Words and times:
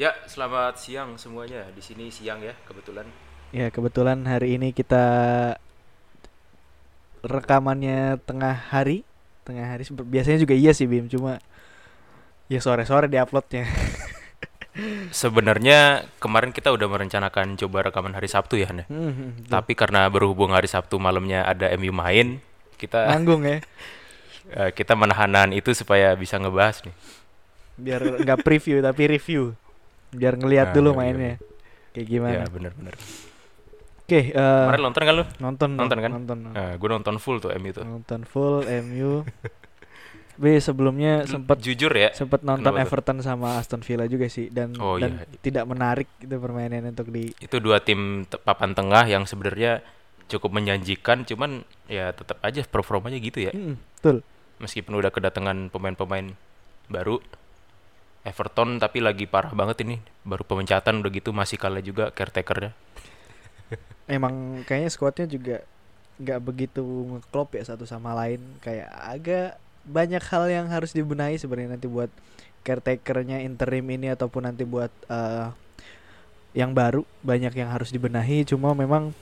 Ya, 0.00 0.16
selamat 0.24 0.80
siang 0.80 1.20
semuanya. 1.20 1.68
Di 1.76 1.84
sini 1.84 2.08
siang 2.08 2.40
ya, 2.40 2.56
kebetulan. 2.64 3.04
Ya 3.52 3.68
kebetulan 3.68 4.24
hari 4.24 4.56
ini 4.56 4.72
kita 4.72 5.04
rekamannya 7.20 8.16
tengah 8.24 8.56
hari, 8.56 9.04
tengah 9.44 9.68
hari. 9.68 9.84
Biasanya 9.92 10.40
juga 10.40 10.56
iya 10.56 10.72
sih 10.72 10.88
Bim, 10.88 11.04
cuma 11.04 11.36
ya 12.48 12.64
sore-sore 12.64 13.12
diuploadnya. 13.12 13.68
Sebenarnya 15.12 16.08
kemarin 16.16 16.56
kita 16.56 16.72
udah 16.72 16.88
merencanakan 16.88 17.60
coba 17.60 17.92
rekaman 17.92 18.16
hari 18.16 18.32
Sabtu 18.32 18.56
ya, 18.56 18.72
Anda. 18.72 18.88
Hmm, 18.88 19.36
betul. 19.36 19.52
Tapi 19.52 19.72
karena 19.76 20.08
berhubung 20.08 20.56
hari 20.56 20.72
Sabtu 20.72 20.96
malamnya 20.96 21.44
ada 21.44 21.68
MU 21.76 21.92
main, 21.92 22.40
kita 22.80 23.04
Nanggung 23.04 23.44
ya, 23.44 23.60
eh, 24.64 24.72
kita 24.72 24.96
menahanan 24.96 25.52
itu 25.52 25.76
supaya 25.76 26.16
bisa 26.16 26.40
ngebahas 26.40 26.88
nih. 26.88 26.96
biar 27.80 28.00
nggak 28.24 28.44
preview 28.44 28.84
tapi 28.84 29.08
review, 29.08 29.56
biar 30.10 30.34
ngelihat 30.34 30.68
Nah, 30.70 30.74
dulu 30.74 30.90
iya, 30.90 30.96
iya, 30.96 31.00
mainnya 31.00 31.34
kayak 31.90 32.06
gimana. 32.06 32.34
Ya, 32.36 32.46
bener-bener. 32.46 32.94
Oke, 34.00 34.20
eh, 34.26 34.34
Kemarin 34.34 34.82
nonton 34.82 35.02
kan 35.02 35.14
lu? 35.14 35.24
nonton 35.38 35.68
nonton 35.72 35.98
kan? 35.98 36.10
Nonton, 36.12 36.38
Eh, 36.50 36.72
gue 36.74 36.88
nonton 36.88 37.14
full 37.16 37.38
tuh 37.38 37.50
MU 37.52 37.70
tuh. 37.70 37.84
nonton 37.84 38.20
full 38.24 38.66
MU. 38.66 39.22
B 40.34 40.44
sebelumnya 40.58 41.28
sempat 41.28 41.60
jujur 41.60 41.92
ya. 41.92 42.10
sempat 42.10 42.40
nonton 42.40 42.72
Kenapa 42.72 42.80
tuh? 42.80 42.90
Everton 42.90 43.18
sama 43.20 43.48
Aston 43.56 43.80
Villa 43.80 44.04
juga 44.04 44.26
sih 44.26 44.48
dan 44.48 44.74
Oh, 44.76 44.96
dan 44.96 45.20
iya. 45.20 45.38
tidak 45.38 45.64
menarik 45.64 46.08
itu 46.16 46.32
permainan 46.32 46.90
untuk 46.90 47.06
di 47.06 47.30
Itu 47.36 47.60
dua 47.60 47.78
tim 47.78 48.24
te- 48.24 48.40
papan 48.40 48.72
tengah 48.72 49.04
yang 49.04 49.22
sebenarnya 49.24 49.78
cukup 50.26 50.50
menjanjikan, 50.52 51.22
cuman 51.22 51.62
ya 51.86 52.10
tetap 52.10 52.38
aja 52.40 52.62
performanya 52.64 53.18
gitu 53.18 53.42
ya. 53.42 53.50
Mm, 53.50 53.74
betul. 53.94 54.16
meskipun 54.58 54.92
udah 54.94 55.08
kedatangan 55.08 55.68
pemain-pemain 55.68 56.36
baru 56.86 57.16
Everton 58.20 58.76
tapi 58.76 59.00
lagi 59.00 59.24
parah 59.24 59.52
banget 59.56 59.84
ini. 59.84 59.96
Baru 60.22 60.44
pemecatan 60.44 61.00
udah 61.00 61.10
gitu 61.12 61.32
masih 61.32 61.56
kalah 61.56 61.80
juga 61.80 62.12
caretakernya. 62.12 62.76
Emang 64.16 64.64
kayaknya 64.68 64.90
skuadnya 64.92 65.26
juga 65.30 65.56
nggak 66.20 66.40
begitu 66.44 66.84
ngeklop 66.84 67.56
ya 67.56 67.64
satu 67.64 67.88
sama 67.88 68.12
lain. 68.12 68.40
Kayak 68.60 68.88
agak 68.92 69.48
banyak 69.88 70.20
hal 70.20 70.44
yang 70.52 70.66
harus 70.68 70.92
dibenahi 70.92 71.40
sebenarnya 71.40 71.80
nanti 71.80 71.88
buat 71.88 72.12
caretakernya 72.60 73.40
interim 73.40 73.88
ini 73.88 74.12
ataupun 74.12 74.44
nanti 74.44 74.68
buat 74.68 74.92
eh, 75.08 75.48
yang 76.52 76.76
baru. 76.76 77.08
Banyak 77.24 77.56
yang 77.56 77.72
harus 77.72 77.88
dibenahi 77.88 78.44
cuma 78.44 78.76
memang 78.76 79.16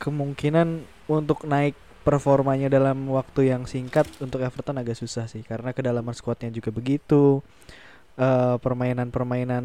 kemungkinan 0.00 0.88
untuk 1.12 1.44
naik 1.44 1.76
performanya 2.00 2.72
dalam 2.72 3.12
waktu 3.12 3.52
yang 3.52 3.68
singkat 3.68 4.08
untuk 4.24 4.40
Everton 4.40 4.80
agak 4.80 4.96
susah 4.96 5.28
sih 5.28 5.44
karena 5.44 5.76
kedalaman 5.76 6.16
skuadnya 6.16 6.48
juga 6.48 6.72
begitu 6.72 7.44
eh, 8.18 8.56
permainan-permainan 8.58 9.64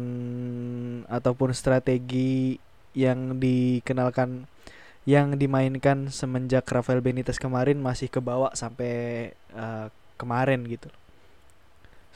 ataupun 1.08 1.50
strategi 1.54 2.58
yang 2.96 3.36
dikenalkan 3.38 4.46
yang 5.06 5.38
dimainkan 5.38 6.10
semenjak 6.10 6.66
Rafael 6.66 6.98
Benitez 6.98 7.38
kemarin 7.38 7.78
masih 7.78 8.10
kebawa 8.10 8.50
sampai 8.58 9.30
eh, 9.34 9.86
kemarin 10.18 10.66
gitu 10.66 10.90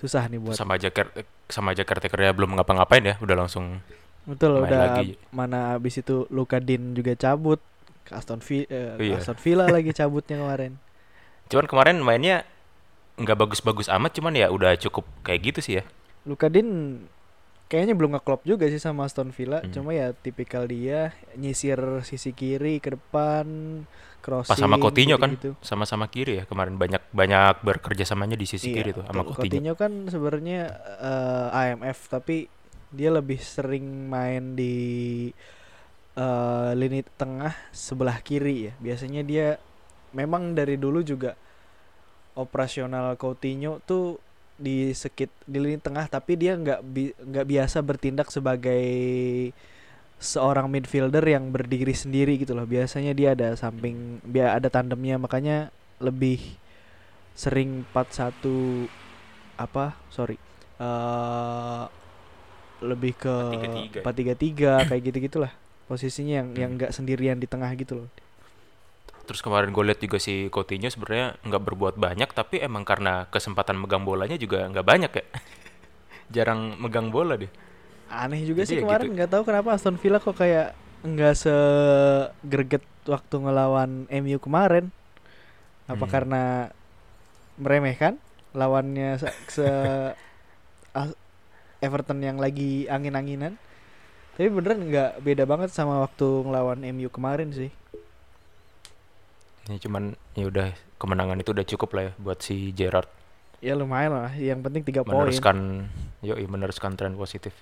susah 0.01 0.27
nih 0.33 0.41
buat 0.41 0.57
sama 0.57 0.81
aja 0.81 0.89
sama 1.53 1.77
aja 1.77 1.85
caretakernya 1.85 2.33
belum 2.33 2.57
ngapa-ngapain 2.57 3.05
ya 3.05 3.15
udah 3.21 3.37
langsung 3.47 3.85
betul 4.25 4.65
main 4.65 4.73
udah 4.73 4.81
lagi. 4.97 5.21
mana 5.29 5.77
abis 5.77 6.01
itu 6.01 6.25
Luka 6.33 6.57
Din 6.57 6.97
juga 6.97 7.13
cabut 7.17 7.61
ke 8.09 8.17
Aston 8.17 8.41
Villa, 8.41 8.97
Iya. 8.97 9.21
Aston 9.21 9.37
Villa 9.37 9.69
lagi 9.69 9.93
cabutnya 9.93 10.41
kemarin 10.41 10.81
cuman 11.53 11.67
kemarin 11.69 11.97
mainnya 12.01 12.49
nggak 13.21 13.37
bagus-bagus 13.37 13.93
amat 13.93 14.17
cuman 14.17 14.33
ya 14.33 14.49
udah 14.49 14.73
cukup 14.81 15.05
kayak 15.21 15.53
gitu 15.53 15.61
sih 15.61 15.75
ya 15.79 15.85
Luka 16.25 16.49
Din 16.49 17.01
kayaknya 17.67 17.95
belum 17.95 18.19
ngeklop 18.19 18.43
juga 18.43 18.67
sih 18.67 18.77
sama 18.77 19.07
Aston 19.07 19.31
Villa 19.31 19.63
Hmm. 19.63 19.71
cuma 19.71 19.95
ya 19.95 20.11
tipikal 20.11 20.67
dia 20.67 21.15
nyisir 21.35 21.79
sisi 22.03 22.35
kiri 22.35 22.77
ke 22.77 22.99
depan 22.99 23.47
crossing 24.21 24.53
pas 24.53 24.59
sama 24.59 24.75
Coutinho 24.77 25.17
kan 25.17 25.31
gitu-gitu. 25.31 25.55
sama-sama 25.63 26.11
kiri 26.11 26.43
ya 26.43 26.45
kemarin 26.45 26.75
banyak 26.75 26.99
banyak 27.09 27.63
bekerja 27.63 28.03
samanya 28.05 28.35
di 28.35 28.45
sisi 28.45 28.69
Iya, 28.69 28.75
kiri 28.75 28.91
tuh 28.91 29.07
sama. 29.07 29.23
Coutinho 29.23 29.39
Coutinho 29.39 29.73
kan 29.75 29.93
sebenarnya 30.05 30.61
eh, 30.99 31.59
AMF 31.73 32.11
tapi 32.11 32.51
dia 32.91 33.15
lebih 33.15 33.39
sering 33.39 33.87
main 34.11 34.59
di 34.59 34.75
eh, 36.19 36.71
lini 36.75 37.07
tengah 37.15 37.55
sebelah 37.71 38.19
kiri 38.19 38.67
ya. 38.67 38.73
Biasanya 38.77 39.23
dia 39.23 39.47
memang 40.11 40.53
dari 40.53 40.75
dulu 40.75 41.01
juga 41.01 41.39
operasional 42.35 43.15
Coutinho 43.15 43.79
tuh 43.85 44.19
di 44.61 44.93
sekit 44.93 45.33
di 45.49 45.57
lini 45.57 45.81
tengah 45.81 46.05
tapi 46.07 46.37
dia 46.37 46.53
nggak 46.55 46.81
bi- 46.85 47.17
nggak 47.17 47.47
biasa 47.49 47.81
bertindak 47.81 48.29
sebagai 48.29 48.85
seorang 50.21 50.69
midfielder 50.69 51.25
yang 51.25 51.49
berdiri 51.49 51.97
sendiri 51.97 52.37
gitu 52.37 52.53
loh. 52.53 52.69
Biasanya 52.69 53.17
dia 53.17 53.33
ada 53.33 53.57
samping 53.57 54.21
dia 54.23 54.53
ada 54.53 54.69
tandemnya 54.69 55.17
makanya 55.17 55.73
lebih 55.97 56.39
sering 57.33 57.89
4-1 57.89 58.85
apa 59.57 59.97
sorry 60.09 60.37
eh 60.77 61.85
lebih 62.81 63.13
ke 63.17 63.37
4-3-3. 64.01 64.01
4-3-3 64.01 64.89
kayak 64.89 65.03
gitu 65.05 65.19
gitulah 65.21 65.53
posisinya 65.85 66.41
yang 66.41 66.49
yang 66.57 66.71
Hmm. 66.73 66.79
nggak 66.81 66.93
sendirian 66.97 67.37
di 67.37 67.45
tengah 67.45 67.69
gitu 67.77 68.05
loh 68.05 68.09
Terus 69.31 69.47
kemarin 69.47 69.71
gue 69.71 69.85
lihat 69.87 70.03
juga 70.03 70.19
si 70.19 70.51
Coutinho 70.51 70.91
sebenarnya 70.91 71.39
nggak 71.47 71.63
berbuat 71.63 71.95
banyak 71.95 72.35
tapi 72.35 72.59
emang 72.59 72.83
karena 72.83 73.31
kesempatan 73.31 73.79
megang 73.79 74.03
bolanya 74.03 74.35
juga 74.35 74.67
nggak 74.67 74.83
banyak 74.83 75.13
ya. 75.15 75.25
Jarang 76.35 76.75
megang 76.79 77.15
bola 77.15 77.39
deh. 77.39 77.51
aneh 78.11 78.43
juga 78.43 78.67
Jadi 78.67 78.71
sih 78.75 78.77
ya 78.83 78.83
kemarin 78.83 79.07
gitu. 79.07 79.15
nggak 79.15 79.31
tahu 79.31 79.43
kenapa 79.47 79.69
Aston 79.71 79.95
Villa 79.95 80.19
kok 80.19 80.35
kayak 80.35 80.75
nggak 81.07 81.35
segerget 81.39 82.83
waktu 83.07 83.35
ngelawan 83.39 83.91
MU 84.11 84.39
kemarin 84.43 84.91
apa 85.87 86.05
Hmm. 86.05 86.11
karena 86.11 86.43
meremehkan 87.55 88.19
lawannya 88.51 89.15
se, 89.15 89.31
se- 89.47 90.15
Everton 91.87 92.21
yang 92.21 92.37
lagi 92.37 92.91
angin-anginan 92.91 93.55
tapi 94.35 94.51
beneran 94.51 94.91
nggak 94.91 95.23
beda 95.23 95.45
banget 95.47 95.71
sama 95.71 96.03
waktu 96.03 96.27
ngelawan 96.45 96.83
MU 96.91 97.09
kemarin 97.09 97.55
sih 97.55 97.71
Ya 99.71 99.79
cuman 99.79 100.19
ya 100.35 100.51
udah 100.51 100.69
kemenangan 100.99 101.39
itu 101.39 101.55
udah 101.55 101.63
cukup 101.63 101.89
lah 101.95 102.03
ya 102.11 102.13
buat 102.19 102.43
si 102.43 102.75
Gerrard 102.75 103.07
ya 103.61 103.77
lumayan 103.77 104.17
lah 104.17 104.33
yang 104.35 104.65
penting 104.65 104.83
tiga 104.83 105.05
poin 105.05 105.21
meneruskan 105.21 105.87
yoi 106.25 106.45
meneruskan 106.49 106.97
tren 106.97 107.15
positif. 107.15 107.53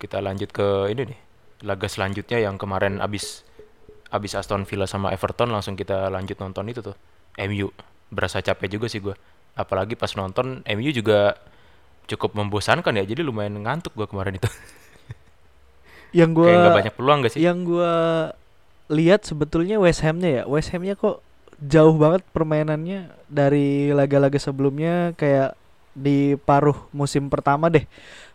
Kita 0.00 0.24
lanjut 0.24 0.48
ke 0.48 0.88
ini 0.88 1.12
nih. 1.12 1.20
Laga 1.68 1.84
selanjutnya 1.92 2.40
yang 2.40 2.56
kemarin 2.56 3.04
abis 3.04 3.44
abis 4.08 4.32
Aston 4.32 4.64
Villa 4.64 4.88
sama 4.88 5.12
Everton 5.12 5.52
langsung 5.52 5.76
kita 5.76 6.08
lanjut 6.08 6.40
nonton 6.40 6.72
itu 6.72 6.80
tuh. 6.80 6.96
MU. 7.36 7.68
Berasa 8.08 8.40
capek 8.40 8.80
juga 8.80 8.88
sih 8.88 9.04
gua. 9.04 9.12
Apalagi 9.52 9.92
pas 9.92 10.08
nonton 10.16 10.64
MU 10.64 10.90
juga 10.90 11.36
cukup 12.08 12.32
membosankan 12.32 12.96
ya. 12.96 13.04
Jadi 13.04 13.20
lumayan 13.20 13.60
ngantuk 13.60 13.92
gua 13.92 14.08
kemarin 14.08 14.40
itu. 14.40 14.48
yang 16.16 16.32
Kayak 16.32 16.56
nggak 16.56 16.72
gua 16.72 16.78
banyak 16.80 16.94
peluang 16.96 17.18
gak 17.22 17.32
sih? 17.36 17.40
yang 17.44 17.62
gua 17.62 17.92
lihat 18.90 19.22
sebetulnya 19.22 19.78
West 19.78 20.02
Hamnya 20.02 20.42
ya. 20.42 20.44
West 20.50 20.74
Hamnya 20.74 20.98
kok 20.98 21.22
jauh 21.62 21.94
banget 21.94 22.26
permainannya 22.34 23.06
dari 23.30 23.94
laga-laga 23.94 24.36
sebelumnya 24.42 25.14
kayak 25.14 25.54
di 25.94 26.34
paruh 26.42 26.76
musim 26.90 27.30
pertama 27.30 27.70
deh. 27.70 27.86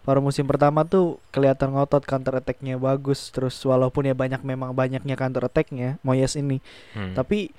Paruh 0.06 0.22
musim 0.22 0.46
pertama 0.46 0.86
tuh 0.86 1.18
kelihatan 1.34 1.74
ngotot 1.74 2.06
counter 2.06 2.38
attack-nya 2.38 2.78
bagus 2.78 3.34
terus 3.34 3.58
walaupun 3.66 4.06
ya 4.06 4.14
banyak 4.14 4.40
memang 4.46 4.72
banyaknya 4.72 5.18
counter 5.18 5.44
attack-nya 5.44 5.98
Moyes 6.06 6.38
ini. 6.40 6.62
Hmm. 6.94 7.18
tapi 7.18 7.50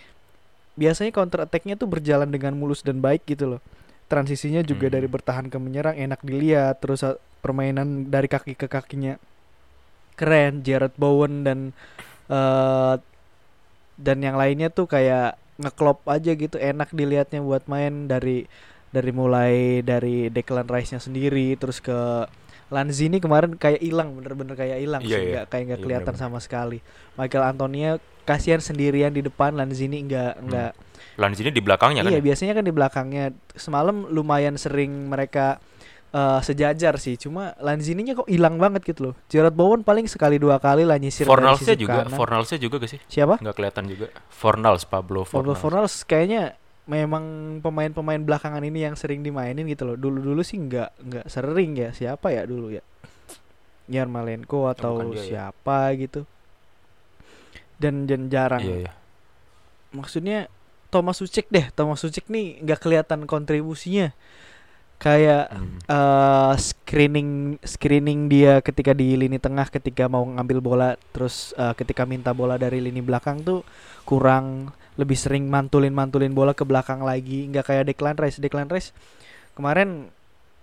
biasanya 0.77 1.11
counter 1.11 1.43
attack-nya 1.43 1.75
tuh 1.75 1.89
berjalan 1.89 2.29
dengan 2.29 2.55
mulus 2.55 2.85
dan 2.87 3.01
baik 3.03 3.27
gitu 3.27 3.57
loh. 3.57 3.61
Transisinya 4.07 4.63
juga 4.63 4.87
Hmm. 4.87 4.95
dari 4.95 5.09
bertahan 5.11 5.47
ke 5.51 5.59
menyerang 5.59 5.99
enak 5.99 6.23
dilihat 6.23 6.79
terus 6.79 7.03
uh, 7.03 7.19
permainan 7.43 8.07
dari 8.07 8.31
kaki 8.31 8.55
ke 8.55 8.71
kakinya 8.71 9.19
keren. 10.15 10.63
Jared 10.63 10.95
Bowen 10.95 11.43
dan 11.43 11.75
eh 12.27 12.95
dan 13.97 14.19
yang 14.21 14.37
lainnya 14.37 14.69
tuh 14.69 14.85
kayak 14.85 15.35
ngeklop 15.57 16.05
aja 16.05 16.33
gitu 16.33 16.61
enak 16.61 16.93
dilihatnya 16.93 17.41
buat 17.41 17.65
main 17.65 18.05
dari 18.05 18.45
dari 18.93 19.11
mulai 19.11 19.81
dari 19.81 20.29
Declan 20.29 20.69
Rice-nya 20.69 21.01
sendiri 21.01 21.57
terus 21.57 21.81
ke 21.81 22.29
Lanzini 22.67 23.23
kemarin 23.23 23.55
kayak 23.55 23.79
hilang 23.79 24.19
bener-bener 24.19 24.53
kayak 24.53 24.83
hilang 24.83 25.01
Iya, 25.01 25.09
sih 25.09 25.23
iya. 25.23 25.31
nggak 25.33 25.45
kayak 25.49 25.65
nggak 25.65 25.79
Iya, 25.79 25.87
kelihatan 25.87 26.15
sama 26.19 26.39
sekali 26.43 26.83
Michael 27.15 27.47
Antonia 27.47 27.91
kasihan 28.27 28.59
sendirian 28.59 29.15
di 29.15 29.23
depan 29.23 29.55
Lanzini 29.55 30.03
nggak 30.03 30.33
nggak 30.45 30.71
Lanzini 31.17 31.49
di 31.49 31.63
belakangnya 31.63 32.05
kan. 32.05 32.11
iya 32.11 32.19
ya? 32.19 32.25
biasanya 32.27 32.53
kan 32.53 32.65
di 32.67 32.75
belakangnya 32.75 33.25
semalam 33.55 34.05
lumayan 34.11 34.59
sering 34.59 35.09
mereka 35.09 35.63
eh, 36.17 36.41
sejajar 36.41 36.97
sih 36.97 37.21
cuma 37.21 37.53
Lanzini-nya 37.61 38.17
kok 38.17 38.29
hilang 38.33 38.57
banget 38.57 38.89
gitu 38.89 39.13
loh 39.13 39.15
Jared 39.29 39.53
Bowen 39.53 39.85
paling 39.85 40.09
sekali 40.09 40.41
dua 40.41 40.57
kali 40.57 40.89
lah 40.89 40.97
nyisir 40.97 41.29
Fornalsnya 41.29 41.77
juga, 41.77 42.09
kanan. 42.09 42.17
Fornalsnya 42.17 42.57
juga 42.57 42.81
gak 42.81 42.91
sih? 42.97 43.01
siapa 43.13 43.37
Nggak 43.37 43.55
kelihatan 43.61 43.85
juga. 43.85 44.07
Fornals 44.33 44.89
Pablo 44.89 45.29
Pablo 45.29 45.53
Fornals. 45.53 45.61
Fornals 45.61 45.95
kayaknya 46.09 46.57
memang 46.87 47.59
pemain-pemain 47.61 48.23
belakangan 48.23 48.63
ini 48.63 48.87
yang 48.87 48.95
sering 48.95 49.21
dimainin 49.27 49.67
gitu 49.67 49.83
loh. 49.85 49.99
Dulu-dulu 49.99 50.41
sih 50.47 50.57
nggak 50.57 50.91
nggak 51.03 51.27
sering 51.27 51.75
ya. 51.75 51.91
Siapa 51.91 52.31
ya 52.31 52.47
dulu 52.47 52.71
ya? 52.71 52.83
Yarmolenko 53.91 54.71
atau 54.71 54.99
bukan 54.99 55.15
dia 55.15 55.23
ya. 55.23 55.27
siapa 55.27 55.95
gitu. 55.99 56.23
Dan 57.77 58.07
dan 58.07 58.31
jarang. 58.31 58.63
Iya, 58.63 58.77
iya. 58.87 58.93
Maksudnya 59.93 60.47
Thomas 60.95 61.19
Sucek 61.19 61.51
deh. 61.51 61.67
Thomas 61.75 62.01
Sucek 62.01 62.31
nih 62.31 62.63
nggak 62.63 62.81
kelihatan 62.81 63.27
kontribusinya. 63.27 64.15
Kayak 64.97 65.53
Hmm. 65.53 65.77
eh 65.85 66.55
screening 66.57 67.31
screening 67.61 68.21
dia 68.27 68.59
ketika 68.59 68.91
di 68.91 69.13
lini 69.15 69.37
tengah 69.37 69.69
ketika 69.69 70.07
mau 70.07 70.25
ngambil 70.25 70.59
bola 70.59 70.89
terus 71.11 71.53
eh, 71.53 71.75
ketika 71.75 72.03
minta 72.03 72.33
bola 72.33 72.57
dari 72.57 72.81
lini 72.81 72.99
belakang 72.99 73.41
tuh 73.41 73.61
kurang 74.03 74.73
lebih 74.97 75.15
sering 75.15 75.45
mantulin 75.45 75.93
mantulin 75.93 76.33
bola 76.33 76.51
ke 76.51 76.65
belakang 76.65 77.01
lagi 77.01 77.45
nggak 77.47 77.65
kayak 77.67 77.85
Declan 77.87 78.17
Rice 78.17 78.41
Declan 78.41 78.67
Rice 78.67 78.97
kemarin 79.53 80.09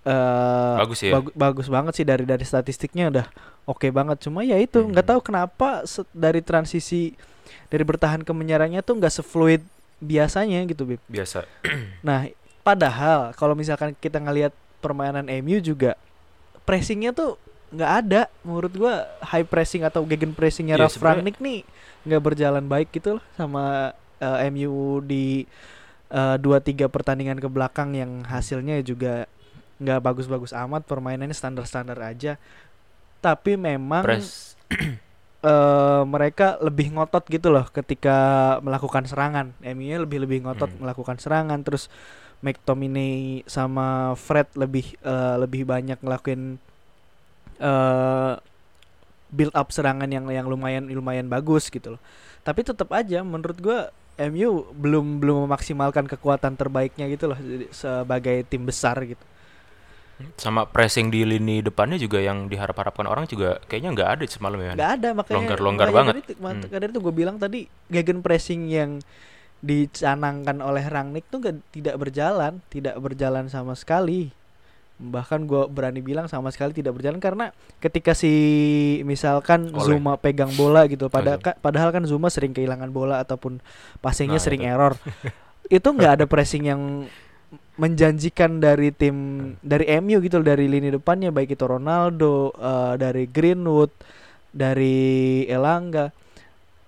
eh 0.03 0.75
Bagus 0.75 1.00
ya. 1.00 1.13
bagu- 1.13 1.31
bagus 1.33 1.68
banget 1.68 1.94
sih 1.94 2.03
dari 2.03 2.25
dari 2.25 2.41
statistiknya 2.41 3.07
udah 3.07 3.25
oke 3.63 3.85
banget 3.88 4.18
cuma 4.19 4.41
ya 4.41 4.57
itu 4.57 4.81
nggak 4.81 5.06
Mhm. 5.06 5.12
tahu 5.13 5.19
kenapa 5.21 5.85
dari 6.12 6.41
transisi 6.41 7.13
dari 7.69 7.83
bertahan 7.83 8.19
ke 8.19 8.31
menyerangnya 8.31 8.81
tuh 8.81 8.97
nggak 8.97 9.13
sefluid 9.13 9.62
biasanya 9.97 10.65
gitu 10.65 10.83
Bib 10.85 11.00
Biasa. 11.06 11.47
Nah, 12.01 12.27
padahal 12.63 13.36
kalau 13.36 13.54
misalkan 13.54 13.94
kita 14.00 14.18
ngelihat 14.18 14.56
permainan 14.80 15.27
MU 15.44 15.60
juga 15.60 16.00
pressingnya 16.63 17.12
tuh 17.12 17.36
nggak 17.74 17.92
ada. 18.06 18.21
Menurut 18.45 18.74
gua 18.74 19.07
high 19.21 19.44
pressing 19.44 19.83
atau 19.83 20.04
gegen 20.06 20.31
pressingnya 20.31 20.80
Iya, 20.80 20.88
Ralf 20.88 20.98
Rangnick 21.00 21.38
nih 21.39 21.68
nggak 22.04 22.21
berjalan 22.24 22.65
baik 22.68 22.92
gitu 22.92 23.19
loh 23.19 23.24
sama 23.36 23.92
eh, 24.19 24.48
MU 24.51 25.00
di 25.01 25.44
eh, 26.10 26.36
dua 26.38 26.60
tiga 26.60 26.88
pertandingan 26.88 27.39
ke 27.39 27.48
belakang 27.48 27.95
yang 27.95 28.24
hasilnya 28.24 28.80
juga 28.83 29.25
nggak 29.81 30.00
bagus-bagus 30.00 30.54
amat 30.54 30.86
permainannya 30.86 31.36
standar-standar 31.36 31.98
aja. 32.00 32.39
Tapi 33.19 33.56
memang 33.56 34.04
Press. 34.04 34.56
eh 35.44 36.01
mereka 36.07 36.56
lebih 36.63 36.95
ngotot 36.95 37.27
gitu 37.27 37.51
loh 37.51 37.68
ketika 37.68 38.16
melakukan 38.63 39.04
serangan. 39.04 39.51
MU-nya 39.59 40.00
lebih 40.00 40.24
lebih 40.24 40.39
ngotot 40.48 40.71
Hmm. 40.71 40.88
melakukan 40.88 41.19
serangan 41.19 41.59
terus 41.68 41.92
McTominay 42.44 43.42
sama 43.48 44.13
Fred 44.19 44.51
lebih 44.60 45.00
eh, 45.00 45.36
lebih 45.40 45.63
banyak 45.63 45.98
ngelakuin 46.04 46.60
eh 47.57 48.34
build 49.34 49.56
up 49.57 49.74
serangan 49.74 50.06
yang 50.06 50.30
yang 50.30 50.45
lumayan 50.45 50.86
lumayan 50.92 51.25
bagus 51.25 51.72
gitu 51.74 51.98
loh. 51.98 52.01
Tapi 52.45 52.62
tetap 52.62 52.92
aja 52.94 53.25
menurut 53.25 53.57
gua 53.57 53.90
MU 54.30 54.69
belum 54.78 55.18
belum 55.18 55.50
memaksimalkan 55.50 56.06
kekuatan 56.06 56.54
terbaiknya 56.54 57.10
gitu 57.10 57.34
loh 57.34 57.40
jadi 57.40 57.66
sebagai 57.74 58.45
tim 58.45 58.62
besar 58.62 59.00
gitu. 59.01 59.24
Sama 60.38 60.69
pressing 60.69 61.10
di 61.10 61.25
lini 61.25 61.66
depannya 61.66 61.98
juga 61.98 62.22
yang 62.22 62.45
diharap-harapkan 62.45 63.10
orang 63.10 63.25
juga 63.25 63.57
kayaknya 63.66 63.90
nggak 63.98 64.10
ada 64.13 64.24
semalam 64.30 64.60
ya. 64.62 64.72
nggak 64.78 64.92
ada 65.01 65.10
makanya 65.18 65.38
Longgar-longgar 65.42 65.90
banget. 65.90 66.13
Dari 66.13 66.24
Hmm. 66.38 66.62
dari 66.69 66.86
itu 66.94 67.00
gue 67.01 67.13
bilang 67.16 67.36
tadi 67.42 67.66
gegen 67.90 68.22
pressing 68.22 68.69
yang 68.69 69.01
dicanangkan 69.63 70.60
oleh 70.60 70.83
Rangnick 70.83 71.31
tuh 71.31 71.39
nggak 71.39 71.56
tidak 71.71 71.95
berjalan, 71.95 72.60
tidak 72.68 73.00
berjalan 73.00 73.48
sama 73.48 73.74
sekali. 73.74 74.27
Bahkan 75.00 75.48
gue 75.48 75.65
berani 75.71 76.04
bilang 76.04 76.27
sama 76.27 76.51
sekali 76.51 76.75
tidak 76.75 77.00
berjalan 77.00 77.18
karena 77.18 77.50
ketika 77.80 78.12
si 78.12 78.30
misalkan 79.07 79.71
Oleh. 79.71 79.95
Zuma 79.98 80.19
pegang 80.19 80.51
bola 80.54 80.83
gitu, 80.86 81.07
pada 81.07 81.39
ka- 81.39 81.57
padahal 81.57 81.89
kan 81.89 82.04
Zuma 82.04 82.27
sering 82.27 82.51
kehilangan 82.51 82.92
bola 82.92 83.24
ataupun 83.24 83.63
passingnya 84.04 84.38
Nah, 84.38 84.44
sering 84.44 84.62
itu. 84.62 84.69
error. 84.69 84.94
itu 85.71 85.88
nggak 85.88 86.12
ada 86.21 86.25
pressing 86.27 86.68
yang 86.68 87.07
menjanjikan 87.74 88.62
dari 88.62 88.94
tim 88.94 89.16
dari 89.66 89.89
MU 89.98 90.21
gitu 90.21 90.44
dari 90.45 90.69
lini 90.69 90.94
depannya 90.94 91.33
baik 91.33 91.57
itu 91.57 91.66
Ronaldo, 91.66 92.54
eh, 92.54 92.94
dari 93.01 93.25
Greenwood, 93.25 93.89
dari 94.54 95.42
Elanga 95.50 96.13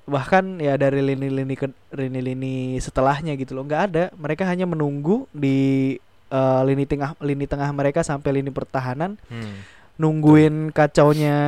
bahkan 0.05 0.61
ya 0.61 0.77
dari 0.77 1.01
lini-lini 1.01 1.57
ke 1.57 1.67
lini-lini 1.89 2.77
setelahnya 2.77 3.33
gitu 3.35 3.57
loh 3.57 3.65
nggak 3.65 3.83
ada. 3.91 4.03
Mereka 4.15 4.45
hanya 4.45 4.69
menunggu 4.69 5.25
di 5.33 5.97
eh, 6.29 6.61
lini 6.65 6.85
tengah 6.85 7.17
lini 7.19 7.45
tengah 7.49 7.69
mereka 7.73 8.05
sampai 8.05 8.41
lini 8.41 8.49
pertahanan. 8.53 9.17
Hmm. 9.29 9.75
nungguin 9.95 10.75
kacaunya 10.75 11.39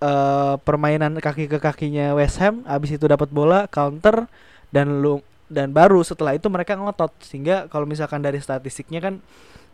eh 0.00 0.54
permainan 0.64 1.20
kaki 1.20 1.44
ke 1.44 1.60
kakinya 1.60 2.16
West 2.16 2.40
Ham 2.40 2.64
abis 2.64 2.96
itu 2.96 3.04
dapat 3.04 3.28
bola 3.28 3.68
counter 3.68 4.24
dan 4.72 5.04
lu 5.04 5.20
dan 5.52 5.68
baru 5.76 6.00
setelah 6.00 6.32
itu 6.32 6.48
mereka 6.48 6.72
ngotot. 6.74 7.12
Sehingga 7.20 7.68
kalau 7.68 7.84
misalkan 7.84 8.24
dari 8.24 8.40
statistiknya 8.40 9.04
kan 9.04 9.20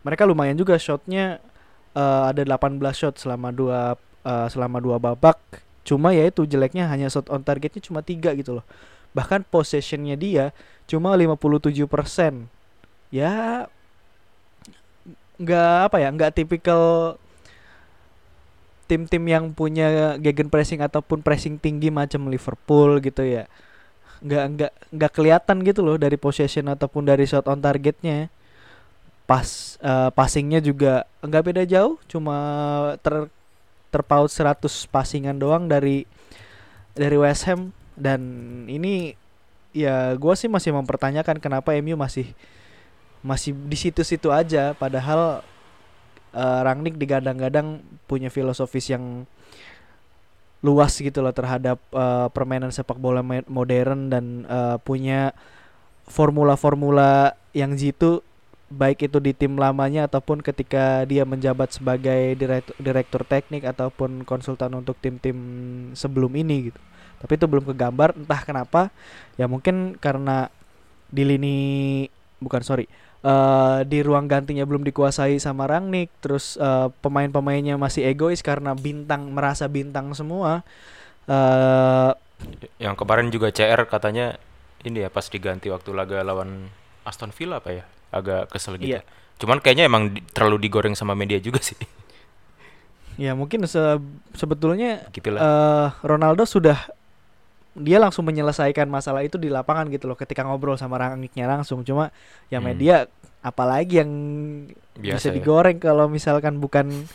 mereka 0.03 0.27
lumayan 0.27 0.59
juga 0.59 0.75
shotnya 0.82 1.38
eh, 1.94 2.23
ada 2.35 2.43
18 2.43 2.82
shot 2.91 3.15
selama 3.23 3.55
dua 3.55 3.94
eh, 4.27 4.49
selama 4.50 4.82
dua 4.82 4.99
babak 4.99 5.38
cuma 5.90 6.14
ya 6.14 6.31
itu 6.31 6.46
jeleknya 6.46 6.87
hanya 6.87 7.10
shot 7.10 7.26
on 7.26 7.42
targetnya 7.42 7.82
cuma 7.82 8.06
tiga 8.06 8.31
gitu 8.38 8.62
loh. 8.62 8.64
Bahkan 9.10 9.42
possessionnya 9.50 10.14
dia 10.14 10.54
cuma 10.87 11.19
57% 11.19 11.75
ya 13.10 13.66
nggak 15.40 15.76
apa 15.90 15.96
ya 15.98 16.08
nggak 16.14 16.32
tipikal 16.37 17.14
tim-tim 18.90 19.22
yang 19.26 19.54
punya 19.54 20.19
gegen 20.19 20.50
pressing 20.50 20.82
ataupun 20.82 21.22
pressing 21.22 21.58
tinggi 21.58 21.94
macam 21.94 22.26
Liverpool 22.26 22.98
gitu 23.02 23.22
ya. 23.22 23.46
Nggak 24.22 24.44
nggak 24.54 24.72
nggak 24.94 25.12
kelihatan 25.14 25.56
gitu 25.62 25.81
loh 25.86 25.94
dari 25.98 26.19
possession 26.19 26.66
ataupun 26.70 27.06
dari 27.06 27.26
shot 27.26 27.46
on 27.46 27.62
targetnya. 27.62 28.31
Pas 29.31 29.78
eh, 29.78 30.10
passingnya 30.10 30.58
juga 30.58 31.06
nggak 31.22 31.43
beda 31.46 31.62
jauh 31.66 32.02
cuma 32.10 32.36
ter 32.98 33.31
terpaut 33.90 34.31
100 34.31 34.66
passingan 34.88 35.37
doang 35.37 35.66
dari 35.66 36.06
dari 36.94 37.16
West 37.19 37.44
Ham. 37.50 37.75
Dan 37.98 38.22
ini 38.70 39.12
ya 39.76 40.14
gua 40.16 40.34
sih 40.34 40.48
masih 40.48 40.72
mempertanyakan 40.72 41.38
kenapa 41.42 41.76
MU 41.78 41.98
masih 41.98 42.32
masih 43.20 43.52
di 43.52 43.76
situ-situ 43.76 44.32
aja. 44.32 44.72
Padahal 44.78 45.44
eh, 46.32 46.60
Rangnick 46.64 46.96
digadang-gadang 46.96 47.84
punya 48.08 48.32
filosofis 48.32 48.88
yang 48.90 49.28
luas 50.60 50.93
gitu 50.96 51.25
loh 51.25 51.32
terhadap 51.32 51.81
eh, 51.93 52.28
permainan 52.32 52.72
sepak 52.72 52.96
bola 52.96 53.20
modern 53.48 54.08
dan 54.08 54.25
eh, 54.48 54.76
punya 54.81 55.36
formula-formula 56.10 57.38
yang 57.54 57.75
jitu 57.78 58.22
baik 58.70 59.11
itu 59.11 59.19
di 59.19 59.34
tim 59.34 59.58
lamanya 59.58 60.06
ataupun 60.06 60.40
ketika 60.40 61.02
dia 61.05 61.26
menjabat 61.26 61.75
sebagai 61.75 62.38
direktur, 62.38 62.75
direktur 62.78 63.22
teknik 63.27 63.67
ataupun 63.67 64.22
konsultan 64.22 64.72
untuk 64.79 64.96
tim-tim 65.03 65.36
sebelum 65.98 66.32
ini 66.39 66.70
gitu. 66.70 66.81
Tapi 67.20 67.32
itu 67.36 67.46
belum 67.50 67.67
kegambar 67.69 68.17
entah 68.17 68.43
kenapa. 68.46 68.94
Ya 69.36 69.50
mungkin 69.50 69.98
karena 69.98 70.48
di 71.10 71.22
lini 71.27 71.58
bukan 72.41 72.62
sorry 72.65 72.86
eh 73.20 73.79
di 73.84 74.00
ruang 74.00 74.24
gantinya 74.24 74.65
belum 74.65 74.81
dikuasai 74.89 75.36
sama 75.36 75.69
Rangnick 75.69 76.08
terus 76.24 76.56
eh, 76.56 76.89
pemain-pemainnya 77.05 77.77
masih 77.77 78.08
egois 78.08 78.41
karena 78.41 78.72
bintang 78.72 79.29
merasa 79.36 79.69
bintang 79.69 80.17
semua 80.17 80.65
eh 81.29 82.12
Yang 82.81 82.94
kemarin 83.05 83.29
juga 83.29 83.53
CR 83.53 83.84
katanya 83.84 84.41
ini 84.89 85.05
ya 85.05 85.12
pas 85.12 85.29
diganti 85.29 85.69
waktu 85.69 85.93
laga 85.93 86.24
lawan 86.24 86.72
Aston 87.05 87.32
Villa 87.36 87.60
apa 87.60 87.70
ya? 87.72 87.84
Agak 88.10 88.50
kesel 88.50 88.76
gitu. 88.76 88.94
Iya. 88.94 89.02
Cuman 89.36 89.58
kayaknya 89.58 89.86
emang 89.86 90.12
di- 90.12 90.22
terlalu 90.29 90.60
digoreng 90.62 90.93
sama 90.93 91.14
media 91.14 91.38
juga 91.38 91.58
sih. 91.58 91.79
ya 93.17 93.32
mungkin 93.32 93.64
se- 93.64 94.00
sebetulnya 94.32 95.05
Gitulah. 95.10 95.38
eh 95.38 95.88
Ronaldo 96.00 96.44
sudah 96.44 96.88
dia 97.72 97.96
langsung 97.96 98.24
menyelesaikan 98.24 98.88
masalah 98.88 99.20
itu 99.20 99.36
di 99.36 99.46
lapangan 99.46 99.86
gitu 99.88 100.05
loh 100.05 100.17
ketika 100.17 100.43
ngobrol 100.43 100.74
sama 100.74 100.96
Rangnicknya 100.96 101.46
langsung 101.46 101.81
cuma 101.81 102.10
ya 102.48 102.58
Hmm. 102.58 102.67
media 102.67 103.06
apalagi 103.40 104.00
yang 104.00 104.10
bisa 104.96 105.17
Biasa 105.17 105.26
ya. 105.31 105.34
digoreng 105.36 105.79
kalau 105.79 106.08
misalkan 106.08 106.58
bukan 106.58 107.06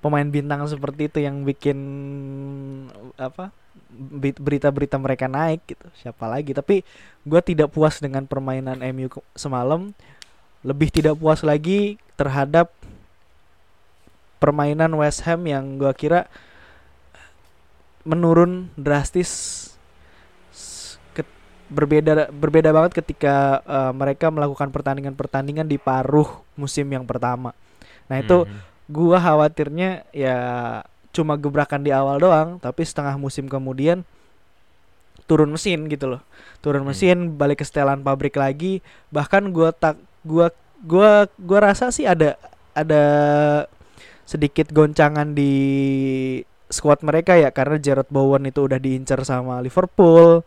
pemain 0.00 0.24
bintang 0.24 0.64
seperti 0.64 1.08
itu 1.08 1.18
yang 1.20 1.42
bikin 1.42 1.78
apa 3.16 3.52
berita-berita 4.16 4.96
mereka 4.96 5.26
naik 5.26 5.66
gitu 5.66 5.86
siapa 5.94 6.24
lagi 6.24 6.52
tapi 6.52 6.86
gua 7.22 7.40
tidak 7.40 7.68
puas 7.68 7.98
dengan 7.98 8.24
permainan 8.24 8.80
MU 8.90 9.08
semalam 9.34 9.90
lebih 10.60 10.92
tidak 10.92 11.16
puas 11.16 11.40
lagi 11.40 11.96
terhadap 12.20 12.68
permainan 14.40 14.92
West 14.96 15.24
Ham 15.24 15.44
yang 15.48 15.80
gua 15.80 15.92
kira 15.96 16.28
menurun 18.04 18.72
drastis 18.76 19.58
berbeda 21.70 22.34
berbeda 22.34 22.74
banget 22.74 22.98
ketika 22.98 23.62
eh, 23.62 23.92
mereka 23.94 24.26
melakukan 24.26 24.74
pertandingan-pertandingan 24.74 25.70
di 25.70 25.78
paruh 25.78 26.26
musim 26.58 26.90
yang 26.90 27.06
pertama. 27.06 27.54
Nah, 28.10 28.18
itu 28.18 28.42
Mhm. 28.42 28.58
gua 28.90 29.22
khawatirnya 29.22 30.02
ya 30.10 30.36
cuma 31.14 31.38
gebrakan 31.38 31.86
di 31.86 31.94
awal 31.94 32.18
doang, 32.18 32.58
tapi 32.58 32.82
setengah 32.82 33.14
musim 33.14 33.46
kemudian 33.46 34.02
turun 35.30 35.46
mesin 35.46 35.86
gitu 35.86 36.10
loh 36.10 36.22
turun 36.58 36.82
Hmm. 36.82 36.90
mesin 36.90 37.18
balik 37.38 37.62
ke 37.62 37.64
setelan 37.64 38.02
pabrik 38.02 38.34
lagi 38.34 38.82
bahkan 39.14 39.54
gua 39.54 39.70
tak 39.70 39.94
gua 40.22 40.48
gua 40.80 41.10
gua 41.36 41.58
rasa 41.62 41.88
sih 41.88 42.04
ada 42.04 42.36
ada 42.72 43.02
sedikit 44.22 44.70
goncangan 44.70 45.32
di 45.32 45.52
squad 46.66 47.02
mereka 47.02 47.34
ya 47.34 47.50
karena 47.50 47.76
Jarrod 47.76 48.06
Bowen 48.08 48.44
itu 48.44 48.62
udah 48.62 48.78
diincar 48.78 49.20
sama 49.22 49.60
Liverpool 49.60 50.42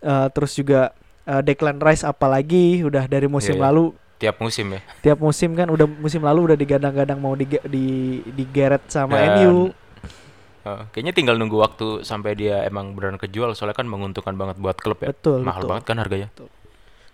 Eh, 0.00 0.28
terus 0.32 0.56
juga 0.56 0.96
eh, 1.22 1.44
Declan 1.44 1.76
Rice 1.76 2.02
apalagi 2.02 2.80
udah 2.80 3.04
dari 3.04 3.28
musim 3.28 3.52
Iya, 3.52 3.60
iya. 3.60 3.66
lalu 3.68 3.84
tiap 4.16 4.36
musim 4.38 4.66
ya. 4.70 4.80
tiap 5.00 5.18
musim 5.18 5.52
kan 5.52 5.68
udah 5.68 5.84
musim 5.84 6.20
lalu 6.20 6.40
udah 6.48 6.56
digadang-gadang 6.56 7.16
mau 7.16 7.32
di 7.32 7.44
di 7.62 7.86
digeret 8.26 8.80
sama 8.86 9.20
Dan- 9.20 9.36
MU 9.38 9.56
Eh, 10.60 10.82
kayaknya 10.90 11.12
tinggal 11.12 11.36
nunggu 11.36 11.56
waktu 11.58 12.00
sampai 12.00 12.32
dia 12.32 12.64
emang 12.64 12.92
beneran 12.92 13.16
kejual 13.16 13.52
soalnya 13.52 13.72
kan 13.74 13.84
menguntungkan 13.86 14.32
banget 14.34 14.56
buat 14.56 14.76
klub 14.76 14.96
ya. 14.98 15.08
betul 15.08 15.40
Mahal 15.40 15.56
betul. 15.58 15.68
banget 15.68 15.84
kan 15.84 15.96
harganya. 15.96 16.28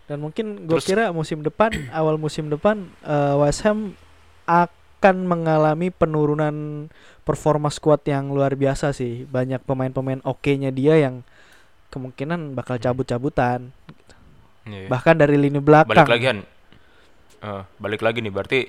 Dan 0.06 0.22
mungkin 0.22 0.66
gue 0.66 0.78
kira 0.80 1.10
musim 1.10 1.42
depan, 1.42 1.70
awal 1.98 2.16
musim 2.16 2.46
depan 2.46 2.86
eh, 3.02 3.34
West 3.38 3.66
Ham 3.66 3.94
akan 4.46 5.16
mengalami 5.26 5.90
penurunan 5.90 6.86
performa 7.26 7.68
squad 7.68 8.06
yang 8.06 8.30
luar 8.30 8.54
biasa 8.54 8.94
sih. 8.94 9.26
Banyak 9.26 9.66
pemain-pemain 9.66 10.22
oke-nya 10.22 10.70
dia 10.70 10.94
yang 10.98 11.26
kemungkinan 11.90 12.54
bakal 12.54 12.78
cabut-cabutan. 12.78 13.74
Iya. 14.66 14.90
Bahkan 14.90 15.14
dari 15.18 15.38
lini 15.38 15.58
belakang. 15.58 15.94
balik 15.94 16.10
lagi 16.10 16.26
kan 16.26 16.38
Eh, 17.36 17.62
balik 17.76 18.00
lagi 18.00 18.24
nih 18.24 18.32
berarti 18.32 18.60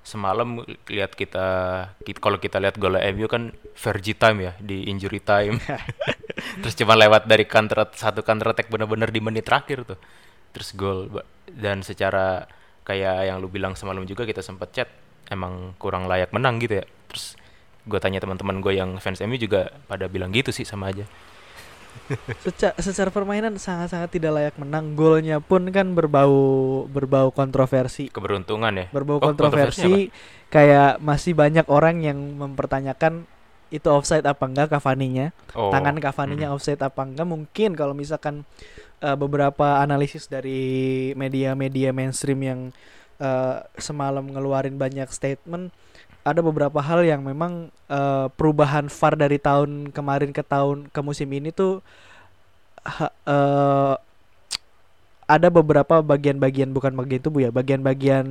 semalam 0.00 0.62
lihat 0.86 1.12
kita, 1.12 1.46
kit- 2.06 2.22
kalau 2.22 2.38
kita 2.38 2.62
lihat 2.62 2.78
gol 2.78 2.94
MU 2.94 3.26
kan 3.26 3.50
Vergi 3.74 4.14
time 4.14 4.38
ya 4.38 4.52
di 4.62 4.86
injury 4.86 5.18
time 5.18 5.58
terus 6.62 6.76
cuma 6.78 6.94
lewat 6.94 7.26
dari 7.26 7.42
counter 7.44 7.88
satu 7.90 8.22
counter 8.22 8.54
attack 8.54 8.70
bener-bener 8.70 9.10
di 9.10 9.18
menit 9.18 9.48
terakhir 9.48 9.82
tuh 9.82 9.98
terus 10.54 10.70
gol. 10.78 11.10
Dan 11.50 11.82
secara 11.82 12.46
kayak 12.86 13.28
yang 13.28 13.42
lu 13.42 13.50
bilang 13.50 13.74
semalam 13.74 14.06
juga 14.06 14.22
kita 14.22 14.40
sempat 14.40 14.70
chat 14.70 14.88
emang 15.28 15.74
kurang 15.76 16.06
layak 16.06 16.30
menang 16.30 16.62
gitu 16.62 16.80
ya. 16.80 16.86
Terus 17.10 17.34
gue 17.84 17.98
tanya 18.00 18.22
teman-teman 18.22 18.62
gue 18.64 18.72
yang 18.78 18.96
fans 19.02 19.20
MU 19.26 19.36
juga 19.36 19.74
pada 19.90 20.08
bilang 20.08 20.32
gitu 20.32 20.54
sih 20.54 20.64
sama 20.64 20.94
aja. 20.94 21.04
Seca- 22.42 22.76
secara 22.82 23.08
permainan 23.08 23.56
sangat-sangat 23.56 24.10
tidak 24.12 24.32
layak 24.34 24.54
menang. 24.58 24.98
Golnya 24.98 25.38
pun 25.38 25.68
kan 25.70 25.94
berbau 25.94 26.84
berbau 26.90 27.30
kontroversi. 27.30 28.10
keberuntungan 28.10 28.72
ya? 28.74 28.86
Berbau 28.90 29.22
Oh, 29.22 29.32
kontroversi. 29.32 30.10
kayak 30.50 31.02
masih 31.02 31.34
banyak 31.34 31.66
orang 31.70 32.02
yang 32.02 32.18
mempertanyakan 32.38 33.26
itu 33.72 33.88
offside 33.90 34.26
apa 34.26 34.44
enggak 34.46 34.70
Cavani-nya? 34.70 35.34
Oh, 35.56 35.72
tangan 35.72 35.98
Cavani-nya 35.98 36.52
mm. 36.52 36.54
offside 36.54 36.82
apa 36.82 37.02
enggak? 37.02 37.26
Mungkin 37.26 37.74
kalau 37.74 37.94
misalkan 37.96 38.46
eh, 39.02 39.16
beberapa 39.16 39.80
analisis 39.80 40.26
dari 40.28 41.12
media-media 41.14 41.90
mainstream 41.94 42.40
yang 42.42 42.60
eh, 43.18 43.56
semalam 43.78 44.24
ngeluarin 44.26 44.76
banyak 44.76 45.08
statement 45.10 45.70
ada 46.24 46.40
beberapa 46.40 46.80
hal 46.80 47.04
yang 47.04 47.20
memang 47.24 47.68
eh, 47.90 48.26
perubahan 48.36 48.88
VAR 48.88 49.14
dari 49.18 49.38
tahun 49.40 49.92
kemarin 49.92 50.30
ke 50.32 50.42
tahun 50.44 50.88
ke 50.90 51.00
musim 51.04 51.28
ini 51.32 51.50
tuh 51.54 51.80
eh, 53.26 53.94
ada 55.24 55.48
beberapa 55.48 56.04
bagian-bagian 56.04 56.68
bukan 56.76 56.92
bagian 56.92 57.22
tubuh 57.24 57.40
ya 57.48 57.50
bagian-bagian 57.50 58.26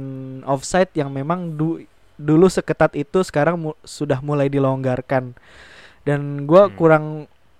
offside 0.45 0.93
yang 0.93 1.09
memang 1.09 1.57
du- 1.57 1.81
dulu 2.21 2.45
seketat 2.45 2.93
itu 2.93 3.25
sekarang 3.25 3.57
mu- 3.57 3.79
sudah 3.81 4.21
mulai 4.21 4.45
dilonggarkan 4.45 5.33
dan 6.05 6.45
gua 6.45 6.69
Hmm. 6.69 6.75
kurang 6.77 7.05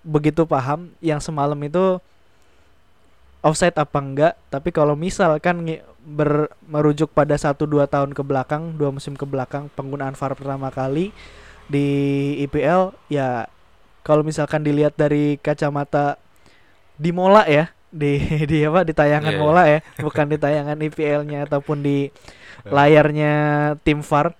begitu 0.05 0.45
paham 0.45 0.93
yang 1.01 1.17
semalam 1.17 1.57
itu 1.65 1.97
offside 3.43 3.75
apa 3.75 3.99
enggak 3.99 4.33
tapi 4.47 4.71
kalau 4.71 4.95
misalkan 4.95 5.67
ber- 6.01 6.51
merujuk 6.65 7.11
pada 7.11 7.35
satu 7.35 7.67
dua 7.67 7.85
tahun 7.85 8.15
ke 8.15 8.23
belakang 8.23 8.73
dua 8.79 8.89
musim 8.89 9.13
ke 9.19 9.27
belakang 9.27 9.67
penggunaan 9.75 10.15
VAR 10.15 10.33
pertama 10.33 10.71
kali 10.71 11.11
di 11.67 11.87
IPL 12.43 12.95
ya 13.07 13.47
kalau 14.03 14.23
misalkan 14.23 14.63
dilihat 14.63 14.95
dari 14.95 15.39
kacamata 15.39 16.19
di 16.99 17.11
Mola 17.11 17.43
ya 17.47 17.71
di 17.93 18.19
di 18.51 18.63
apa 18.63 18.81
di 18.87 18.93
tayangan 18.95 19.31
Iya, 19.35 19.39
iya. 19.39 19.43
Mola 19.43 19.63
ya 19.69 19.79
bukan 19.99 20.25
di 20.27 20.37
tayangan 20.39 20.77
IPL-nya 20.79 21.39
ataupun 21.47 21.83
di 21.83 22.07
layarnya 22.67 23.33
tim 23.83 23.99
VAR 24.01 24.31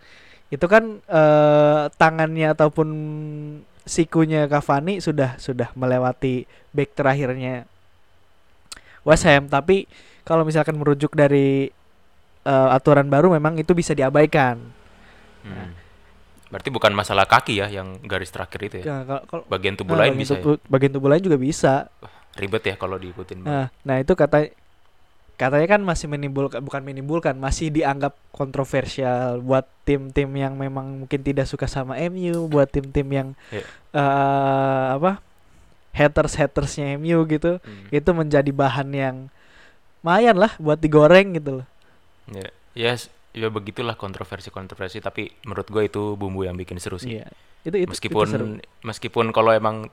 itu 0.47 0.65
kan 0.69 1.03
eh, 1.05 1.81
tangannya 1.97 2.53
ataupun 2.55 2.87
sikunya 3.83 4.47
Cavani 4.47 5.03
sudah 5.03 5.35
sudah 5.35 5.69
melewati 5.75 6.47
back 6.71 6.95
terakhirnya 6.95 7.67
West 9.03 9.23
Ham 9.23 9.45
tapi 9.45 9.85
kalau 10.23 10.43
misalkan 10.43 10.75
merujuk 10.75 11.13
dari 11.13 11.67
eh, 12.43 12.69
aturan 12.71 13.07
baru 13.07 13.31
memang 13.31 13.55
itu 13.55 13.71
bisa 13.71 13.91
diabaikan 13.91 14.59
Hmm. 15.43 15.75
Berarti 16.47 16.71
bukan 16.71 16.95
masalah 16.95 17.27
kaki 17.27 17.59
ya 17.59 17.67
yang 17.67 17.99
garis 17.99 18.31
terakhir 18.31 18.59
itu 18.63 18.75
ya. 18.79 18.83
Ya, 18.85 18.97
kalau- 19.03 19.25
kalau- 19.27 19.45
Bagian 19.49 19.75
tubuh 19.75 19.97
nah, 19.97 20.07
lain 20.07 20.15
bagian 20.15 20.23
bisa 20.23 20.33
ya. 20.37 20.39
tubuh, 20.39 20.57
bagian 20.69 20.91
tubuh 20.93 21.09
lain 21.11 21.19
juga 21.19 21.35
bisa 21.35 21.73
Ribet 22.33 22.63
ya 22.63 22.75
kalau 22.79 22.95
diikutin. 22.95 23.43
Nah, 23.43 23.67
nah 23.83 23.95
itu 23.99 24.15
kata 24.15 24.49
katanya 25.33 25.67
kan 25.67 25.81
masih 25.83 26.07
menimbulkan 26.07 26.61
bukan 26.61 26.79
menimbulkan 26.79 27.35
masih 27.35 27.69
dianggap 27.69 28.15
kontroversial 28.31 29.37
buat 29.37 29.67
tim-tim 29.83 30.29
yang 30.31 30.55
memang 30.55 31.03
mungkin 31.03 31.19
tidak 31.19 31.43
suka 31.43 31.67
sama 31.67 31.99
MU, 31.99 32.47
buat 32.47 32.69
tim-tim 32.69 33.05
yang 33.05 33.27
Iya. 33.51 33.65
eh, 33.93 34.85
apa 34.95 35.19
haters 35.93 36.35
hatersnya 36.35 36.97
MU 36.97 37.23
gitu, 37.25 37.61
Hmm. 37.61 37.87
itu 37.89 38.09
menjadi 38.11 38.49
bahan 38.49 38.89
yang 38.89 39.15
lumayan 40.01 40.35
lah 40.35 40.51
buat 40.57 40.75
digoreng 40.75 41.37
gitu 41.37 41.61
loh. 41.61 41.67
Ya, 42.27 42.49
ya, 42.73 42.91
s- 42.91 43.07
ya 43.31 43.47
begitulah 43.47 43.95
kontroversi-kontroversi. 43.95 44.99
Tapi 44.99 45.31
menurut 45.43 45.65
gue 45.65 45.83
itu 45.85 46.13
bumbu 46.13 46.43
yang 46.43 46.57
bikin 46.57 46.75
seru 46.77 46.97
sih. 46.97 47.17
Iya. 47.17 47.29
Itu 47.63 47.77
itu 47.79 47.89
meskipun 47.89 48.25
itu 48.25 48.33
seru. 48.33 48.45
meskipun 48.83 49.25
kalau 49.31 49.55
emang 49.55 49.87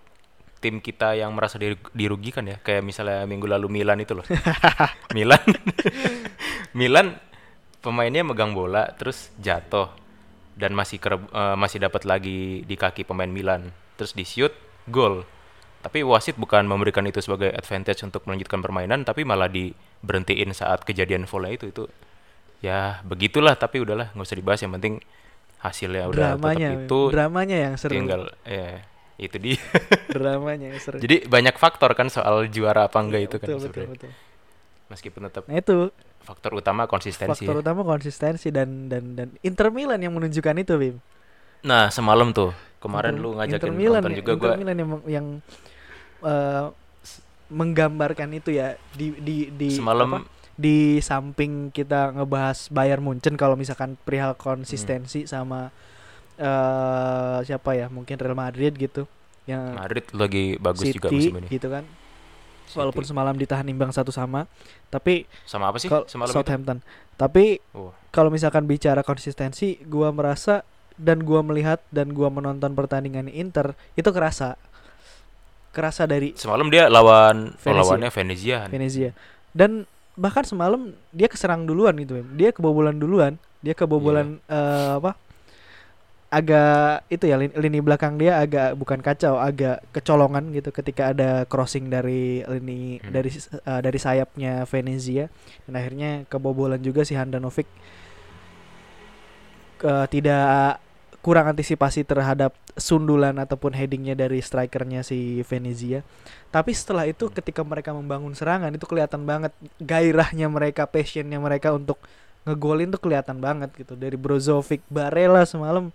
tim 0.58 0.76
kita 0.76 1.14
yang 1.14 1.32
merasa 1.32 1.56
diru- 1.56 1.78
dirugikan 1.92 2.44
ya, 2.44 2.58
kayak 2.58 2.82
misalnya 2.82 3.22
minggu 3.24 3.46
lalu 3.46 3.70
Milan 3.70 4.02
itu 4.02 4.12
loh. 4.12 4.26
Milan, 5.16 5.40
Milan 6.74 7.16
pemainnya 7.80 8.22
megang 8.22 8.52
bola 8.52 8.92
terus 8.92 9.32
jatuh 9.36 9.88
dan 10.54 10.74
masih 10.74 10.98
kereb- 10.98 11.30
eh, 11.30 11.56
masih 11.56 11.80
dapat 11.80 12.04
lagi 12.04 12.60
di 12.62 12.74
kaki 12.74 13.04
pemain 13.04 13.30
Milan, 13.30 13.70
terus 13.94 14.12
di 14.12 14.24
shoot 14.24 14.52
gol. 14.86 15.24
Tapi 15.80 16.02
wasit 16.02 16.36
bukan 16.36 16.64
memberikan 16.64 17.02
itu 17.02 17.18
sebagai 17.18 17.48
advantage 17.50 18.00
untuk 18.02 18.24
melanjutkan 18.24 18.60
permainan, 18.60 19.00
tapi 19.00 19.24
malah 19.24 19.48
diberhentiin 19.48 20.52
saat 20.52 20.82
kejadian 20.82 21.24
volley 21.24 21.56
itu 21.56 21.66
itu 21.66 21.84
ya 22.60 23.00
begitulah. 23.02 23.54
Tapi 23.54 23.80
udahlah 23.80 24.12
nggak 24.12 24.22
usah 24.22 24.36
dibahas. 24.36 24.60
Yang 24.60 24.72
penting 24.76 24.94
hasilnya 25.58 26.04
udah 26.06 26.36
dramanya, 26.36 26.68
tetap 26.70 26.84
itu. 26.84 27.00
dramanya 27.08 27.56
yang 27.58 27.74
seru. 27.76 27.92
tinggal 27.92 28.22
ya 28.42 28.84
itu 29.16 29.36
dia. 29.36 29.60
dramanya 30.12 30.66
yang 30.68 30.80
seru. 30.80 30.96
Jadi 30.96 31.24
banyak 31.24 31.56
faktor 31.56 31.92
kan 31.92 32.08
soal 32.08 32.44
juara 32.46 32.84
apa 32.86 32.96
enggak 32.96 33.20
Iya, 33.20 33.26
itu 33.26 33.36
kan 33.36 33.46
betul, 33.46 33.56
betul, 33.58 33.64
sebenarnya. 33.66 33.92
betul. 33.94 34.10
Meskipun 34.90 35.20
tetap 35.24 35.42
Nah 35.46 35.56
itu 35.56 35.76
faktor 36.20 36.50
utama 36.54 36.84
konsistensi. 36.84 37.40
faktor 37.40 37.54
ya. 37.54 37.62
utama 37.62 37.80
konsistensi 37.82 38.48
dan 38.48 38.86
dan 38.86 39.14
dan 39.14 39.28
Inter 39.40 39.68
Milan 39.70 39.96
yang 39.96 40.12
menunjukkan 40.12 40.56
itu, 40.58 40.74
Bim. 40.76 40.96
Nah, 41.60 41.88
semalam 41.88 42.32
tuh 42.32 42.50
kemarin 42.78 43.14
Inter- 43.14 43.22
lu 43.22 43.30
ngajakin 43.34 43.56
Inter 43.56 43.72
Milan, 43.72 44.00
nonton 44.00 44.12
ya- 44.12 44.18
juga 44.18 44.32
Inter 44.34 44.44
gua. 44.46 44.56
Milan 44.56 44.76
yang 44.76 44.90
yang 45.06 45.26
eh, 46.22 46.66
menggambarkan 47.48 48.30
itu 48.32 48.54
ya 48.54 48.74
di 48.92 49.10
di 49.16 49.36
di 49.50 49.70
Semalam 49.72 50.06
apa, 50.06 50.18
di 50.54 51.00
samping 51.00 51.68
kita 51.68 52.14
ngebahas 52.14 52.68
Bayern 52.68 53.02
Munchen 53.02 53.34
kalau 53.34 53.54
misalkan 53.54 53.98
perihal 53.98 54.32
konsistensi 54.34 55.24
Hmm. 55.24 55.30
sama 55.30 55.60
eh 56.36 57.38
siapa 57.44 57.74
ya 57.74 57.86
mungkin 57.86 58.16
Real 58.16 58.32
Madrid 58.34 58.72
gitu 58.72 59.04
yang 59.44 59.74
Madrid 59.74 60.08
lagi 60.12 60.56
bagus 60.56 60.86
City 60.86 60.96
juga 60.96 61.08
musim 61.10 61.34
ini. 61.36 61.48
gitu 61.50 61.68
kan 61.68 61.84
City. 62.64 62.78
walaupun 62.78 63.04
semalam 63.04 63.34
ditahan 63.34 63.66
imbang 63.66 63.90
satu 63.90 64.08
sama 64.08 64.48
tapi 64.88 65.28
sama 65.44 65.68
apa 65.68 65.76
sih 65.76 65.88
kalau 65.88 66.06
semalam 66.06 66.30
itu? 66.30 66.36
Southampton 66.38 66.78
tapi 67.16 67.60
Oh, 67.70 67.92
kalau 68.08 68.30
misalkan 68.30 68.64
bicara 68.64 69.02
konsistensi 69.02 69.76
gua 69.84 70.08
merasa 70.10 70.64
dan 70.96 71.20
gua 71.20 71.42
melihat 71.42 71.84
dan 71.90 72.12
gua 72.12 72.28
menonton 72.28 72.72
pertandingan 72.72 73.28
Inter 73.28 73.76
itu 73.92 74.08
kerasa 74.08 74.56
kerasa 75.70 76.04
dari 76.04 76.34
semalam 76.34 76.66
dia 76.66 76.86
lawan 76.86 77.50
oh, 77.50 77.58
Venezia. 77.58 77.78
lawannya 77.78 78.10
Venezia. 78.10 78.58
Venezia 78.66 79.10
dan 79.50 79.86
bahkan 80.14 80.42
semalam 80.42 80.90
dia 81.10 81.26
keserang 81.26 81.64
duluan 81.64 81.94
gitu 81.96 82.18
Bim. 82.18 82.28
dia 82.34 82.50
kebobolan 82.50 82.94
duluan 82.94 83.38
dia 83.60 83.72
kebobolan 83.72 84.42
Iya. 84.44 84.54
eh, 84.54 84.90
apa 84.98 85.12
agak 86.30 87.10
itu 87.10 87.26
ya 87.26 87.34
lini, 87.34 87.54
lini 87.58 87.78
belakang 87.82 88.14
dia 88.14 88.38
agak 88.38 88.78
bukan 88.78 89.02
kacau 89.02 89.34
agak 89.34 89.82
kecolongan 89.90 90.54
gitu 90.54 90.70
ketika 90.70 91.10
ada 91.10 91.42
crossing 91.44 91.90
dari 91.90 92.46
lini 92.46 93.02
Hmm. 93.02 93.10
dari 93.10 93.30
eh, 93.34 93.80
dari 93.80 93.98
sayapnya 93.98 94.62
Venezia 94.62 95.26
dan 95.66 95.74
akhirnya 95.74 96.22
kebobolan 96.26 96.78
juga 96.78 97.02
si 97.02 97.14
Handanovic 97.14 97.66
Eh, 99.80 100.06
tidak 100.12 100.76
kurang 101.20 101.52
antisipasi 101.52 102.00
terhadap 102.00 102.56
sundulan 102.80 103.36
ataupun 103.36 103.76
headingnya 103.76 104.16
dari 104.16 104.40
strikernya 104.40 105.04
si 105.04 105.44
Venezia. 105.44 106.00
Tapi 106.48 106.72
setelah 106.72 107.04
itu 107.04 107.28
ketika 107.28 107.60
mereka 107.60 107.92
membangun 107.92 108.32
serangan 108.32 108.72
itu 108.72 108.88
kelihatan 108.88 109.28
banget 109.28 109.52
gairahnya 109.84 110.48
mereka, 110.48 110.88
passionnya 110.88 111.36
mereka 111.36 111.76
untuk 111.76 112.00
ngegolin 112.48 112.88
tuh 112.88 113.00
kelihatan 113.04 113.36
banget 113.36 113.68
gitu. 113.76 113.92
Dari 114.00 114.16
Brozovic, 114.16 114.80
Barella 114.88 115.44
semalam 115.44 115.92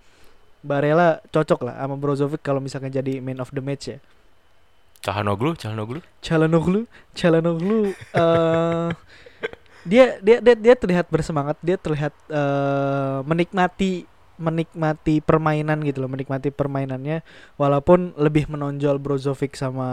Barella 0.62 1.22
cocok 1.34 1.70
lah 1.70 1.75
sama 1.82 1.96
Brozovic 1.98 2.41
kalau 2.46 2.62
misalkan 2.62 2.94
jadi 2.94 3.17
man 3.17 3.41
of 3.41 3.50
the 3.50 3.62
match 3.62 3.89
ya. 3.89 3.98
Cahanoglu, 5.01 5.53
Cahanoglu. 5.58 6.01
Calhanoglu, 6.22 6.89
Calhanoglu 7.13 7.94
eh 8.22 8.89
dia 9.86 10.17
dia 10.17 10.41
dia 10.41 10.55
dia 10.58 10.75
terlihat 10.77 11.05
bersemangat, 11.10 11.58
dia 11.62 11.77
terlihat 11.77 12.13
eh 12.29 13.20
menikmati 13.25 14.05
menikmati 14.38 15.24
permainan 15.24 15.84
gitu 15.84 16.04
loh, 16.04 16.12
menikmati 16.12 16.51
permainannya 16.51 17.24
walaupun 17.60 18.15
lebih 18.20 18.51
menonjol 18.51 19.00
Brozovic 19.00 19.56
sama 19.56 19.88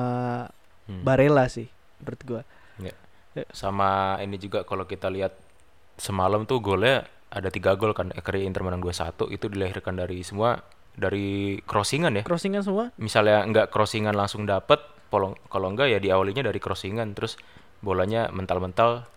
Hmm. 0.82 1.06
Barella 1.06 1.46
sih 1.46 1.70
menurut 2.02 2.20
gua. 2.26 2.42
Sama 3.48 4.20
ini 4.20 4.36
juga 4.36 4.60
kalau 4.66 4.84
kita 4.84 5.08
lihat 5.08 5.32
semalam 5.96 6.44
tuh 6.44 6.60
golnya 6.60 7.08
ada 7.32 7.48
tiga 7.48 7.72
gol 7.80 7.96
kan 7.96 8.12
Ekeri 8.12 8.44
Inter 8.44 8.60
menang 8.60 8.84
2-1 8.84 9.32
itu 9.32 9.48
dilahirkan 9.48 9.96
dari 9.96 10.20
semua 10.20 10.60
dari 10.92 11.56
crossingan 11.64 12.12
ya. 12.20 12.22
Crossingan 12.28 12.60
semua 12.60 12.92
Misalnya 13.00 13.40
nggak 13.48 13.72
crossingan 13.72 14.12
langsung 14.12 14.44
dapet, 14.44 14.84
kalau 15.08 15.68
enggak 15.70 15.88
ya 15.88 15.96
diawalinya 15.96 16.44
dari 16.44 16.60
crossingan 16.60 17.16
terus 17.16 17.40
bolanya 17.80 18.28
mental-mental 18.28 19.08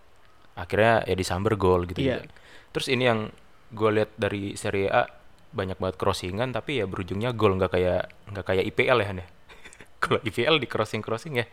akhirnya 0.56 1.04
ya 1.04 1.16
disamber 1.20 1.60
gol 1.60 1.84
gitu. 1.84 2.08
Juga. 2.08 2.24
Terus 2.72 2.88
ini 2.88 3.04
yang 3.04 3.28
gue 3.72 3.90
lihat 4.02 4.12
dari 4.20 4.54
Serie 4.60 4.92
A 4.92 5.10
banyak 5.56 5.80
banget 5.80 5.96
crossingan 5.96 6.52
tapi 6.52 6.84
ya 6.84 6.86
berujungnya 6.86 7.32
gol 7.32 7.56
nggak 7.56 7.72
kayak 7.72 8.12
nggak 8.30 8.46
kayak 8.46 8.64
IPL 8.76 9.00
ya 9.02 9.12
ya. 9.24 9.28
Kalau 10.04 10.20
IPL 10.22 10.60
di 10.60 10.68
crossing 10.68 11.02
crossing 11.02 11.40
ya 11.40 11.46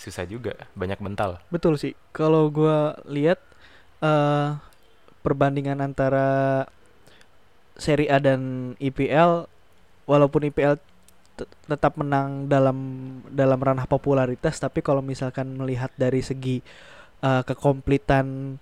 susah 0.00 0.24
juga 0.24 0.56
banyak 0.72 1.02
mental. 1.02 1.42
Betul 1.52 1.76
sih. 1.76 1.92
Kalau 2.16 2.48
gua 2.48 2.96
lihat 3.04 3.42
eh 4.00 4.56
perbandingan 5.20 5.84
antara 5.84 6.64
Serie 7.76 8.08
A 8.08 8.16
dan 8.20 8.72
IPL 8.80 9.44
walaupun 10.08 10.48
IPL 10.48 10.80
tet- 11.36 11.56
tetap 11.68 11.96
menang 12.00 12.48
dalam 12.48 12.78
dalam 13.28 13.60
ranah 13.60 13.84
popularitas 13.84 14.60
tapi 14.60 14.80
kalau 14.80 15.04
misalkan 15.04 15.56
melihat 15.56 15.92
dari 15.96 16.24
segi 16.24 16.60
eh, 17.20 17.42
kekomplitan 17.44 18.56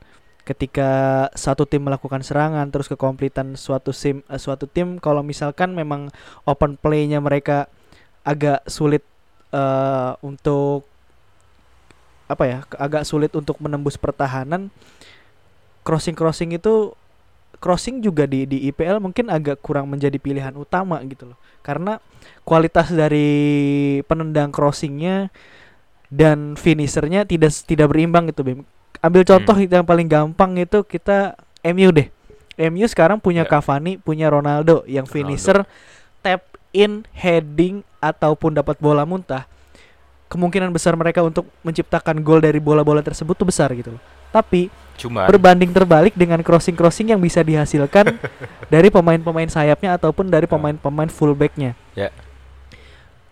ketika 0.48 0.90
satu 1.36 1.68
tim 1.68 1.84
melakukan 1.84 2.24
serangan 2.24 2.64
terus 2.72 2.88
kekomplitan 2.88 3.52
suatu 3.52 3.92
sim 3.92 4.24
eh, 4.32 4.40
suatu 4.40 4.64
tim 4.64 4.96
kalau 4.96 5.20
misalkan 5.20 5.76
memang 5.76 6.08
open 6.48 6.80
play-nya 6.80 7.20
mereka 7.20 7.68
agak 8.24 8.64
sulit 8.64 9.04
eh, 9.52 10.12
untuk 10.24 10.88
apa 12.28 12.44
ya 12.48 12.58
agak 12.80 13.04
sulit 13.04 13.32
untuk 13.36 13.60
menembus 13.60 14.00
pertahanan 14.00 14.72
crossing 15.84 16.16
crossing 16.16 16.56
itu 16.56 16.92
crossing 17.58 18.04
juga 18.04 18.24
di 18.24 18.46
di 18.46 18.68
IPL 18.70 19.02
mungkin 19.02 19.28
agak 19.32 19.64
kurang 19.64 19.90
menjadi 19.90 20.16
pilihan 20.20 20.54
utama 20.54 21.02
gitu 21.08 21.34
loh. 21.34 21.38
Karena 21.64 21.98
kualitas 22.46 22.88
dari 22.92 24.00
penendang 24.06 24.54
crossingnya 24.54 25.28
dan 26.08 26.56
finishernya 26.56 27.28
tidak 27.28 27.52
tidak 27.68 27.92
berimbang 27.92 28.32
gitu 28.32 28.40
Bim 28.40 28.60
ambil 28.98 29.22
contoh 29.22 29.56
yang 29.56 29.82
paling 29.82 30.06
gampang 30.06 30.58
itu 30.58 30.82
kita 30.82 31.34
MU 31.64 31.90
deh 31.90 32.08
MU 32.58 32.84
sekarang 32.84 33.16
punya 33.16 33.46
Ya. 33.46 33.50
Cavani 33.52 33.96
punya 33.96 34.26
Ronaldo 34.26 34.82
yang 34.84 35.04
Ronaldo. 35.04 35.12
finisher 35.12 35.58
tap 36.18 36.42
in 36.70 37.06
heading 37.12 37.80
ataupun 37.98 38.52
dapat 38.52 38.76
bola 38.76 39.02
muntah 39.02 39.46
kemungkinan 40.26 40.68
besar 40.68 40.92
mereka 40.92 41.22
untuk 41.22 41.48
menciptakan 41.62 42.20
gol 42.20 42.38
dari 42.38 42.58
bola-bola 42.58 43.00
tersebut 43.00 43.32
tuh 43.32 43.48
besar 43.48 43.72
gitu 43.72 43.96
loh. 43.96 44.02
Tapi 44.28 44.68
Cuma 44.98 45.24
berbanding 45.24 45.72
terbalik 45.72 46.12
dengan 46.12 46.42
crossing-crossing 46.44 47.08
yang 47.08 47.20
bisa 47.22 47.40
dihasilkan 47.40 48.18
dari 48.74 48.92
pemain-pemain 48.92 49.48
sayapnya 49.48 49.96
ataupun 49.96 50.28
dari 50.28 50.44
Ah. 50.44 50.52
pemain-pemain 50.52 51.08
fullbacknya. 51.08 51.72
Ya. 51.96 52.12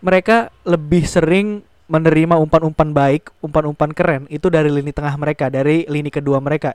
Mereka 0.01 0.49
lebih 0.65 1.05
sering 1.05 1.67
menerima 1.87 2.35
umpan-umpan 2.39 2.91
baik, 2.91 3.31
umpan-umpan 3.43 3.95
keren 3.95 4.23
itu 4.27 4.51
dari 4.51 4.71
lini 4.71 4.91
tengah 4.91 5.15
mereka, 5.15 5.47
dari 5.47 5.87
lini 5.87 6.11
kedua 6.11 6.43
mereka, 6.43 6.75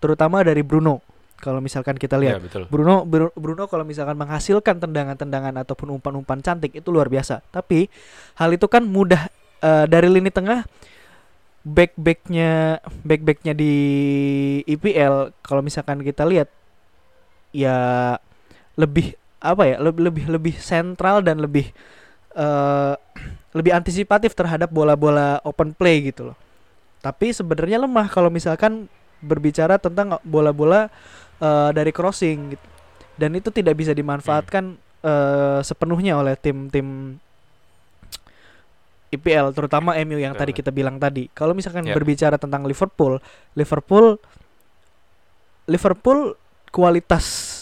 terutama 0.00 0.40
dari 0.40 0.64
Bruno. 0.64 1.04
Kalau 1.36 1.60
misalkan 1.60 2.00
kita 2.00 2.16
lihat 2.16 2.40
ya 2.40 2.40
betul. 2.40 2.64
Bruno 2.72 3.04
Bru- 3.04 3.34
Bruno 3.36 3.68
kalau 3.68 3.84
misalkan 3.84 4.16
menghasilkan 4.16 4.80
tendangan-tendangan 4.80 5.52
ataupun 5.60 5.92
umpan-umpan 6.00 6.40
cantik 6.40 6.72
itu 6.72 6.88
luar 6.88 7.12
biasa. 7.12 7.44
Tapi 7.52 7.92
hal 8.40 8.56
itu 8.56 8.64
kan 8.64 8.80
mudah 8.88 9.28
eh, 9.60 9.84
dari 9.84 10.08
lini 10.08 10.32
tengah 10.32 10.64
back-backnya 11.66 12.80
back-backnya 13.02 13.52
di 13.52 13.74
IPL 14.64 15.34
kalau 15.42 15.60
misalkan 15.60 16.00
kita 16.00 16.22
lihat 16.22 16.48
ya 17.50 17.76
lebih 18.78 19.18
apa 19.42 19.62
ya 19.66 19.76
lebih 19.82 20.02
lebih 20.06 20.24
lebih 20.30 20.54
sentral 20.62 21.26
dan 21.26 21.42
lebih 21.42 21.74
eh 22.36 22.94
lebih 23.56 23.72
antisipatif 23.72 24.36
terhadap 24.36 24.68
bola-bola 24.68 25.40
open 25.40 25.72
play 25.72 26.12
gitu 26.12 26.28
loh. 26.32 26.36
Tapi 27.00 27.32
sebenarnya 27.32 27.80
lemah 27.80 28.12
kalau 28.12 28.28
misalkan 28.28 28.84
berbicara 29.24 29.80
tentang 29.80 30.20
bola-bola 30.22 30.92
eh, 31.40 31.70
dari 31.72 31.88
crossing 31.88 32.52
gitu. 32.52 32.66
Dan 33.16 33.32
itu 33.32 33.48
tidak 33.48 33.72
bisa 33.74 33.96
dimanfaatkan 33.96 34.76
eh, 35.00 35.60
sepenuhnya 35.64 36.20
oleh 36.20 36.36
tim-tim 36.36 37.16
IPL 39.06 39.54
terutama 39.54 39.94
MU 40.02 40.18
yang 40.18 40.34
tadi 40.34 40.52
kita 40.52 40.68
bilang 40.68 41.00
tadi. 41.00 41.30
Kalau 41.32 41.56
misalkan 41.56 41.86
Ya. 41.86 41.94
berbicara 41.94 42.36
tentang 42.36 42.66
Liverpool, 42.66 43.22
Liverpool 43.56 44.18
Liverpool 45.64 46.36
kualitas 46.68 47.54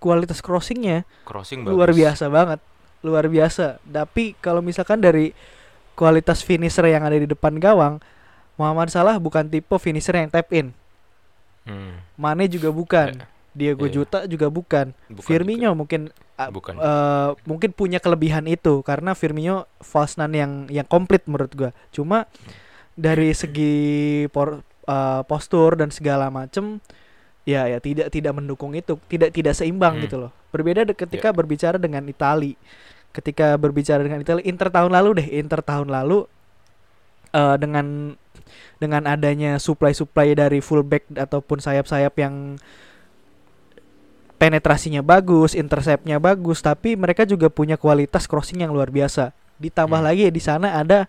kualitas 0.00 0.40
crossingnya 0.40 1.04
Crossing 1.24 1.64
luar 1.64 1.90
bagus. 1.92 1.98
biasa 2.00 2.24
banget 2.28 2.60
luar 3.00 3.26
biasa 3.26 3.80
tapi 3.82 4.36
kalau 4.36 4.60
misalkan 4.60 4.98
dari 4.98 5.32
kualitas 5.92 6.40
finisher 6.40 6.84
yang 6.84 7.00
ada 7.00 7.14
di 7.14 7.24
depan 7.24 7.56
gawang 7.56 8.00
Muhammad 8.54 8.88
Salah 8.88 9.16
bukan 9.16 9.46
tipe 9.46 9.72
finisher 9.76 10.14
yang 10.14 10.28
tap 10.28 10.48
in 10.50 10.72
Hmm, 11.60 12.00
Mane 12.14 12.44
juga 12.46 12.68
bukan 12.68 13.14
Ya. 13.14 13.26
Diego 13.50 13.84
Iya. 13.84 13.94
Jota 13.96 14.18
juga 14.24 14.46
bukan, 14.46 14.94
bukan 15.06 15.20
Firmino 15.20 15.74
mungkin 15.74 16.08
a- 16.34 16.48
Bukan. 16.48 16.72
eh, 16.72 17.30
mungkin 17.44 17.70
punya 17.70 17.98
kelebihan 17.98 18.46
itu 18.46 18.80
karena 18.80 19.12
Firmino 19.12 19.66
false 19.78 20.16
nine 20.16 20.34
yang 20.34 20.52
yang 20.72 20.86
komplit 20.86 21.26
menurut 21.26 21.50
gua 21.52 21.70
cuma 21.90 22.24
dari 22.94 23.34
segi 23.34 23.74
por- 24.28 24.62
eh, 24.86 25.22
postur 25.24 25.74
dan 25.74 25.90
segala 25.90 26.28
macem 26.28 26.78
ya 27.42 27.66
ya 27.66 27.76
tidak 27.76 28.08
tidak 28.08 28.32
mendukung 28.32 28.72
itu 28.72 28.96
tidak 29.04 29.30
tidak 29.30 29.52
seimbang 29.52 29.98
Hmm. 29.98 30.04
gitu 30.04 30.16
loh 30.18 30.32
berbeda 30.50 30.84
de- 30.84 30.94
ketika 30.94 31.30
berbicara 31.30 31.76
dengan 31.76 32.02
Itali 32.04 32.54
ketika 33.10 33.54
berbicara 33.54 34.02
dengan 34.02 34.20
Itali 34.20 34.42
Inter 34.44 34.70
tahun 34.70 34.90
lalu 34.90 35.10
deh 35.18 35.28
Inter 35.34 35.62
tahun 35.62 35.90
lalu 35.90 36.26
eh, 37.32 37.56
dengan 37.56 38.14
dengan 38.78 39.04
adanya 39.04 39.58
supply-supply 39.58 40.34
dari 40.34 40.58
fullback 40.58 41.06
ataupun 41.12 41.60
sayap-sayap 41.60 42.14
yang 42.16 42.56
penetrasinya 44.36 45.04
bagus, 45.04 45.52
interceptnya 45.52 46.16
bagus, 46.16 46.64
tapi 46.64 46.96
mereka 46.96 47.28
juga 47.28 47.52
punya 47.52 47.76
kualitas 47.76 48.24
crossing 48.24 48.64
yang 48.64 48.72
luar 48.72 48.88
biasa. 48.88 49.36
Ditambah 49.60 50.00
Hmm. 50.00 50.08
lagi 50.08 50.32
di 50.32 50.40
sana 50.40 50.80
ada 50.80 51.04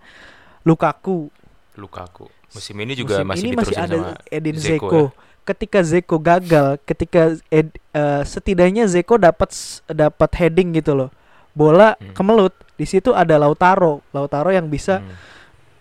Lukaku. 0.62 1.32
Lukaku. 1.74 2.28
Musim 2.52 2.76
ini 2.78 2.94
juga 2.94 3.24
Musim 3.24 3.28
masih 3.32 3.46
ini 3.48 3.56
masih 3.56 3.76
ada 3.80 3.96
sama 3.96 4.12
Edin 4.28 4.56
Dzeko 4.60 4.68
Zeko. 4.76 5.02
ya. 5.08 5.10
Ketika 5.42 5.82
Zeko 5.82 6.22
gagal, 6.22 6.78
ketika 6.86 7.34
Ed- 7.50 7.78
eh, 7.92 8.22
setidaknya 8.24 8.86
Zeko 8.86 9.18
dapat 9.18 9.50
dapat 9.90 10.32
heading 10.38 10.78
gitu 10.78 10.94
loh. 10.94 11.10
Bola 11.52 11.98
Hmm. 11.98 12.14
kemelut. 12.14 12.54
Di 12.78 12.86
situ 12.86 13.12
ada 13.12 13.36
Lautaro, 13.36 14.06
Lautaro 14.10 14.50
yang 14.50 14.70
bisa 14.70 15.02
Hmm. 15.02 15.12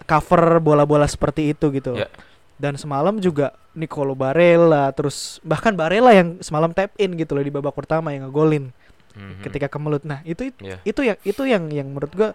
cover 0.04 0.58
bola-bola 0.58 1.04
seperti 1.06 1.52
itu 1.52 1.70
gitu. 1.70 1.94
Ya. 1.94 2.08
Dan 2.60 2.76
semalam 2.76 3.16
juga 3.20 3.56
Nicolo 3.72 4.12
Barella, 4.12 4.90
terus 4.92 5.38
bahkan 5.40 5.72
Barella 5.72 6.12
yang 6.12 6.42
semalam 6.42 6.74
tap 6.74 6.92
in 6.98 7.14
gitu 7.14 7.32
loh 7.32 7.44
di 7.44 7.48
babak 7.48 7.72
pertama 7.72 8.10
yang 8.12 8.28
ngegolin 8.28 8.74
Mhm. 9.14 9.40
ketika 9.46 9.70
kemelut. 9.70 10.02
Nah, 10.02 10.20
itu 10.24 10.50
Ya. 10.58 10.76
itu 10.82 11.00
yang 11.00 11.18
itu 11.22 11.42
yang 11.46 11.64
yang 11.70 11.88
menurut 11.88 12.12
gua 12.12 12.30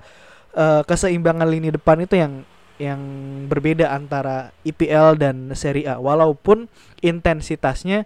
eh, 0.55 0.81
keseimbangan 0.88 1.51
lini 1.51 1.67
depan 1.67 1.99
itu 1.99 2.15
yang 2.15 2.47
yang 2.75 2.99
berbeda 3.47 3.91
antara 3.91 4.51
IPL 4.67 5.15
dan 5.15 5.51
Serie 5.55 5.88
A. 5.88 5.95
Walaupun 5.99 6.67
intensitasnya 6.99 8.03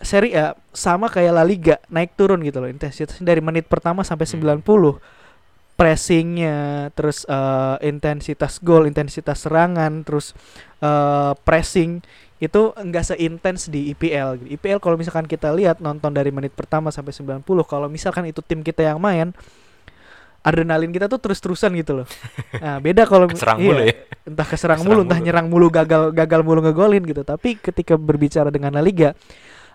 Serie 0.00 0.34
A 0.34 0.46
sama 0.72 1.12
kayak 1.12 1.32
La 1.36 1.44
Liga, 1.44 1.76
naik 1.92 2.16
turun 2.16 2.40
gitu 2.40 2.58
loh 2.58 2.70
intensitasnya 2.72 3.22
dari 3.22 3.44
menit 3.44 3.68
pertama 3.68 4.00
sampai 4.00 4.24
Hmm. 4.26 4.64
90 4.64 4.96
pressingnya, 5.76 6.92
terus 6.92 7.24
eh, 7.24 7.76
intensitas 7.88 8.60
gol, 8.60 8.84
intensitas 8.84 9.48
serangan, 9.48 10.04
terus 10.04 10.36
eh, 10.84 11.32
pressing 11.44 12.04
itu 12.40 12.72
enggak 12.76 13.04
seintens 13.04 13.68
di 13.68 13.92
IPL. 13.92 14.44
IPL 14.48 14.80
kalau 14.80 14.96
misalkan 14.96 15.28
kita 15.28 15.52
lihat 15.52 15.80
nonton 15.84 16.12
dari 16.12 16.32
menit 16.32 16.56
pertama 16.56 16.88
sampai 16.88 17.12
90 17.12 17.44
kalau 17.68 17.88
misalkan 17.88 18.24
itu 18.28 18.40
tim 18.40 18.64
kita 18.64 18.80
yang 18.80 18.96
main 18.96 19.36
adrenalin 20.40 20.88
kita 20.90 21.06
tuh 21.06 21.20
terus-terusan 21.20 21.72
gitu 21.76 22.02
loh. 22.02 22.06
Nah, 22.56 22.80
beda 22.80 23.04
kalau 23.04 23.28
Keserang 23.32 23.58
iya, 23.60 23.66
mulu 23.68 23.82
ya. 23.84 23.94
entah 24.24 24.46
keserang 24.48 24.80
Keserang 24.80 24.80
mulu, 24.80 25.00
entah 25.04 25.18
mulu. 25.20 25.26
nyerang 25.26 25.46
mulu, 25.48 25.66
gagal 25.68 26.02
gagal 26.12 26.40
mulu 26.42 26.60
ngegolin 26.64 27.04
gitu. 27.04 27.22
Tapi 27.22 27.60
ketika 27.60 27.94
berbicara 27.96 28.48
dengan 28.48 28.72
La 28.72 28.82
Liga 28.82 29.12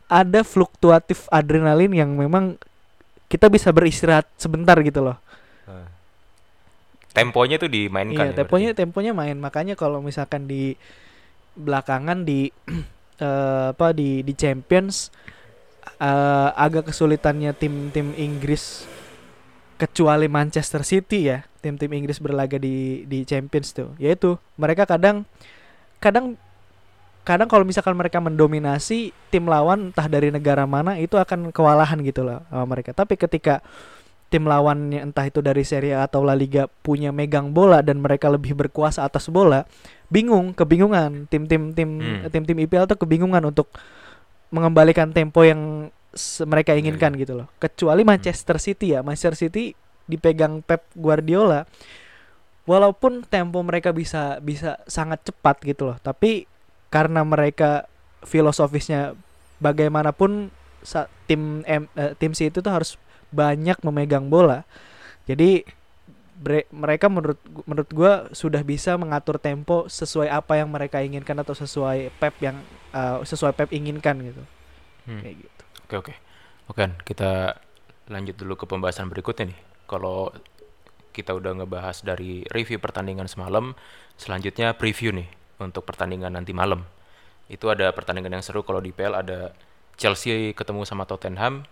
ada 0.06 0.42
fluktuatif 0.46 1.26
adrenalin 1.34 1.90
yang 1.94 2.14
memang 2.14 2.58
kita 3.26 3.50
bisa 3.50 3.74
beristirahat 3.74 4.30
sebentar 4.38 4.78
gitu 4.82 5.02
loh. 5.02 5.18
Temponya 7.16 7.56
tuh 7.56 7.72
dimainkan 7.72 8.28
Iya, 8.28 8.36
ya 8.36 8.36
temponya 8.36 8.70
berarti. 8.76 8.76
temponya 8.76 9.12
main. 9.16 9.38
Makanya 9.40 9.80
kalau 9.80 10.04
misalkan 10.04 10.46
di 10.46 10.76
belakangan 11.56 12.28
di 12.28 12.52
eh, 13.24 13.66
apa 13.72 13.96
di 13.96 14.20
di 14.22 14.34
Champions 14.36 15.10
eh, 15.98 16.50
agak 16.54 16.92
kesulitannya 16.92 17.56
tim-tim 17.56 18.12
Inggris 18.20 18.84
kecuali 19.76 20.32
Manchester 20.32 20.82
City 20.88 21.32
ya, 21.32 21.44
tim-tim 21.60 21.92
Inggris 21.92 22.20
berlaga 22.24 22.56
di 22.56 23.04
di 23.08 23.28
Champions 23.28 23.76
tuh. 23.76 23.92
Yaitu 24.00 24.40
mereka 24.56 24.88
kadang 24.88 25.28
kadang 26.00 26.40
kadang 27.26 27.50
kalau 27.50 27.66
misalkan 27.66 27.98
mereka 27.98 28.22
mendominasi 28.22 29.10
tim 29.34 29.50
lawan 29.50 29.90
entah 29.90 30.06
dari 30.06 30.30
negara 30.30 30.64
mana 30.70 31.02
itu 31.02 31.18
akan 31.18 31.50
kewalahan 31.50 32.00
gitu 32.06 32.22
loh 32.22 32.46
sama 32.48 32.66
mereka. 32.70 32.94
Tapi 32.94 33.18
ketika 33.18 33.66
tim 34.30 34.46
lawannya 34.46 35.02
entah 35.06 35.26
itu 35.26 35.42
dari 35.42 35.62
Serie 35.66 35.98
A 35.98 36.06
atau 36.10 36.26
La 36.26 36.34
Liga 36.38 36.66
punya 36.82 37.14
megang 37.14 37.54
bola 37.54 37.82
dan 37.82 38.02
mereka 38.02 38.30
lebih 38.30 38.58
berkuasa 38.58 39.06
atas 39.06 39.30
bola, 39.30 39.66
bingung, 40.10 40.54
kebingungan 40.54 41.30
tim-tim 41.30 41.74
tim 41.74 41.90
Hmm. 42.02 42.30
tim-tim 42.30 42.58
IPL 42.66 42.90
tuh 42.90 42.98
kebingungan 43.00 43.42
untuk 43.42 43.70
mengembalikan 44.54 45.10
tempo 45.12 45.42
yang 45.42 45.90
mereka 46.48 46.72
Iya, 46.74 46.80
inginkan 46.82 47.12
gitu 47.20 47.34
loh. 47.44 47.48
Kecuali 47.60 48.08
Manchester 48.08 48.58
City 48.58 48.96
ya, 48.96 49.04
Manchester 49.04 49.36
City 49.36 49.76
dipegang 50.06 50.64
Pep 50.64 50.86
Guardiola 50.96 51.66
walaupun 52.66 53.22
tempo 53.28 53.62
mereka 53.62 53.94
bisa 53.94 54.42
bisa 54.42 54.82
sangat 54.90 55.22
cepat 55.28 55.62
gitu 55.62 55.94
loh, 55.94 55.98
tapi 56.02 56.50
karena 56.90 57.22
mereka 57.22 57.86
filosofisnya 58.26 59.14
bagaimanapun 59.62 60.50
tim 61.26 61.62
M- 61.66 61.92
eh, 61.94 62.14
tim 62.18 62.34
City 62.34 62.58
itu 62.62 62.70
harus 62.70 62.98
banyak 63.30 63.82
memegang 63.86 64.30
bola. 64.30 64.66
Jadi 65.26 65.66
bre- 66.38 66.70
mereka 66.70 67.10
menurut 67.10 67.38
menurut 67.66 67.90
gua 67.94 68.30
sudah 68.34 68.62
bisa 68.62 68.98
mengatur 68.98 69.38
tempo 69.42 69.86
sesuai 69.90 70.30
apa 70.30 70.58
yang 70.62 70.70
mereka 70.70 71.02
inginkan 71.02 71.38
atau 71.42 71.54
sesuai 71.54 72.14
Pep 72.18 72.34
yang 72.42 72.62
eh, 72.94 73.18
sesuai 73.26 73.54
Pep 73.54 73.70
inginkan 73.74 74.16
gitu. 74.22 74.44
Hmm. 75.06 75.22
Kayak 75.22 75.36
gitu. 75.46 75.55
Oke 75.86 76.02
oke. 76.02 76.14
Oke, 76.66 76.82
kita 77.06 77.62
lanjut 78.10 78.34
dulu 78.42 78.58
ke 78.58 78.66
pembahasan 78.66 79.06
berikutnya 79.06 79.54
nih. 79.54 79.60
Kalau 79.86 80.34
kita 81.14 81.38
udah 81.38 81.62
ngebahas 81.62 82.02
dari 82.02 82.42
review 82.50 82.82
pertandingan 82.82 83.30
semalam, 83.30 83.78
selanjutnya 84.18 84.74
preview 84.74 85.14
nih 85.14 85.30
untuk 85.62 85.86
pertandingan 85.86 86.34
nanti 86.34 86.58
malam. 86.58 86.82
Itu 87.54 87.70
ada 87.70 87.94
pertandingan 87.94 88.34
yang 88.34 88.42
seru 88.42 88.66
kalau 88.66 88.82
di 88.82 88.90
PL 88.90 89.14
ada 89.14 89.54
Chelsea 89.94 90.58
ketemu 90.58 90.90
sama 90.90 91.06
Tottenham. 91.06 91.70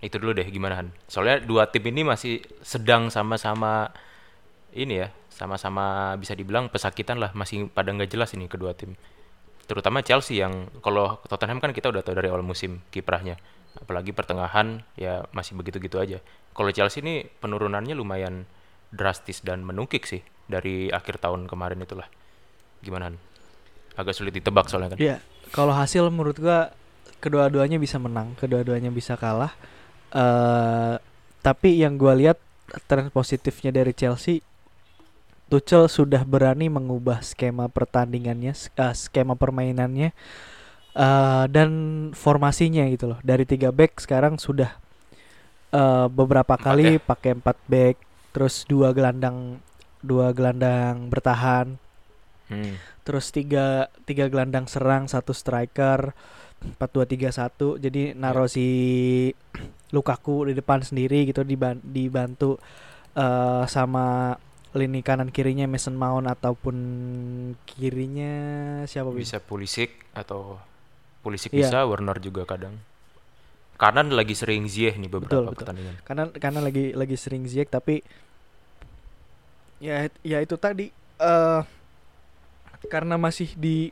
Itu 0.00 0.16
dulu 0.16 0.32
deh 0.32 0.48
gimana 0.48 0.80
Han? 0.80 0.88
Soalnya 1.04 1.44
dua 1.44 1.68
tim 1.68 1.84
ini 1.92 2.00
masih 2.00 2.40
sedang 2.64 3.12
sama-sama 3.12 3.92
ini 4.72 5.04
ya, 5.04 5.12
sama-sama 5.28 6.16
bisa 6.16 6.32
dibilang 6.32 6.72
pesakitan 6.72 7.20
lah, 7.20 7.36
masih 7.36 7.68
pada 7.68 7.92
nggak 7.92 8.08
jelas 8.08 8.32
ini 8.32 8.48
kedua 8.48 8.72
tim 8.72 8.96
terutama 9.70 10.02
Chelsea 10.02 10.42
yang 10.42 10.66
kalau 10.82 11.22
Tottenham 11.30 11.62
kan 11.62 11.70
kita 11.70 11.94
udah 11.94 12.02
tahu 12.02 12.18
dari 12.18 12.26
awal 12.26 12.42
musim 12.42 12.82
kiprahnya. 12.90 13.38
Apalagi 13.78 14.10
pertengahan 14.10 14.82
ya 14.98 15.22
masih 15.30 15.54
begitu-gitu 15.54 16.02
aja. 16.02 16.18
Kalau 16.50 16.74
Chelsea 16.74 16.98
ini 16.98 17.22
penurunannya 17.38 17.94
lumayan 17.94 18.50
drastis 18.90 19.46
dan 19.46 19.62
menukik 19.62 20.10
sih 20.10 20.26
dari 20.50 20.90
akhir 20.90 21.22
tahun 21.22 21.46
kemarin 21.46 21.78
itulah. 21.78 22.10
Gimana 22.82 23.14
agak 23.94 24.18
sulit 24.18 24.34
ditebak 24.34 24.66
soalnya 24.66 24.90
kan. 24.90 24.98
Iya, 24.98 25.16
kalau 25.54 25.70
hasil 25.70 26.10
menurut 26.10 26.42
gua 26.42 26.74
kedua-duanya 27.22 27.78
bisa 27.78 28.02
menang, 28.02 28.34
kedua-duanya 28.34 28.90
bisa 28.90 29.14
kalah. 29.14 29.54
eh 30.10 30.98
tapi 31.40 31.78
yang 31.78 31.94
gua 31.94 32.18
lihat 32.18 32.42
tren 32.90 33.14
positifnya 33.14 33.70
dari 33.70 33.94
Chelsea 33.94 34.42
Tuchel 35.50 35.84
sudah 35.90 36.22
berani 36.32 36.66
mengubah 36.70 37.18
skema 37.26 37.66
pertandingannya, 37.66 38.52
eh, 38.54 38.94
skema 38.94 39.34
permainannya 39.34 40.08
eh, 41.06 41.44
dan 41.54 41.70
formasinya 42.14 42.84
gitu 42.94 43.04
loh. 43.14 43.18
Dari 43.30 43.44
tiga 43.52 43.70
back 43.74 43.92
sekarang 44.04 44.38
sudah 44.38 44.70
eh, 45.74 46.06
beberapa 46.10 46.54
Empat 46.58 46.62
kali 46.66 46.88
ya? 46.96 47.00
pakai 47.02 47.30
empat 47.38 47.58
back, 47.66 47.96
terus 48.34 48.54
dua 48.70 48.88
gelandang 48.96 49.58
dua 50.00 50.32
gelandang 50.32 51.10
bertahan, 51.12 51.76
Hmm. 52.50 52.82
terus 53.06 53.30
tiga 53.30 53.88
tiga 54.04 54.26
gelandang 54.26 54.66
serang 54.66 55.06
satu 55.06 55.30
striker 55.32 56.12
empat 56.60 56.90
dua 56.92 57.06
tiga 57.08 57.30
satu 57.32 57.80
jadi 57.80 58.12
naro 58.12 58.44
si 58.50 58.66
Lukaku 59.90 60.50
di 60.50 60.54
depan 60.54 60.80
sendiri 60.86 61.26
gitu 61.26 61.42
diban- 61.42 61.82
dibantu 61.82 62.58
eh, 63.18 63.64
sama 63.66 64.36
lini 64.70 65.02
kanan 65.02 65.34
kirinya 65.34 65.66
Mason 65.66 65.98
Mount 65.98 66.30
ataupun 66.30 66.76
kirinya 67.66 68.32
siapa 68.86 69.10
bisa 69.10 69.42
Pulisic 69.42 69.90
atau 70.14 70.62
Pulisic 71.20 71.50
Iya. 71.50 71.66
bisa 71.66 71.78
Werner 71.84 72.22
juga 72.22 72.46
kadang 72.46 72.78
kanan 73.74 74.12
lagi 74.14 74.36
sering 74.36 74.68
Ziyech 74.70 74.94
nih 74.94 75.10
beberapa 75.10 75.32
Betul, 75.32 75.44
betul. 75.50 75.58
pertandingan 75.58 75.94
karena 76.06 76.24
karena 76.36 76.60
lagi 76.62 76.84
lagi 76.94 77.16
sering 77.18 77.48
Ziyech 77.50 77.66
tapi 77.66 78.04
ya 79.80 80.06
ya 80.20 80.38
itu 80.38 80.54
tadi 80.54 80.92
eh 81.18 81.60
karena 82.88 83.16
masih 83.20 83.52
di 83.56 83.90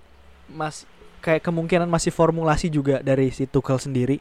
mas 0.49 0.85
kayak 1.21 1.45
kemungkinan 1.45 1.89
masih 1.89 2.13
formulasi 2.13 2.71
juga 2.71 3.01
dari 3.03 3.29
si 3.35 3.45
Tuchel 3.45 3.81
sendiri 3.83 4.17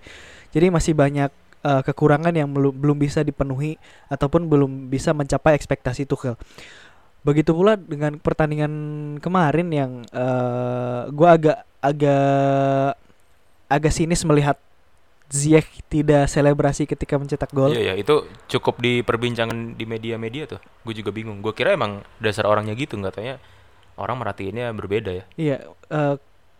jadi 0.51 0.71
masih 0.73 0.95
banyak 0.97 1.29
eh, 1.63 1.81
kekurangan 1.81 2.33
yang 2.33 2.49
belum 2.51 2.73
belum 2.75 2.97
bisa 2.97 3.21
dipenuhi 3.25 3.79
ataupun 4.11 4.45
belum 4.45 4.91
bisa 4.91 5.13
mencapai 5.13 5.55
ekspektasi 5.57 6.05
Tuchel 6.05 6.37
begitu 7.25 7.51
pula 7.51 7.75
dengan 7.75 8.21
pertandingan 8.21 8.71
kemarin 9.19 9.67
yang 9.73 9.91
eh 10.15 11.01
gua 11.11 11.35
agak 11.35 11.57
agak 11.83 12.95
agak 13.67 13.93
sinis 13.93 14.23
melihat 14.23 14.55
Ziyech 15.27 15.67
tidak 15.91 16.31
selebrasi 16.31 16.87
ketika 16.87 17.19
mencetak 17.19 17.51
gol 17.51 17.75
Iya 17.75 17.91
ya, 17.91 17.93
itu 17.99 18.23
cukup 18.47 18.79
di 18.79 19.03
perbincangan 19.03 19.75
di 19.75 19.83
media-media 19.83 20.47
tuh. 20.47 20.63
Gue 20.87 20.95
juga 20.95 21.11
bingung. 21.11 21.43
Gue 21.43 21.51
kira 21.51 21.75
emang 21.75 21.99
dasar 22.23 22.47
orangnya 22.47 22.71
gitu, 22.79 22.95
nggak 22.95 23.19
tanya 23.19 23.35
orang 23.99 24.23
merhatiinnya 24.23 24.71
berbeda 24.71 25.11
ya. 25.11 25.23
Iya, 25.35 25.57
eh, 25.91 26.15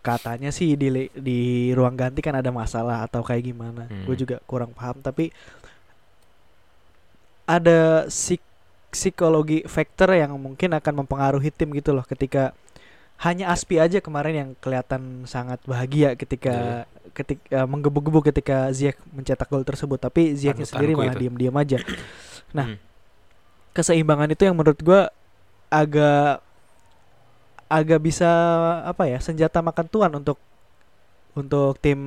katanya 0.07 0.55
sih 0.55 0.79
di 0.79 1.11
di 1.11 1.39
ruang 1.75 1.99
ganti 1.99 2.23
kan 2.23 2.39
ada 2.39 2.47
masalah 2.47 3.03
atau 3.03 3.19
kayak 3.19 3.43
gimana. 3.51 3.91
Hmm. 3.91 4.07
Gue 4.07 4.15
juga 4.15 4.39
kurang 4.47 4.71
paham, 4.71 5.03
tapi 5.03 5.35
ada 7.47 8.07
psik- 8.07 8.43
psikologi 8.91 9.63
factor 9.67 10.15
yang 10.15 10.35
mungkin 10.39 10.71
akan 10.75 11.03
mempengaruhi 11.03 11.51
tim 11.51 11.71
gitu 11.75 11.91
loh 11.91 12.03
ketika 12.07 12.55
hanya 13.17 13.49
Aspi 13.49 13.81
aja 13.81 13.97
kemarin 13.97 14.35
yang 14.35 14.49
kelihatan 14.61 15.25
sangat 15.25 15.57
bahagia 15.65 16.13
ketika 16.13 16.85
ketika 17.17 17.65
menggebu-gebu 17.65 18.29
ketika 18.29 18.69
Ziyech 18.69 18.99
mencetak 19.09 19.49
gol 19.49 19.65
tersebut, 19.65 19.97
tapi 19.97 20.37
Ziyechnya 20.37 20.69
sendiri 20.69 20.93
Panutanku 20.93 21.09
malah 21.09 21.17
diam-diam 21.17 21.55
aja. 21.57 21.79
Nah, 22.47 22.63
Hmm. 22.63 22.79
keseimbangan 23.75 24.31
itu 24.31 24.47
yang 24.47 24.55
menurut 24.55 24.79
gua 24.79 25.11
agak 25.67 26.39
agak 27.67 27.99
bisa 28.03 28.29
apa 28.83 29.07
ya 29.07 29.19
senjata 29.19 29.59
makan 29.59 29.87
tuan 29.87 30.11
untuk 30.15 30.39
untuk 31.37 31.77
tim 31.77 31.99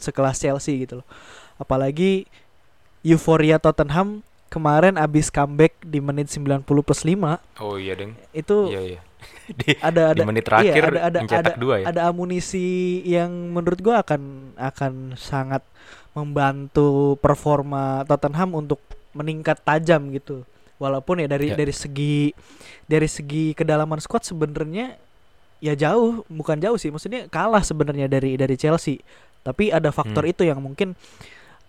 sekelas 0.00 0.40
Chelsea 0.40 0.88
gitu 0.88 1.04
loh. 1.04 1.06
Apalagi 1.60 2.24
euforia 3.04 3.60
Tottenham 3.60 4.24
kemarin 4.50 4.96
abis 4.96 5.30
comeback 5.30 5.78
di 5.84 6.02
menit 6.02 6.26
90 6.32 6.66
plus 6.66 7.06
5 7.06 7.62
Oh 7.62 7.78
iya 7.78 7.94
deng. 7.94 8.18
itu 8.34 8.72
Iya 8.72 8.82
iya. 8.96 9.00
di, 9.60 9.76
ada 9.78 10.16
di 10.16 10.20
ada 10.20 10.24
menit 10.24 10.44
iya, 10.44 10.48
terakhir 10.48 10.82
ada 10.88 11.00
ada 11.06 11.18
mencetak 11.20 11.54
ada, 11.54 11.60
dua 11.60 11.74
ya. 11.76 11.84
ada 11.92 12.00
amunisi 12.08 13.00
yang 13.04 13.52
menurut 13.52 13.76
gua 13.84 14.00
akan 14.00 14.54
akan 14.56 14.92
sangat 15.20 15.60
membantu 16.16 17.20
performa 17.20 18.02
Tottenham 18.08 18.56
untuk 18.56 18.80
meningkat 19.12 19.60
tajam 19.62 20.08
gitu. 20.14 20.42
Walaupun 20.80 21.20
ya 21.20 21.28
dari 21.28 21.52
Ya. 21.52 21.56
dari 21.60 21.70
segi 21.70 22.32
dari 22.88 23.04
segi 23.04 23.52
kedalaman 23.52 24.00
squad 24.00 24.24
sebenarnya 24.24 24.96
ya 25.60 25.76
jauh, 25.76 26.24
bukan 26.26 26.56
jauh 26.56 26.80
sih, 26.80 26.88
maksudnya 26.88 27.28
kalah 27.28 27.60
sebenarnya 27.60 28.08
dari 28.08 28.34
dari 28.34 28.56
Chelsea. 28.56 29.04
Tapi 29.44 29.68
ada 29.68 29.92
faktor 29.92 30.24
Hmm. 30.24 30.32
itu 30.32 30.42
yang 30.42 30.58
mungkin 30.58 30.96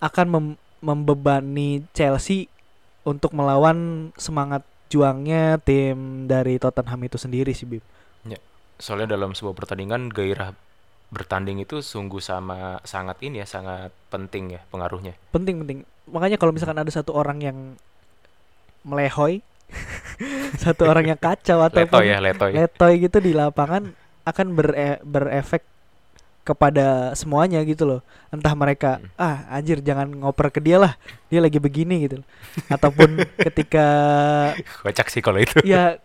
akan 0.00 0.26
mem- 0.26 0.58
membebani 0.80 1.84
Chelsea 1.92 2.48
untuk 3.04 3.36
melawan 3.36 4.10
semangat 4.16 4.64
juangnya 4.88 5.60
tim 5.60 6.24
dari 6.24 6.56
Tottenham 6.56 7.00
itu 7.04 7.16
sendiri 7.16 7.52
sih 7.52 7.68
Bim. 7.68 7.84
Soalnya 8.82 9.14
dalam 9.14 9.30
sebuah 9.30 9.54
pertandingan 9.54 10.10
gairah 10.10 10.58
bertanding 11.06 11.62
itu 11.62 11.78
sungguh 11.78 12.18
sama 12.18 12.82
sangat 12.82 13.20
ini 13.22 13.38
ya 13.38 13.46
sangat 13.46 13.94
penting 14.08 14.58
ya 14.58 14.64
pengaruhnya 14.66 15.12
penting 15.30 15.60
penting 15.62 15.78
makanya 16.08 16.34
kalau 16.34 16.50
misalkan 16.50 16.80
ada 16.80 16.88
satu 16.88 17.12
orang 17.12 17.38
yang 17.38 17.58
melehoy. 18.82 19.40
Satu 20.62 20.84
orang 20.84 21.08
yang 21.08 21.20
kacau 21.20 21.64
ataupun 21.64 21.88
letoy 21.98 22.06
ya 22.08 22.18
letoy. 22.18 22.50
Letoy 22.52 22.92
gitu 23.00 23.18
di 23.18 23.32
lapangan 23.32 23.88
akan 24.22 24.46
bere- 24.52 25.00
berefek 25.02 25.64
kepada 26.42 27.14
semuanya 27.14 27.62
gitu 27.62 27.86
loh. 27.86 28.00
Entah 28.28 28.52
mereka 28.52 28.98
Hmm. 28.98 29.08
ah 29.16 29.36
anjir 29.48 29.78
jangan 29.78 30.10
ngoper 30.10 30.50
ke 30.50 30.58
dia 30.58 30.76
lah. 30.76 30.98
Dia 31.28 31.38
lagi 31.38 31.56
begini 31.56 32.04
gitu. 32.04 32.18
Ataupun 32.68 33.16
ketika 33.38 33.86
kocak 34.84 35.08
sih 35.08 35.22
kalau 35.22 35.38
itu. 35.38 35.62
Ya 35.62 36.02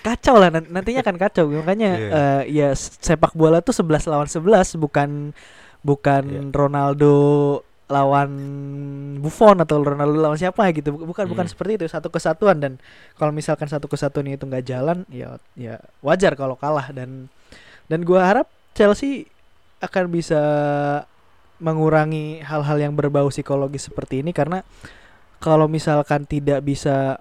kacau 0.00 0.36
lah. 0.36 0.52
Nan- 0.52 0.68
nantinya 0.68 1.00
akan 1.00 1.16
kacau. 1.18 1.44
Makanya 1.50 1.90
Iya. 1.96 2.08
eh, 2.12 2.42
ya 2.52 2.68
sepak 2.76 3.32
bola 3.32 3.58
tuh 3.58 3.72
11 3.72 4.04
lawan 4.06 4.28
11 4.28 4.76
bukan 4.76 5.32
bukan 5.80 6.22
Iya. 6.24 6.40
Ronaldo 6.52 7.16
lawan 7.88 8.30
Buffon 9.18 9.58
atau 9.58 9.80
Ronaldo 9.80 10.20
lawan 10.20 10.36
siapa 10.36 10.68
gitu. 10.70 10.92
Buk- 10.92 11.08
bukan 11.08 11.24
bukan 11.26 11.44
Hmm. 11.48 11.52
seperti 11.52 11.72
itu 11.80 11.86
satu 11.88 12.12
kesatuan. 12.12 12.60
Dan 12.60 12.72
kalau 13.16 13.32
misalkan 13.32 13.66
satu 13.66 13.88
kesatuan 13.88 14.28
itu 14.28 14.44
nggak 14.44 14.64
jalan 14.64 15.08
ya 15.08 15.40
ya 15.56 15.80
wajar 16.04 16.36
kalau 16.36 16.54
kalah. 16.54 16.92
Dan 16.92 17.32
dan 17.88 18.04
gua 18.04 18.28
harap 18.28 18.46
Chelsea 18.76 19.26
akan 19.80 20.04
bisa 20.12 20.40
mengurangi 21.58 22.44
hal-hal 22.44 22.78
yang 22.78 22.94
berbau 22.94 23.32
psikologis 23.32 23.88
seperti 23.88 24.20
ini. 24.22 24.30
Karena 24.30 24.62
kalau 25.40 25.66
misalkan 25.66 26.28
tidak 26.28 26.62
bisa 26.62 27.18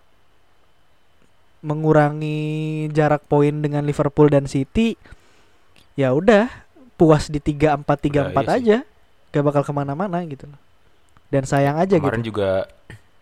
mengurangi 1.58 2.38
jarak 2.94 3.26
poin 3.26 3.64
dengan 3.66 3.82
Liverpool 3.82 4.30
dan 4.30 4.46
City 4.46 4.94
ya 5.98 6.14
udah 6.14 6.46
puas 6.98 7.34
di 7.34 7.42
tiga 7.42 7.74
empat 7.74 7.98
tiga 7.98 8.30
empat 8.30 8.62
iya 8.62 8.86
sih. 8.86 8.97
Gak 9.32 9.44
bakal 9.44 9.62
ke 9.63 9.74
mana-mana 9.76 10.24
gitu 10.26 10.48
loh. 10.48 10.60
Dan 11.28 11.44
sayang 11.44 11.76
aja 11.76 12.00
kemarin 12.00 12.24
gitu. 12.24 12.32
juga 12.32 12.68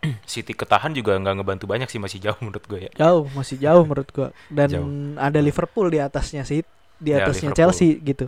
City 0.30 0.54
ketahan 0.54 0.94
juga 0.94 1.18
nggak 1.18 1.42
ngebantu 1.42 1.66
banyak 1.66 1.90
sih 1.90 1.98
masih 1.98 2.22
jauh 2.22 2.38
menurut 2.42 2.62
gue 2.66 2.80
ya. 2.86 2.92
Jauh 2.96 3.26
masih 3.34 3.58
jauh 3.58 3.84
menurut 3.84 4.10
gua. 4.14 4.30
Dan 4.54 4.70
Jauh. 4.70 4.90
ada 5.18 5.40
Liverpool 5.42 5.90
di 5.90 5.98
atasnya 5.98 6.46
sih 6.46 6.62
di 7.02 7.10
Ya, 7.12 7.26
atasnya 7.26 7.50
Liverpool. 7.50 7.58
Chelsea 7.58 7.98
gitu. 8.00 8.26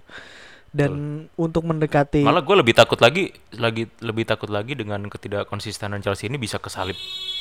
Dan 0.67 1.25
untuk 1.39 1.63
mendekati 1.63 2.21
malah 2.21 2.43
gue 2.43 2.53
lebih 2.53 2.75
takut 2.75 2.99
lagi 2.99 3.31
lagi 3.55 3.87
lebih 4.03 4.27
takut 4.27 4.51
lagi 4.51 4.75
dengan 4.75 4.99
ketidakkonsistenan 5.09 6.03
Chelsea 6.03 6.27
ini 6.27 6.37
bisa 6.37 6.59
kesalip 6.59 6.93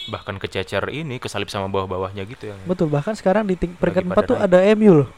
bahkan 0.09 0.38
kececer 0.38 0.87
ini 0.88 1.18
kesalip 1.18 1.51
sama 1.51 1.66
bawah-bawahnya 1.66 2.22
gitu 2.25 2.55
yang 2.55 2.59
betul 2.64 2.87
bahkan 2.87 3.12
sekarang 3.18 3.44
di 3.44 3.59
peringkat 3.59 4.07
empat 4.09 4.25
tuh 4.25 4.38
naik. 4.38 4.46
ada 4.46 4.59
MU 4.79 4.92
loh 5.05 5.09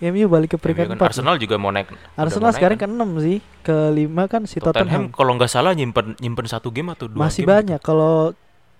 MU 0.00 0.26
balik 0.26 0.50
ke 0.50 0.58
peringkat 0.58 0.86
kan 0.86 0.96
empat. 0.96 1.08
Arsenal 1.10 1.36
juga 1.36 1.54
mau 1.54 1.70
naik 1.70 1.94
Arsenal 2.14 2.40
mau 2.40 2.50
naik 2.50 2.58
sekarang 2.58 2.76
kan. 2.76 2.88
ke 2.88 2.94
enam 2.94 3.10
sih. 3.18 3.38
Ke 3.60 3.76
lima 3.90 4.22
kan 4.26 4.42
si 4.44 4.58
Tottenham, 4.58 4.74
Tottenham, 4.74 5.04
kalau 5.10 5.32
nggak 5.34 5.48
salah 5.48 5.72
nyimpen 5.72 6.18
nyimpen 6.18 6.44
satu 6.44 6.68
game 6.68 6.90
atau 6.90 7.06
dua 7.06 7.20
masih 7.22 7.42
game 7.42 7.52
banyak. 7.52 7.80
Kalau 7.80 8.34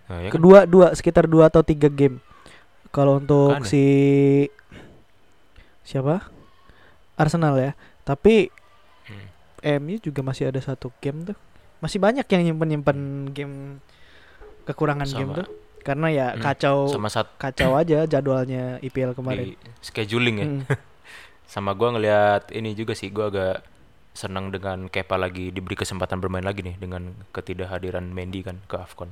Nah, 0.04 0.20
ya 0.20 0.28
kan? 0.28 0.32
kedua 0.36 0.58
dua 0.64 0.86
sekitar 0.92 1.24
dua 1.24 1.48
atau 1.48 1.62
tiga 1.62 1.88
game. 1.88 2.20
Kalau 2.90 3.18
untuk 3.18 3.56
Makanya. 3.56 3.66
si 3.66 3.84
siapa? 5.82 6.28
Arsenal 7.14 7.56
ya. 7.56 7.72
Tapi 8.02 8.50
Hmm. 9.04 9.28
MU 9.80 9.96
juga 9.98 10.20
masih 10.20 10.48
ada 10.48 10.58
satu 10.58 10.88
game 10.98 11.24
tuh. 11.24 11.36
Masih 11.78 11.96
banyak 11.96 12.24
yang 12.24 12.42
nyimpen 12.42 12.68
nyimpen 12.70 12.98
game 13.30 13.54
kekurangan 14.64 15.04
game 15.06 15.30
Sama. 15.30 15.38
tuh. 15.40 15.46
Karena 15.80 16.08
ya 16.08 16.26
Hmm, 16.32 16.40
kacau 16.40 16.76
sama 16.88 17.08
kacau 17.36 17.76
aja 17.76 18.04
jadwalnya 18.04 18.80
IPL 18.80 19.12
kemarin. 19.12 19.52
Di 19.52 19.56
scheduling 19.80 20.36
ya? 20.36 20.46
Hmm. 20.46 20.62
sama 21.46 21.76
gua 21.76 21.94
ngelihat 21.94 22.50
ini 22.50 22.72
juga 22.72 22.96
sih 22.96 23.12
gua 23.12 23.28
agak 23.30 23.56
senang 24.14 24.54
dengan 24.54 24.86
Kepa 24.86 25.18
lagi 25.18 25.50
diberi 25.50 25.74
kesempatan 25.74 26.22
bermain 26.22 26.46
lagi 26.46 26.62
nih 26.62 26.78
dengan 26.78 27.12
ketidakhadiran 27.34 28.06
Mendy 28.06 28.46
kan 28.46 28.62
ke 28.70 28.78
Afcon. 28.78 29.10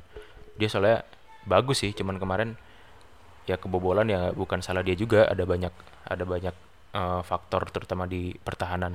Dia 0.54 0.70
soalnya 0.70 1.02
bagus 1.42 1.82
sih 1.82 1.90
cuman 1.90 2.22
kemarin 2.22 2.54
ya 3.50 3.58
kebobolan 3.58 4.06
ya 4.06 4.30
bukan 4.30 4.62
salah 4.62 4.86
dia 4.86 4.94
juga 4.94 5.26
ada 5.26 5.42
banyak 5.42 5.74
ada 6.06 6.22
banyak 6.22 6.54
eh, 6.94 7.22
faktor 7.26 7.66
terutama 7.74 8.06
di 8.06 8.38
pertahanan. 8.38 8.94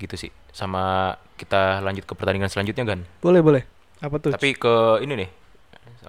Gitu 0.00 0.16
sih. 0.16 0.32
Sama 0.50 1.12
kita 1.36 1.84
lanjut 1.84 2.08
ke 2.08 2.16
pertandingan 2.16 2.48
selanjutnya 2.48 2.88
kan 2.88 3.00
boleh 3.20 3.44
boleh. 3.44 3.62
Apa 4.00 4.16
tuh? 4.16 4.32
Tapi 4.32 4.56
ke 4.56 5.04
ini 5.04 5.14
nih 5.26 5.30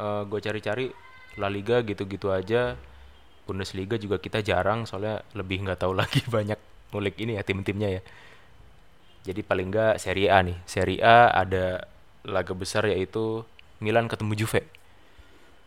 gue 0.01 0.39
cari-cari 0.39 0.87
La 1.35 1.51
Liga 1.51 1.83
gitu-gitu 1.83 2.31
aja 2.31 2.79
Bundesliga 3.45 3.97
juga 3.97 4.21
kita 4.21 4.39
jarang 4.45 4.85
soalnya 4.85 5.25
lebih 5.33 5.65
nggak 5.65 5.81
tahu 5.81 5.93
lagi 6.01 6.21
banyak 6.25 6.59
ngulik 6.91 7.15
ini 7.19 7.39
ya 7.39 7.43
tim-timnya 7.43 7.99
ya. 7.99 8.01
Jadi 9.21 9.41
paling 9.45 9.69
nggak 9.69 10.01
Serie 10.01 10.29
A 10.33 10.41
nih. 10.41 10.57
Serie 10.65 11.01
A 11.01 11.29
ada 11.29 11.85
laga 12.25 12.53
besar 12.53 12.85
yaitu 12.89 13.45
Milan 13.81 14.09
ketemu 14.09 14.45
Juve. 14.45 14.65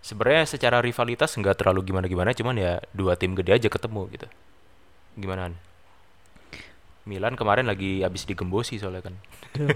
Sebenarnya 0.05 0.45
secara 0.45 0.85
rivalitas 0.85 1.33
nggak 1.35 1.65
terlalu 1.65 1.91
gimana-gimana 1.95 2.37
cuman 2.37 2.55
ya 2.61 2.73
dua 2.93 3.17
tim 3.17 3.33
gede 3.33 3.57
aja 3.57 3.69
ketemu 3.71 4.11
gitu. 4.13 4.27
Gimana? 5.17 5.55
Milan 7.05 7.37
kemarin 7.37 7.69
lagi 7.69 8.01
habis 8.01 8.25
digembosi 8.25 8.81
soalnya 8.81 9.07
kan. 9.07 9.15
Tuh. 9.55 9.71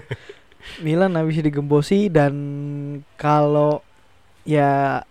Milan 0.85 1.15
habis 1.15 1.39
digembosi 1.39 2.11
dan 2.11 2.35
kalau 3.15 3.79
ya 4.43 5.01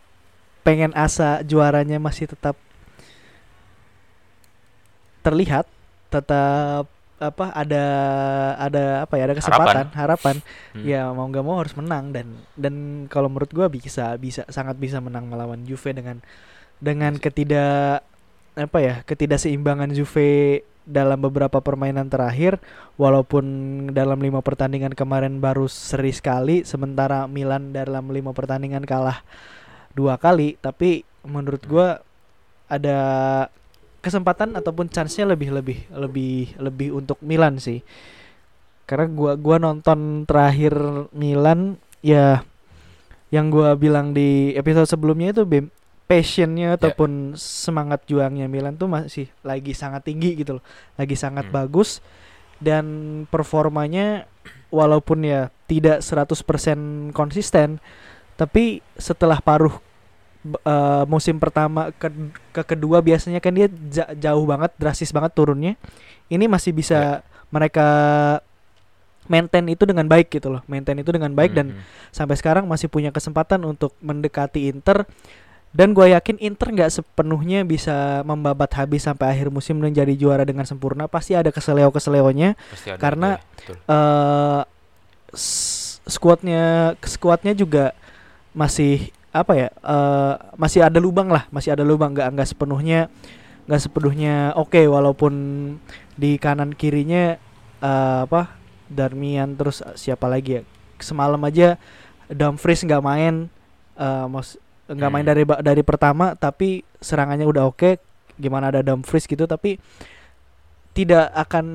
pengen 0.62 0.92
asa 0.92 1.40
juaranya 1.40 1.96
masih 1.96 2.28
tetap 2.28 2.54
terlihat, 5.28 5.68
tetap 6.08 6.88
apa 7.18 7.50
ada 7.50 7.84
ada 8.62 8.84
apa 9.02 9.14
ya 9.18 9.26
ada 9.26 9.34
kesempatan 9.34 9.90
harapan, 9.90 10.36
Hmm. 10.70 10.86
ya 10.86 11.10
mau 11.10 11.26
nggak 11.26 11.44
mau 11.44 11.58
harus 11.58 11.74
menang. 11.74 12.14
Dan 12.14 12.38
dan 12.54 12.74
kalau 13.10 13.26
menurut 13.26 13.50
gua 13.50 13.66
bisa 13.66 14.14
bisa 14.16 14.46
sangat 14.48 14.78
bisa 14.78 15.02
menang 15.02 15.26
melawan 15.26 15.66
Juve 15.66 15.90
dengan 15.92 16.22
dengan 16.78 17.18
ketidak 17.18 18.06
apa 18.54 18.78
ya 18.78 18.94
ketidakseimbangan 19.02 19.90
Juve 19.94 20.62
dalam 20.86 21.18
beberapa 21.18 21.58
permainan 21.58 22.06
terakhir. 22.06 22.62
Walaupun 22.94 23.44
dalam 23.90 24.22
lima 24.22 24.38
pertandingan 24.38 24.94
kemarin 24.94 25.42
baru 25.42 25.66
seri 25.66 26.14
sekali 26.14 26.62
sementara 26.62 27.26
Milan 27.26 27.74
dalam 27.74 28.14
lima 28.14 28.30
pertandingan 28.30 28.86
kalah 28.86 29.26
dua 29.90 30.22
kali. 30.22 30.54
Tapi 30.62 31.02
menurut 31.26 31.66
gua 31.66 31.98
ada 32.70 32.98
kesempatan 34.08 34.56
ataupun 34.56 34.88
chance-nya 34.88 35.28
lebih 35.28 35.52
lebih 35.52 35.78
lebih 35.92 36.56
lebih 36.56 36.88
untuk 36.96 37.20
Milan 37.20 37.60
sih. 37.60 37.84
Karena 38.88 39.04
gua 39.12 39.36
gua 39.36 39.60
nonton 39.60 40.24
terakhir 40.24 40.72
Milan 41.12 41.76
ya 42.00 42.40
yang 43.28 43.52
gua 43.52 43.76
bilang 43.76 44.16
di 44.16 44.56
episode 44.56 44.88
sebelumnya 44.88 45.36
itu 45.36 45.44
Bim 45.44 45.68
passionnya 46.08 46.80
ataupun 46.80 47.36
semangat 47.36 48.08
juangnya 48.08 48.48
Milan 48.48 48.80
tuh 48.80 48.88
masih 48.88 49.28
lagi 49.44 49.76
sangat 49.76 50.08
tinggi 50.08 50.40
gitu 50.40 50.56
loh. 50.58 50.64
Lagi 50.96 51.12
sangat 51.12 51.52
Hmm. 51.52 51.54
bagus. 51.54 52.00
Dan 52.58 52.84
performanya 53.30 54.26
walaupun 54.72 55.22
ya 55.22 55.52
tidak 55.68 56.02
100% 56.02 57.12
konsisten 57.14 57.78
tapi 58.38 58.82
setelah 58.94 59.42
paruh 59.42 59.78
eh, 60.54 61.04
musim 61.04 61.36
pertama 61.36 61.90
ke, 61.92 62.08
ke 62.52 62.62
kedua 62.66 62.98
biasanya 62.98 63.38
kan 63.38 63.52
dia 63.52 63.66
ja- 63.88 64.12
jauh 64.12 64.44
banget 64.44 64.72
drastis 64.74 65.10
banget 65.10 65.32
turunnya 65.32 65.72
ini 66.28 66.44
masih 66.44 66.70
bisa 66.70 67.20
mereka 67.48 67.86
maintain 69.24 69.64
itu 69.66 69.84
dengan 69.84 70.04
baik 70.04 70.28
gitu 70.30 70.48
loh 70.48 70.62
maintain 70.64 70.96
itu 70.96 71.08
dengan 71.08 71.28
baik 71.30 71.52
dan 71.52 71.66
Hmm. 71.70 71.84
sampai 72.10 72.34
sekarang 72.34 72.64
masih 72.64 72.88
punya 72.88 73.08
kesempatan 73.08 73.60
untuk 73.62 73.92
mendekati 73.98 74.66
Inter 74.66 75.04
dan 75.68 75.92
gue 75.92 76.08
yakin 76.08 76.40
Inter 76.40 76.72
nggak 76.72 76.88
sepenuhnya 76.90 77.60
bisa 77.62 78.24
membabat 78.24 78.72
habis 78.74 79.04
sampai 79.04 79.28
akhir 79.30 79.48
musim 79.48 79.76
menjadi 79.76 80.16
juara 80.16 80.42
dengan 80.42 80.64
sempurna 80.64 81.04
pasti 81.06 81.32
ada 81.32 81.48
keseleo 81.48 81.88
keseleonya 81.90 82.56
karena- 82.98 83.36
ya, 83.36 83.44
betul. 83.54 83.76
eh 83.84 84.60
s- 85.30 86.00
skuadnya 86.02 86.64
skuadnya 87.02 87.52
juga 87.52 87.92
masih 88.50 89.12
apa 89.38 89.52
ya 89.54 89.68
eh, 89.70 90.34
masih 90.54 90.80
ada 90.82 90.98
lubang 90.98 91.28
lah 91.28 91.46
masih 91.48 91.72
ada 91.72 91.82
lubang 91.82 92.12
nggak 92.12 92.28
nggak 92.34 92.48
sepenuhnya 92.48 93.00
nggak 93.68 93.80
sepenuhnya 93.80 94.56
oke 94.56 94.80
walaupun 94.84 95.32
di 96.14 96.36
kanan 96.36 96.72
kirinya 96.72 97.36
eh, 97.78 98.18
apa 98.24 98.54
Darmian 98.88 99.54
terus 99.54 99.80
eh, 99.80 99.94
siapa 99.94 100.26
lagi 100.26 100.58
ya 100.58 100.62
semalam 100.98 101.38
aja 101.44 101.78
Dumfries 102.28 102.82
nggak 102.82 103.02
main 103.04 103.46
eh, 103.94 104.26
mas 104.26 104.56
nggak 104.88 105.10
main 105.12 105.24
Hmm. 105.24 105.32
dari 105.36 105.44
dari 105.60 105.82
pertama 105.84 106.32
tapi 106.32 106.80
serangannya 106.98 107.44
udah 107.44 107.68
oke 107.68 108.00
gimana 108.40 108.72
ada 108.72 108.80
Dumfries 108.80 109.28
gitu 109.28 109.44
tapi 109.44 109.76
tidak 110.94 111.30
akan 111.30 111.66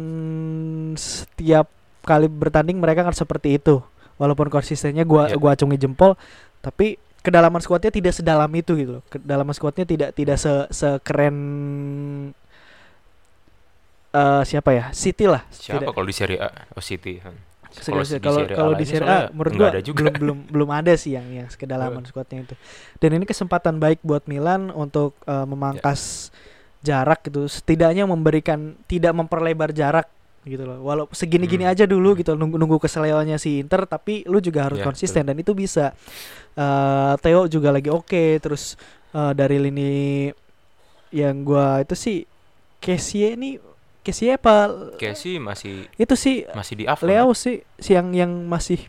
setiap 0.98 1.70
kali 2.04 2.28
bertanding 2.28 2.82
mereka 2.82 3.06
kan 3.06 3.16
seperti 3.16 3.56
itu 3.56 3.80
walaupun 4.20 4.52
konsistennya 4.52 5.08
gua 5.08 5.32
Iya. 5.32 5.38
gua 5.40 5.56
acungi 5.56 5.78
jempol 5.78 6.18
tapi 6.60 7.00
kedalaman 7.24 7.64
skuadnya 7.64 7.90
tidak 7.90 8.14
sedalam 8.14 8.52
itu 8.52 8.76
gitu 8.76 8.92
loh 9.00 9.04
kedalaman 9.08 9.56
skuadnya 9.56 9.88
tidak 9.88 10.10
tidak 10.12 10.36
se 10.36 10.52
sekeren 10.70 11.36
eh, 14.12 14.44
siapa 14.44 14.70
ya 14.76 14.86
City 14.92 15.26
lah 15.26 15.42
Siapa 15.50 15.90
kalau 15.96 16.06
di 16.06 16.16
Serie 16.16 16.40
A? 16.44 16.50
Oh 16.76 16.84
City. 16.84 17.24
hmm. 17.24 17.52
Kalau 17.74 18.06
di 18.06 18.54
kalau 18.54 18.74
di 18.78 18.86
Serie 18.86 19.10
A 19.10 19.20
menurut 19.34 19.54
gua 19.58 19.68
ada 19.74 19.82
juga. 19.82 20.06
belum 20.06 20.14
belum 20.22 20.38
belum 20.54 20.70
ada 20.70 20.94
sih 20.94 21.18
yang 21.18 21.26
yang 21.34 21.48
sekedalaman 21.50 22.06
skuadnya 22.06 22.46
itu. 22.46 22.56
Dan 23.02 23.18
ini 23.18 23.26
kesempatan 23.26 23.82
baik 23.82 24.06
buat 24.06 24.30
Milan 24.30 24.70
untuk 24.70 25.18
eh, 25.26 25.48
memangkas 25.48 26.30
jarak 26.86 27.26
gitu. 27.26 27.50
Setidaknya 27.50 28.06
memberikan 28.06 28.78
tidak 28.86 29.18
memperlebar 29.18 29.74
jarak 29.74 30.06
gitu 30.44 30.64
loh. 30.64 30.84
Walau 30.84 31.06
segini-gini 31.10 31.64
Hmm. 31.64 31.72
aja 31.72 31.88
dulu 31.88 32.16
gitu 32.16 32.36
nunggu 32.36 32.60
nunggu 32.60 32.78
keselionya 32.78 33.40
si 33.40 33.60
Inter 33.60 33.88
tapi 33.88 34.28
lu 34.28 34.38
juga 34.38 34.68
harus 34.68 34.80
Ya, 34.80 34.86
konsisten 34.86 35.24
dan 35.24 35.36
itu 35.36 35.52
bisa. 35.52 35.96
Eh 36.54 37.14
Theo 37.20 37.48
juga 37.48 37.72
lagi 37.72 37.88
oke 37.90 38.38
terus 38.38 38.76
eh, 39.12 39.32
dari 39.34 39.58
lini 39.58 40.30
yang 41.10 41.42
gua 41.42 41.80
itu 41.80 41.94
sih 41.94 42.26
Kessie 42.78 43.34
ini 43.34 43.56
Kessie 44.04 44.36
apa 44.36 44.68
sih 45.16 45.40
masih 45.40 45.88
itu 45.96 46.16
sih 46.20 46.44
masih 46.52 46.74
di 46.76 46.84
Afcon. 46.84 47.08
Leo 47.08 47.32
sih 47.32 47.64
si 47.80 47.96
yang 47.96 48.12
yang 48.12 48.28
masih 48.44 48.84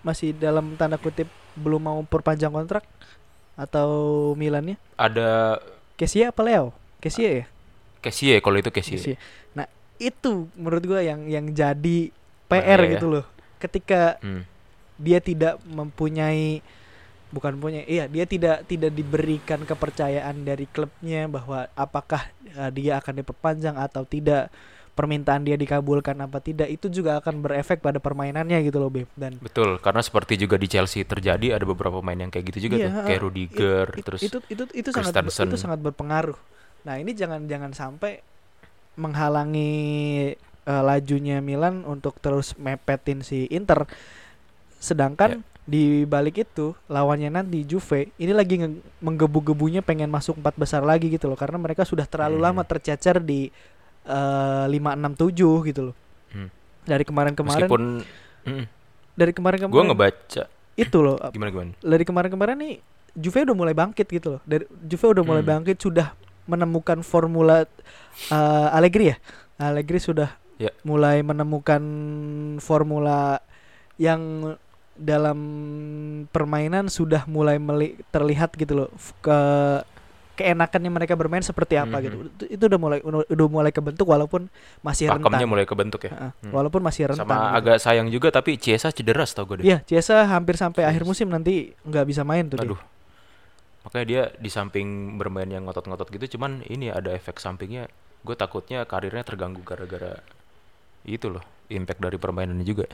masih 0.00 0.32
dalam 0.32 0.72
tanda 0.74 0.96
kutip 0.96 1.28
belum 1.54 1.84
mau 1.84 2.00
perpanjang 2.02 2.48
kontrak 2.48 2.82
atau 3.54 3.88
Milannya 4.34 4.80
Ada 4.96 5.60
Kessie 5.94 6.26
apa 6.26 6.40
Leo 6.40 6.72
Kessie 6.98 7.44
ya 7.44 7.46
Kessie 8.00 8.36
kalau 8.40 8.56
itu 8.56 8.68
Kessie. 8.68 8.96
Kessie. 8.96 9.16
Nah 9.94 10.02
itu 10.02 10.50
menurut 10.54 10.82
gua 10.84 11.00
yang 11.00 11.24
yang 11.24 11.46
jadi 11.50 11.98
PR 12.44 12.60
Bahaya 12.76 12.84
ya. 12.84 12.92
gitu 12.98 13.06
loh 13.08 13.24
ketika 13.56 14.18
Hmm. 14.20 14.42
dia 14.94 15.18
tidak 15.18 15.58
mempunyai 15.64 16.60
bukan 17.30 17.58
punya 17.58 17.82
iya 17.82 18.06
dia 18.06 18.22
tidak 18.24 18.62
tidak 18.64 18.90
diberikan 18.90 19.62
kepercayaan 19.62 20.42
dari 20.42 20.66
klubnya 20.66 21.26
bahwa 21.26 21.66
apakah 21.74 22.26
uh, 22.54 22.70
dia 22.70 22.98
akan 22.98 23.22
diperpanjang 23.22 23.74
atau 23.74 24.02
tidak 24.02 24.54
permintaan 24.94 25.42
dia 25.42 25.58
dikabulkan 25.58 26.14
apa 26.20 26.38
tidak 26.38 26.70
itu 26.70 26.86
juga 26.86 27.18
akan 27.18 27.42
berefek 27.42 27.82
pada 27.82 27.98
permainannya 27.98 28.62
gitu 28.62 28.78
loh 28.78 28.86
Beb 28.86 29.10
dan 29.14 29.42
Betul, 29.42 29.82
karena 29.82 29.98
seperti 29.98 30.38
juga 30.38 30.54
di 30.54 30.70
Chelsea 30.70 31.02
terjadi 31.02 31.58
ada 31.58 31.66
beberapa 31.66 31.98
pemain 31.98 32.14
yang 32.16 32.30
kayak 32.30 32.54
gitu 32.54 32.70
juga 32.70 32.78
Iya, 32.78 32.86
tuh, 32.86 33.02
kayak 33.02 33.20
Rudiger, 33.20 33.86
It- 33.90 34.04
terus 34.06 34.20
itu 34.22 34.38
itu 34.46 34.62
itu 34.70 34.88
sangat 34.94 35.10
ber- 35.10 35.26
Christensen. 35.26 35.50
itu 35.50 35.56
sangat 35.58 35.78
berpengaruh. 35.82 36.38
Nah, 36.86 37.02
ini 37.02 37.10
jangan 37.10 37.42
jangan 37.50 37.74
sampai 37.74 38.22
menghalangi 38.96 39.72
eh, 40.64 40.82
lajunya 40.82 41.38
Milan 41.38 41.84
untuk 41.84 42.16
terus 42.18 42.56
mepetin 42.56 43.20
si 43.20 43.44
Inter. 43.48 43.84
Sedangkan 44.78 45.30
Ya. 45.30 45.40
di 45.64 45.84
balik 46.04 46.36
itu 46.38 46.76
lawannya 46.86 47.30
nanti 47.30 47.64
Juve 47.64 48.12
ini 48.14 48.32
lagi 48.32 48.60
menggebu-gebunya 49.00 49.80
pengen 49.80 50.08
masuk 50.08 50.36
empat 50.36 50.54
besar 50.54 50.80
lagi 50.80 51.08
gitu 51.08 51.24
loh 51.24 51.36
karena 51.36 51.56
mereka 51.56 51.82
sudah 51.82 52.04
terlalu 52.04 52.36
Hmm. 52.36 52.46
lama 52.48 52.62
tercecer 52.62 53.16
di 53.18 53.48
eh, 54.04 54.64
lima 54.68 54.92
enam 54.92 55.12
tujuh 55.12 55.64
gitu 55.64 55.80
loh. 55.88 55.96
Hmm. 56.28 56.52
Dari 56.84 57.00
kemarin-kemarin 57.02 57.64
meskipun 57.64 57.82
mm, 58.44 58.64
dari 59.16 59.32
kemarin-kemarin 59.32 59.72
gue 59.72 59.84
ngebaca 59.88 60.42
itu 60.74 60.98
loh 60.98 61.16
gimana 61.30 61.48
gimana. 61.48 61.72
dari 61.78 62.04
kemarin-kemarin 62.04 62.56
nih 62.58 62.74
Juve 63.14 63.46
udah 63.46 63.56
mulai 63.56 63.72
bangkit 63.72 64.04
gitu 64.04 64.36
loh. 64.36 64.40
Dari 64.44 64.68
Juve 64.84 65.06
udah 65.16 65.24
mulai 65.24 65.40
Hmm. 65.40 65.52
bangkit 65.56 65.80
sudah 65.80 66.12
menemukan 66.46 67.00
formula 67.00 67.64
eh, 68.28 68.68
Allegri 68.70 69.10
ya. 69.10 69.16
Allegri 69.56 69.98
sudah 69.98 70.34
Ya. 70.54 70.70
mulai 70.82 71.18
menemukan 71.20 71.82
formula 72.58 73.42
yang 73.96 74.54
dalam 74.94 75.38
permainan 76.30 76.86
sudah 76.86 77.26
mulai 77.26 77.58
meli- 77.58 77.98
terlihat 78.08 78.54
gitu 78.54 78.72
loh 78.76 78.88
ke 79.18 79.38
keenakannya 80.34 80.90
mereka 80.90 81.14
bermain 81.14 81.42
seperti 81.42 81.74
apa 81.74 81.98
Mhm. 81.98 82.02
gitu. 82.02 82.16
Itu, 82.20 82.44
itu 82.50 82.62
udah 82.66 82.78
mulai 82.78 82.98
udah 83.02 83.46
mulai 83.48 83.70
kebentuk 83.70 84.02
walaupun 84.04 84.50
masih 84.80 85.06
Pakemnya 85.06 85.42
rentan. 85.42 85.50
mulai 85.50 85.62
kebentuk 85.64 86.00
ya. 86.02 86.34
Hmm. 86.34 86.50
Walaupun 86.50 86.82
masih 86.82 87.06
rentan. 87.06 87.22
Sama 87.22 87.34
gitu. 87.34 87.54
agak 87.58 87.76
sayang 87.78 88.06
juga 88.10 88.30
tapi 88.30 88.54
Chiesa 88.54 88.90
cedera 88.90 89.22
tau 89.26 89.46
gue 89.46 89.62
deh. 89.62 89.64
Iya, 89.66 89.78
Ciesa 89.82 90.26
hampir 90.26 90.54
sampai 90.54 90.82
akhir 90.82 91.02
Yes. 91.02 91.08
musim 91.08 91.26
nanti 91.30 91.70
nggak 91.82 92.06
bisa 92.06 92.22
main 92.22 92.46
tuh 92.46 92.58
dia. 92.58 92.70
Makanya 93.84 94.06
dia 94.08 94.22
di 94.40 94.48
samping 94.48 95.20
bermain 95.20 95.48
yang 95.48 95.68
ngotot-ngotot 95.68 96.08
gitu 96.08 96.36
cuman 96.36 96.64
ini 96.66 96.88
ada 96.88 97.12
efek 97.12 97.36
sampingnya. 97.36 97.86
Gue 98.24 98.32
takutnya 98.32 98.88
karirnya 98.88 99.20
terganggu 99.20 99.60
gara-gara 99.60 100.24
itu 101.04 101.28
loh, 101.28 101.44
impact 101.68 102.00
dari 102.00 102.16
permainannya 102.16 102.64
juga. 102.64 102.88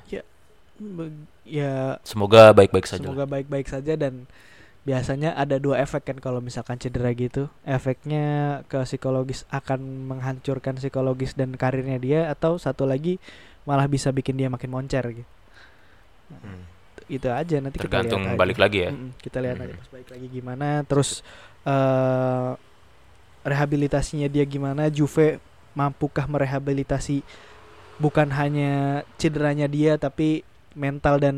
Be- 0.81 1.29
Ya 1.47 1.99
Semoga 2.03 2.51
baik-baik 2.51 2.87
saja. 2.91 3.07
Semoga 3.07 3.27
baik-baik 3.27 3.67
saja 3.71 3.95
dan 3.95 4.27
biasanya 4.83 5.37
ada 5.37 5.61
dua 5.61 5.79
efek 5.85 6.09
kan 6.09 6.19
kalau 6.19 6.43
misalkan 6.43 6.81
cedera 6.83 7.15
gitu. 7.15 7.47
Efeknya 7.63 8.61
ke 8.67 8.83
psikologis 8.83 9.47
akan 9.55 10.11
menghancurkan 10.11 10.79
psikologis 10.81 11.39
dan 11.39 11.55
karirnya 11.55 11.99
dia 12.03 12.21
atau 12.33 12.59
satu 12.59 12.89
lagi 12.89 13.23
malah 13.69 13.87
bisa 13.87 14.11
bikin 14.11 14.35
dia 14.41 14.49
makin 14.51 14.71
moncer 14.73 15.05
gitu. 15.23 15.31
Hmm. 16.31 16.80
Itu 17.11 17.27
aja 17.27 17.57
nanti 17.59 17.77
Tergantung 17.77 18.23
kita 18.23 18.31
lihat 18.31 18.39
balik 18.39 18.57
aja. 18.57 18.63
lagi 18.63 18.79
ya. 18.79 18.91
Mm-mm, 18.95 19.11
kita 19.19 19.39
lihat 19.43 19.57
aja 19.59 19.73
Mm. 19.75 19.81
pas 19.83 19.89
balik 19.91 20.09
lagi 20.09 20.27
gimana 20.31 20.69
terus 20.87 21.11
eh 21.63 22.51
rehabilitasinya 23.41 24.29
dia 24.29 24.45
gimana 24.45 24.87
Juve 24.89 25.41
mampukah 25.73 26.29
merehabilitasi 26.29 27.25
bukan 27.97 28.29
hanya 28.31 28.73
cederanya 29.17 29.65
dia 29.65 29.97
tapi 29.97 30.45
mental 30.73 31.19
dan 31.19 31.37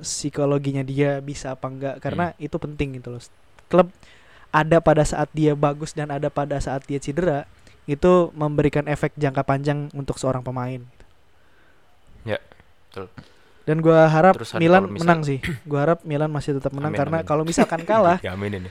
psikologinya 0.00 0.80
dia 0.80 1.18
bisa 1.20 1.52
apa 1.52 1.66
enggak 1.68 1.94
karena 2.00 2.32
itu 2.38 2.54
penting 2.56 2.96
gitu 2.96 3.12
loh 3.12 3.22
klub 3.68 3.90
ada 4.48 4.78
pada 4.78 5.02
saat 5.02 5.26
dia 5.34 5.52
bagus 5.52 5.90
dan 5.90 6.08
ada 6.08 6.30
pada 6.30 6.56
saat 6.56 6.86
dia 6.86 6.96
cedera 6.96 7.44
itu 7.84 8.30
memberikan 8.32 8.86
efek 8.86 9.12
jangka 9.14 9.42
panjang 9.42 9.90
untuk 9.92 10.16
seorang 10.16 10.40
pemain 10.40 10.80
Ya, 12.24 12.40
betul. 12.88 13.12
Dan 13.64 13.80
gua 13.80 14.04
harap 14.06 14.36
Terus 14.36 14.52
ada 14.52 14.60
Milan 14.60 14.82
misal- 14.86 15.00
menang 15.00 15.20
sih. 15.24 15.38
Gua 15.70 15.78
harap 15.84 16.04
Milan 16.04 16.28
masih 16.28 16.60
tetap 16.60 16.72
menang 16.76 16.92
Amin, 16.92 17.00
karena 17.00 17.18
kalau 17.24 17.42
misalkan 17.42 17.80
kalah 17.82 18.20
Ya 18.26 18.36
amin 18.36 18.60
ini. 18.60 18.70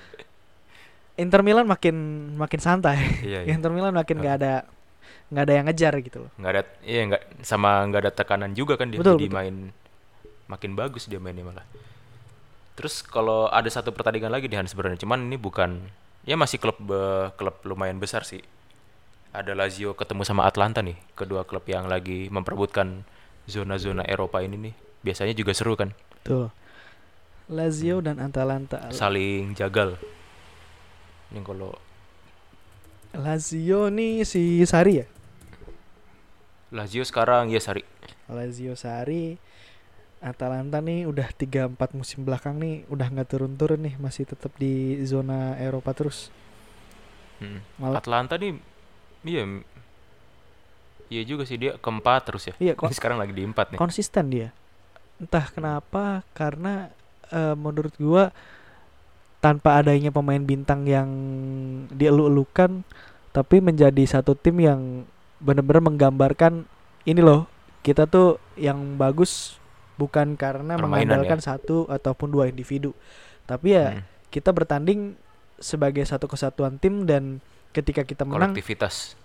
Inter 1.13 1.41
Milan 1.45 1.65
makin 1.65 1.95
makin 2.33 2.57
santai. 2.57 2.97
Iya, 3.21 3.45
iya. 3.45 3.53
Inter 3.53 3.69
Milan 3.69 3.93
makin 3.93 4.17
nggak 4.17 4.35
ada 4.41 4.53
nggak 5.29 5.43
ada 5.45 5.53
yang 5.53 5.65
ngejar 5.65 5.93
gitu 6.01 6.17
loh. 6.25 6.31
Nggak 6.37 6.51
ada 6.51 6.61
iya 6.85 7.01
nggak 7.05 7.23
sama 7.41 7.85
nggak 7.85 8.01
ada 8.05 8.11
tekanan 8.13 8.51
juga 8.53 8.77
kan 8.77 8.89
dia. 8.89 8.97
Betul, 9.01 9.17
jadi 9.17 9.29
betul. 9.29 9.37
main 9.37 9.55
makin 10.45 10.71
bagus 10.73 11.05
dia 11.05 11.17
mainnya 11.17 11.45
malah. 11.45 11.65
Terus 12.73 13.01
kalau 13.01 13.49
ada 13.49 13.69
satu 13.69 13.93
pertandingan 13.93 14.29
lagi 14.29 14.49
di 14.49 14.57
Hans 14.57 14.73
sebenarnya 14.73 15.01
cuman 15.01 15.25
ini 15.25 15.37
bukan 15.37 15.77
ya 16.25 16.33
masih 16.33 16.57
klub 16.57 16.77
be- 16.77 17.29
klub 17.37 17.61
lumayan 17.65 17.97
besar 17.97 18.25
sih. 18.25 18.41
Ada 19.33 19.57
Lazio 19.57 19.93
ketemu 19.93 20.21
sama 20.21 20.45
Atlanta 20.45 20.81
nih 20.81 20.97
kedua 21.13 21.41
klub 21.45 21.65
yang 21.65 21.89
lagi 21.89 22.29
memperebutkan 22.29 23.01
zona-zona 23.45 24.05
Eropa 24.05 24.41
ini 24.41 24.69
nih 24.69 24.73
biasanya 25.03 25.35
juga 25.35 25.51
seru 25.51 25.75
kan? 25.75 25.91
Tuh 26.23 26.49
Lazio 27.51 27.99
dan 27.99 28.17
Atalanta. 28.23 28.87
Saling 28.89 29.51
jagal. 29.53 29.99
Ini 31.29 31.43
kalau 31.43 31.75
Lazio 33.13 33.91
nih 33.93 34.25
si 34.25 34.63
Sari 34.65 35.03
ya? 35.03 35.07
Lazio 36.73 37.05
sekarang 37.05 37.53
ya 37.53 37.61
Sari. 37.61 37.85
Lazio 38.31 38.73
Sari. 38.73 39.37
Atalanta 40.23 40.79
nih 40.79 41.03
udah 41.03 41.35
3-4 41.35 41.75
musim 41.99 42.23
belakang 42.23 42.55
nih 42.55 42.87
udah 42.87 43.11
nggak 43.11 43.27
turun-turun 43.27 43.83
nih 43.83 43.99
masih 43.99 44.23
tetap 44.23 44.55
di 44.55 44.95
zona 45.03 45.59
Eropa 45.59 45.91
terus. 45.91 46.31
Hmm. 47.43 47.59
malah 47.75 47.99
Atlanta 47.99 48.39
nih 48.39 48.55
iya 49.27 49.43
iya 51.11 51.21
juga 51.27 51.43
sih 51.43 51.59
dia 51.59 51.75
keempat 51.75 52.23
terus 52.23 52.47
ya. 52.47 52.55
Iya 52.55 52.73
kon- 52.79 52.95
sekarang 52.95 53.19
lagi 53.19 53.35
di 53.35 53.43
empat 53.43 53.75
nih. 53.75 53.79
konsisten 53.83 54.31
dia 54.31 54.55
entah 55.23 55.47
kenapa 55.49 56.27
karena 56.35 56.91
eh, 57.31 57.55
menurut 57.55 57.95
gua 57.97 58.29
tanpa 59.43 59.79
adanya 59.83 60.11
pemain 60.11 60.39
bintang 60.39 60.87
yang 60.87 61.09
dielu-elukan 61.91 62.83
tapi 63.35 63.59
menjadi 63.59 64.03
satu 64.07 64.37
tim 64.37 64.61
yang 64.61 65.03
benar-benar 65.43 65.83
menggambarkan 65.83 66.63
ini 67.03 67.19
loh 67.19 67.49
kita 67.83 68.07
tuh 68.07 68.39
yang 68.55 68.95
bagus 68.95 69.59
bukan 69.99 70.39
karena 70.39 70.79
Permainan 70.79 71.19
mengandalkan 71.19 71.43
satu 71.43 71.85
ataupun 71.91 72.31
dua 72.31 72.47
individu. 72.47 72.95
Tapi 73.43 73.75
ya 73.75 73.99
Hmm. 73.99 74.03
kita 74.31 74.55
bertanding 74.55 75.19
sebagai 75.59 76.01
satu 76.07 76.25
kesatuan 76.31 76.79
tim 76.79 77.03
dan 77.03 77.43
ketika 77.75 78.07
kita 78.07 78.23
menang 78.23 78.55
kolektivitas. 78.55 79.19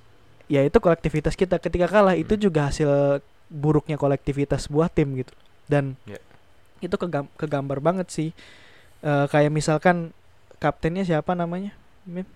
Ya 0.51 0.67
itu 0.67 0.77
kolektivitas 0.83 1.39
kita. 1.39 1.63
Ketika 1.63 1.87
kalah 1.87 2.19
itu 2.19 2.35
Hmm. 2.35 2.43
juga 2.43 2.67
hasil 2.69 3.23
buruknya 3.49 3.95
kolektivitas 3.97 4.67
sebuah 4.67 4.91
tim 4.93 5.15
gitu 5.17 5.33
dan 5.69 5.95
Ya. 6.05 6.19
itu 6.81 6.97
kegam 6.97 7.29
kegambar 7.37 7.79
banget 7.79 8.09
sih. 8.09 8.31
Eh, 9.05 9.27
kayak 9.29 9.53
misalkan 9.55 10.11
kaptennya 10.59 11.07
siapa 11.07 11.39
namanya 11.39 11.71
Mim? 12.03 12.27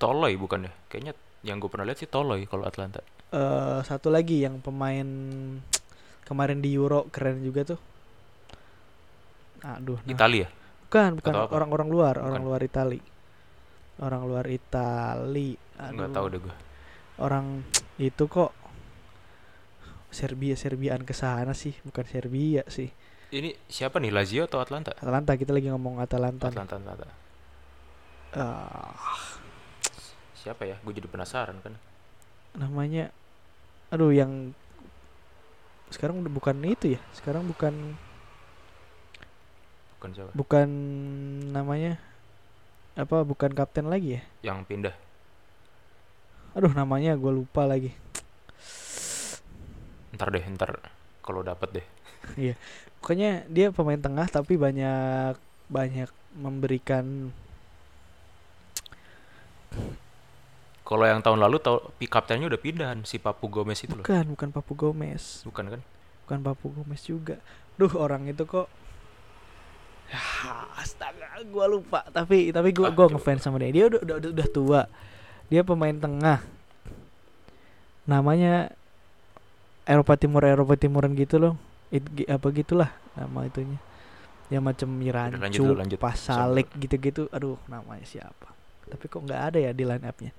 Toloy 0.00 0.34
bukan 0.34 0.66
ya? 0.66 0.72
Kayaknya 0.88 1.12
yang 1.44 1.60
gue 1.60 1.68
pernah 1.68 1.84
lihat 1.84 2.00
sih 2.00 2.08
Toloy 2.08 2.48
kalau 2.48 2.64
Atlanta. 2.64 3.04
Eh, 3.34 3.78
satu 3.84 4.08
lagi 4.08 4.40
yang 4.40 4.62
pemain 4.64 5.04
kemarin 6.24 6.64
di 6.64 6.72
Euro 6.72 7.04
keren 7.12 7.44
juga 7.44 7.76
tuh. 7.76 7.80
Aduh 9.64 10.00
nah. 10.04 10.12
Italia? 10.12 10.48
Bukan 10.88 11.18
bukan. 11.20 11.32
Orang-orang 11.50 11.88
luar 11.90 12.14
orang 12.20 12.40
Bukan. 12.40 12.48
luar 12.48 12.60
Itali. 12.62 13.00
Orang 13.98 14.22
luar 14.26 14.46
Itali. 14.46 15.58
Nggak 15.74 16.10
tahu 16.14 16.26
deh 16.30 16.40
gue 16.40 16.54
orang 17.18 17.62
itu 17.94 18.26
kok 18.26 18.50
Serbia 20.14 20.54
Serbiaan 20.54 21.02
ke 21.02 21.12
sana 21.12 21.50
sih 21.52 21.74
bukan 21.82 22.06
Serbia 22.06 22.62
sih 22.70 22.88
Ini 23.28 23.50
siapa 23.66 23.98
nih 23.98 24.14
Lazio 24.14 24.46
atau 24.46 24.62
Atlanta? 24.62 24.94
Atalanta 24.94 25.34
kita 25.34 25.50
lagi 25.50 25.66
ngomong 25.66 25.98
Atalanta 25.98 26.46
nih. 26.46 26.54
Atlanta, 26.54 26.74
Atlanta. 26.78 27.06
Ah, 28.32 28.94
Siapa 30.34 30.62
ya? 30.64 30.78
Gue 30.80 30.92
jadi 30.92 31.06
penasaran 31.06 31.58
kan. 31.58 31.74
namanya 32.54 33.10
aduh 33.90 34.14
yang 34.14 34.54
sekarang 35.90 36.22
udah 36.22 36.30
bukan 36.30 36.54
itu 36.62 36.94
ya 36.94 37.00
sekarang 37.10 37.42
bukan 37.44 37.98
Bukan 39.98 40.10
siapa? 40.14 40.30
bukan 40.30 40.68
namanya 41.50 41.98
apa 42.94 43.26
bukan 43.26 43.50
kapten 43.50 43.90
lagi 43.90 44.18
ya 44.18 44.22
Yang 44.46 44.58
pindah. 44.70 44.94
aduh 46.54 46.70
namanya 46.70 47.18
gue 47.18 47.32
lupa 47.34 47.66
lagi 47.66 47.90
Ntar 50.14 50.28
deh, 50.30 50.44
ntar 50.54 50.78
kalau 51.20 51.42
dapat 51.42 51.82
deh. 51.82 51.86
pokoknya 53.00 53.44
dia 53.52 53.68
pemain 53.68 54.00
tengah 54.00 54.24
tapi 54.26 54.56
banyak 54.56 55.36
banyak 55.68 56.08
memberikan 56.34 57.28
Kalau 60.84 61.04
yang 61.08 61.24
tahun 61.24 61.40
lalu 61.40 61.56
tau 61.60 61.80
kaptennya 61.98 62.44
udah 62.44 62.60
pindahan 62.60 63.00
si 63.02 63.16
Papu 63.16 63.48
Gomez 63.48 63.80
itu 63.80 63.92
loh. 63.92 64.04
bukan 64.04 64.24
bukan 64.36 64.48
Papu 64.52 64.72
Gomez 64.74 65.40
Bukan 65.42 65.64
kan? 65.68 65.80
bukan 66.24 66.38
Papu 66.40 66.72
Gomez 66.72 67.00
juga 67.02 67.40
duh 67.76 67.90
orang 67.96 68.28
itu 68.28 68.44
kok 68.44 68.68
ya, 70.08 70.20
astaga 70.78 71.40
gua 71.48 71.66
lupa 71.66 72.04
tapi 72.08 72.52
tapi 72.52 72.70
gua 72.70 72.88
Ah, 72.88 72.94
gua 72.94 73.08
coba. 73.08 73.16
ngefans 73.16 73.42
sama 73.42 73.56
dia 73.58 73.72
dia 73.72 73.84
udah 73.88 74.00
udah 74.00 74.30
udah 74.30 74.48
tua 74.48 74.82
dia 75.48 75.60
pemain 75.60 75.96
tengah 75.96 76.40
namanya 78.04 78.72
Eropa 79.84 80.16
Timur 80.16 80.42
Eropa 80.42 80.74
Timuran 80.74 81.12
gitu 81.14 81.36
loh 81.36 81.54
It, 81.88 82.02
apa 82.26 82.46
gitulah 82.50 82.90
nama 83.14 83.44
itunya 83.44 83.78
ya 84.48 84.58
macam 84.58 84.88
lanjut 84.90 85.00
Mirancu, 85.00 85.62
dulu, 85.62 85.72
lanjut. 85.78 85.98
Pasalik 85.98 86.68
gitu-gitu 86.74 87.28
aduh 87.30 87.56
namanya 87.64 88.02
siapa 88.02 88.50
tapi 88.84 89.04
kok 89.06 89.20
nggak 89.20 89.40
ada 89.52 89.58
ya 89.60 89.70
di 89.70 89.84
line 89.84 90.04
up-nya 90.04 90.32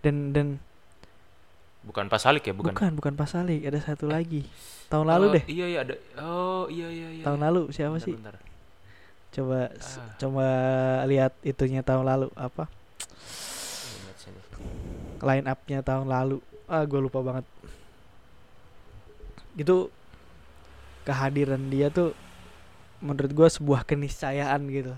dan 0.00 0.32
dan 0.32 0.48
Bukan 1.78 2.10
Pasalik 2.10 2.42
ya, 2.42 2.52
bukan. 2.52 2.74
bukan 2.74 2.90
bukan 2.98 3.14
Pasalik 3.14 3.62
ada 3.62 3.78
satu 3.78 4.10
lagi 4.10 4.44
tahun 4.88 5.06
lalu 5.08 5.24
Oh, 5.24 5.32
deh 5.32 5.44
Iya 5.46 5.66
iya 5.68 5.78
ada. 5.86 5.94
Oh 6.18 6.64
iya 6.68 6.88
iya 6.90 7.08
iya. 7.14 7.24
tahun 7.24 7.38
iya. 7.38 7.46
lalu 7.48 7.62
siapa 7.70 7.96
Bentar, 7.96 8.04
sih 8.04 8.14
bentar. 8.18 8.36
coba 9.30 9.58
Ah. 9.70 10.10
coba 10.18 10.46
lihat 11.06 11.32
itunya 11.40 11.80
tahun 11.80 12.04
lalu 12.04 12.28
apa 12.34 12.66
line 15.20 15.46
up-nya 15.46 15.78
tahun 15.80 16.06
lalu 16.06 16.38
ah 16.66 16.82
gue 16.82 17.00
lupa 17.00 17.22
banget 17.22 17.46
itu 19.56 19.88
kehadiran 21.02 21.62
dia 21.70 21.88
tuh 21.88 22.12
menurut 22.98 23.30
gue 23.30 23.48
sebuah 23.48 23.86
keniscayaan 23.86 24.60
gitu 24.68 24.94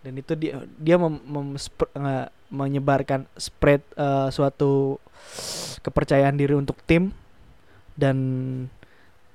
dan 0.00 0.12
itu 0.16 0.32
dia 0.32 0.64
dia 0.80 0.96
mem- 0.96 1.20
mem- 1.26 1.60
spr- 1.60 1.92
nge- 1.92 2.30
menyebarkan 2.48 3.28
spread 3.36 3.84
eh, 3.94 4.28
suatu 4.32 4.96
kepercayaan 5.84 6.38
diri 6.38 6.56
untuk 6.56 6.80
tim 6.88 7.12
dan 7.94 8.16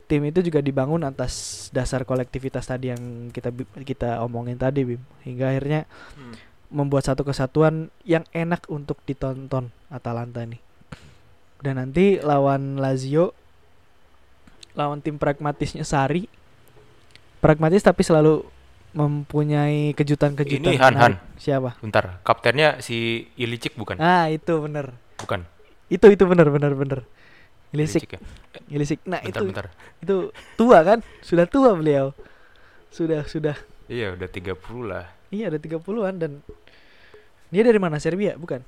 tim 0.06 0.22
itu 0.26 0.42
juga 0.42 0.62
dibangun 0.62 1.06
atas 1.06 1.68
dasar 1.70 2.06
kolektivitas 2.06 2.66
tadi 2.66 2.94
yang 2.94 3.30
kita 3.30 3.50
kita 3.82 4.22
omongin 4.22 4.58
tadi 4.58 4.86
Bim 4.86 5.02
hingga 5.26 5.54
akhirnya 5.54 5.86
Hmm. 6.18 6.34
membuat 6.70 7.06
satu 7.06 7.22
kesatuan 7.22 7.90
yang 8.06 8.26
enak 8.34 8.66
untuk 8.70 8.98
ditonton 9.06 9.70
Atalanta 9.90 10.42
nih. 10.46 10.62
Dan 11.62 11.78
nanti 11.78 12.18
lawan 12.22 12.78
Lazio 12.78 13.34
lawan 14.76 15.00
tim 15.00 15.16
pragmatisnya 15.16 15.88
Sari. 15.88 16.28
Pragmatis 17.40 17.82
tapi 17.82 18.04
selalu 18.04 18.44
mempunyai 18.96 19.92
kejutan-kejutan. 19.92 20.72
Ini 20.72 20.80
Han, 20.80 20.94
menarik. 20.96 21.20
Siapa? 21.36 21.76
Bentar, 21.84 22.24
kaptennya 22.24 22.80
si 22.80 23.28
Ilicic 23.36 23.76
bukan? 23.76 24.00
Ah, 24.00 24.32
itu 24.32 24.56
bener. 24.64 24.96
Bukan. 25.20 25.44
Itu 25.92 26.08
itu 26.08 26.24
bener 26.24 26.48
bener 26.48 26.72
bener. 26.74 27.00
Ilisik, 27.76 28.08
ya. 28.16 28.20
Ilisik. 28.72 29.04
Nah, 29.04 29.20
Bentar, 29.20 29.36
itu 29.36 29.44
bentar. 29.52 29.66
itu 30.00 30.16
tua 30.56 30.80
kan? 30.88 31.04
Sudah 31.20 31.44
tua 31.44 31.76
beliau. 31.76 32.16
Sudah 32.88 33.28
sudah. 33.28 33.60
Iya, 33.92 34.16
udah 34.16 34.32
30 34.32 34.56
lah. 34.88 35.12
Iya, 35.28 35.52
ada 35.52 35.60
30-an 35.60 36.16
dan 36.16 36.32
dia 37.52 37.62
dari 37.68 37.76
mana? 37.76 38.00
Serbia, 38.00 38.40
bukan? 38.40 38.64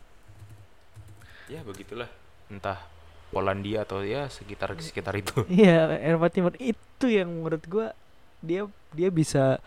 Ya, 1.47 1.64
begitulah. 1.64 2.12
Entah 2.51 2.84
Polandia 3.28 3.84
atau 3.84 4.01
ya 4.01 4.32
sekitar 4.32 4.73
sekitar 4.80 5.13
itu. 5.19 5.43
Iya, 5.51 5.99
Eropa 5.99 6.32
Timur 6.32 6.53
itu 6.57 7.05
yang 7.07 7.30
menurut 7.43 7.63
gua 7.67 7.91
dia 8.39 8.65
dia 8.95 9.09
bisa 9.11 9.59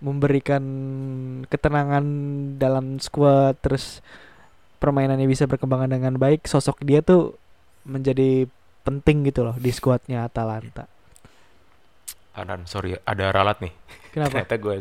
memberikan 0.00 0.64
ketenangan 1.46 2.04
dalam 2.56 2.96
skuad 2.96 3.60
terus 3.60 4.00
permainannya 4.80 5.28
bisa 5.28 5.44
berkembang 5.44 5.86
dengan 5.86 6.16
baik. 6.16 6.48
Sosok 6.48 6.82
dia 6.82 7.04
tuh 7.04 7.36
menjadi 7.84 8.48
penting 8.82 9.28
gitu 9.28 9.44
loh 9.44 9.54
di 9.60 9.70
skuadnya 9.70 10.24
Atalanta. 10.24 10.88
Hanan, 12.32 12.64
sorry, 12.64 12.96
ada 13.04 13.28
ralat 13.30 13.60
nih. 13.60 13.74
Kenapa? 14.10 14.32
Ternyata 14.40 14.56
gue 14.56 14.76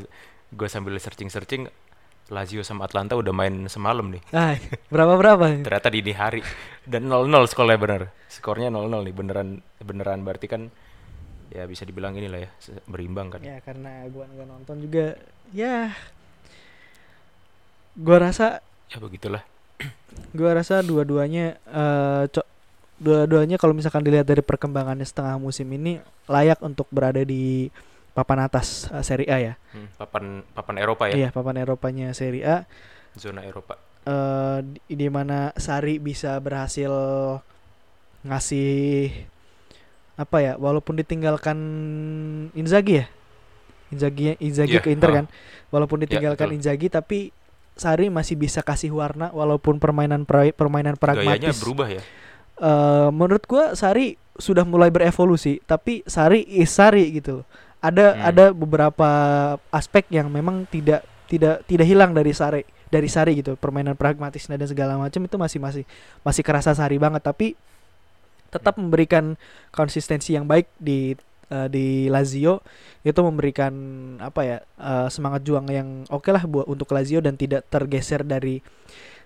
gue 0.50 0.68
sambil 0.72 0.98
searching-searching 0.98 1.70
Lazio 2.30 2.62
sama 2.62 2.86
Atlanta 2.86 3.18
udah 3.18 3.34
main 3.34 3.66
semalam 3.66 4.14
nih. 4.14 4.22
Ah, 4.38 4.56
berapa 4.88 5.18
berapa? 5.18 5.46
Ternyata 5.66 5.90
dini 5.90 6.14
hari 6.14 6.42
dan 6.86 7.10
0-0 7.10 7.26
skornya 7.50 7.78
bener. 7.78 8.02
Skornya 8.30 8.70
0-0 8.70 9.02
nih 9.02 9.14
beneran 9.14 9.50
beneran 9.82 10.22
berarti 10.22 10.46
kan 10.46 10.62
ya 11.50 11.66
bisa 11.66 11.82
dibilang 11.82 12.14
inilah 12.14 12.46
ya 12.46 12.50
berimbang 12.86 13.34
kan. 13.34 13.42
Ya 13.42 13.58
karena 13.60 14.06
gua 14.14 14.30
nggak 14.30 14.48
nonton 14.48 14.76
juga. 14.86 15.18
Ya, 15.50 15.98
gua 17.98 18.30
rasa 18.30 18.62
Ya 18.90 18.98
begitulah. 18.98 19.42
gua 20.38 20.52
rasa 20.58 20.82
dua-duanya 20.82 21.58
eh 21.66 22.24
co- 22.30 22.50
dua-duanya 23.00 23.56
kalau 23.56 23.72
misalkan 23.74 24.04
dilihat 24.04 24.28
dari 24.28 24.44
perkembangannya 24.44 25.08
setengah 25.08 25.40
musim 25.40 25.66
ini 25.72 25.98
layak 26.28 26.60
untuk 26.62 26.86
berada 26.92 27.24
di 27.24 27.72
papan 28.20 28.44
atas 28.44 28.92
eh, 28.92 29.00
Serie 29.00 29.30
A 29.30 29.38
ya. 29.40 29.54
Hmm, 29.72 29.88
papan 29.96 30.24
papan 30.52 30.76
Eropa 30.78 31.08
ya, 31.08 31.16
Iya, 31.16 31.30
papan 31.30 31.56
Eropanya 31.58 32.12
Serie 32.12 32.44
A 32.44 32.58
zona 33.16 33.42
Eropa. 33.42 33.80
eh 34.02 34.60
di, 34.62 34.96
di 34.96 35.08
mana 35.08 35.56
Sari 35.56 35.98
bisa 35.98 36.36
berhasil 36.38 36.92
ngasih 38.22 39.12
apa 40.20 40.38
ya, 40.40 40.54
walaupun 40.56 41.00
ditinggalkan 41.00 41.58
Inzaghi 42.52 43.00
ya. 43.00 43.06
Inzaghi 43.90 44.36
Inzaghi 44.38 44.76
Iya, 44.76 44.84
ke 44.84 44.92
Inter 44.92 45.10
ah. 45.10 45.16
kan. 45.16 45.26
Walaupun 45.70 46.04
ditinggalkan 46.04 46.52
betul. 46.52 46.58
Inzaghi 46.60 46.88
tapi 46.88 47.20
Sari 47.74 48.12
masih 48.12 48.36
bisa 48.36 48.60
kasih 48.60 48.92
warna 48.92 49.32
walaupun 49.32 49.80
permainan 49.80 50.28
pra- 50.28 50.52
permainan 50.52 51.00
Gayanya 51.00 51.00
pragmatis. 51.40 51.64
berubah 51.64 51.88
ya. 51.88 52.02
Eh, 52.60 53.10
menurut 53.10 53.48
gua 53.48 53.72
Sari 53.72 54.20
sudah 54.36 54.64
mulai 54.64 54.88
berevolusi, 54.88 55.64
tapi 55.64 56.04
Sari 56.04 56.44
is 56.44 56.68
Sari 56.70 57.08
gitu. 57.14 57.42
loh. 57.42 57.46
Ada 57.80 58.06
Hmm. 58.12 58.24
ada 58.28 58.46
beberapa 58.52 59.10
aspek 59.72 60.04
yang 60.12 60.28
memang 60.28 60.68
tidak 60.68 61.08
tidak 61.32 61.64
tidak 61.64 61.88
hilang 61.88 62.12
dari 62.12 62.36
Sari 62.36 62.68
dari 62.92 63.08
Sari 63.08 63.40
gitu. 63.40 63.56
Permainan 63.56 63.96
pragmatisnya 63.96 64.60
dan 64.60 64.68
segala 64.68 65.00
macam 65.00 65.22
itu 65.24 65.36
masih 65.40 65.60
masih 65.64 65.84
masih 66.26 66.44
kerasa 66.44 66.76
Sari 66.76 67.00
banget, 67.00 67.24
tapi 67.24 67.56
tetap 68.50 68.76
memberikan 68.82 69.38
konsistensi 69.70 70.34
yang 70.34 70.50
baik 70.50 70.68
di 70.82 71.14
eh, 71.54 71.68
di 71.70 72.10
Lazio 72.10 72.66
itu 73.06 73.20
memberikan 73.22 73.72
apa 74.20 74.42
ya 74.42 74.58
eh, 74.60 75.08
semangat 75.14 75.46
juang 75.46 75.70
yang 75.70 76.04
oke 76.10 76.28
lah 76.34 76.44
buat 76.50 76.66
untuk 76.66 76.90
Lazio 76.92 77.22
dan 77.22 77.38
tidak 77.38 77.70
tergeser 77.70 78.26
dari 78.26 78.60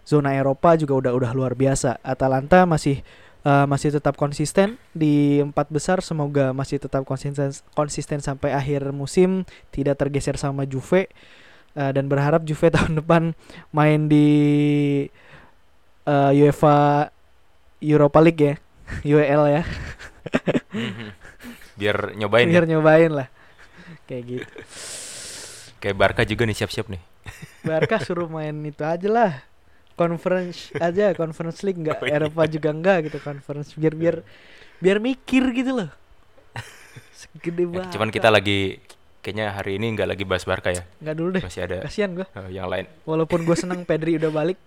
zona 0.04 0.36
Eropa 0.36 0.76
juga 0.76 1.00
udah 1.00 1.12
udah 1.16 1.32
luar 1.32 1.56
biasa. 1.56 2.04
Atalanta 2.04 2.68
masih 2.68 3.00
eh, 3.44 3.66
masih 3.68 3.92
tetap 3.92 4.16
konsisten 4.16 4.80
di 4.96 5.44
empat 5.44 5.68
besar. 5.70 6.00
Semoga 6.00 6.52
masih 6.56 6.80
tetap 6.80 7.04
konsisten 7.04 7.52
konsisten 7.76 8.20
sampai 8.24 8.56
akhir 8.56 8.90
musim 8.96 9.44
tidak 9.70 10.00
tergeser 10.00 10.40
sama 10.40 10.64
Juve. 10.64 11.12
Eh, 11.74 11.92
dan 11.92 12.06
berharap 12.08 12.46
Juve 12.48 12.72
tahun 12.76 13.04
depan 13.04 13.36
main 13.76 14.08
di 14.08 14.28
eh, 16.08 16.32
UEFA 16.40 17.12
Europa 17.84 18.20
League 18.24 18.42
ya. 18.42 18.56
UEL 19.16 19.44
ya. 19.48 19.64
Mhm. 20.74 21.08
Biar 21.74 21.98
nyobain 22.14 22.48
biar 22.48 22.66
ya. 22.66 22.70
nyobain 22.78 23.12
lah. 23.12 23.28
Kayak 24.06 24.24
gitu. 24.28 24.48
Kayak 25.84 25.96
Barca 26.00 26.22
juga 26.24 26.48
nih 26.48 26.56
siap-siap 26.56 26.88
nih. 26.88 27.02
Barca 27.64 28.00
suruh 28.00 28.28
main 28.28 28.56
itu 28.64 28.84
aja 28.84 29.08
lah 29.08 29.53
conference 30.04 30.58
aja 30.78 31.12
conference 31.14 31.60
league 31.62 31.80
nggak 31.80 31.98
Oh, 31.98 32.06
iya. 32.06 32.20
Eropa 32.20 32.44
juga 32.46 32.70
enggak 32.70 32.98
gitu 33.08 33.18
conference 33.20 33.72
biar 33.74 33.94
biar 33.94 34.16
biar 34.78 34.98
mikir 35.00 35.44
gitu 35.52 35.72
loh 35.74 35.90
segede 37.14 37.64
Ya, 37.64 37.70
banget 37.70 37.92
cuman 37.92 38.10
kita 38.10 38.28
lagi 38.28 38.84
kayaknya 39.20 39.54
hari 39.54 39.78
ini 39.78 39.96
nggak 39.96 40.10
lagi 40.10 40.24
bahas 40.24 40.44
Barca 40.44 40.70
ya. 40.70 40.84
nggak 41.00 41.16
dulu 41.16 41.30
deh 41.32 41.42
Masih 41.42 41.62
ada 41.64 41.78
kasihan 41.82 42.12
gua 42.12 42.28
eh, 42.28 42.50
yang 42.52 42.68
lain. 42.68 42.86
walaupun 43.04 43.40
gue 43.42 43.56
seneng 43.56 43.82
Pedri 43.88 44.16
udah 44.16 44.30
balik 44.30 44.60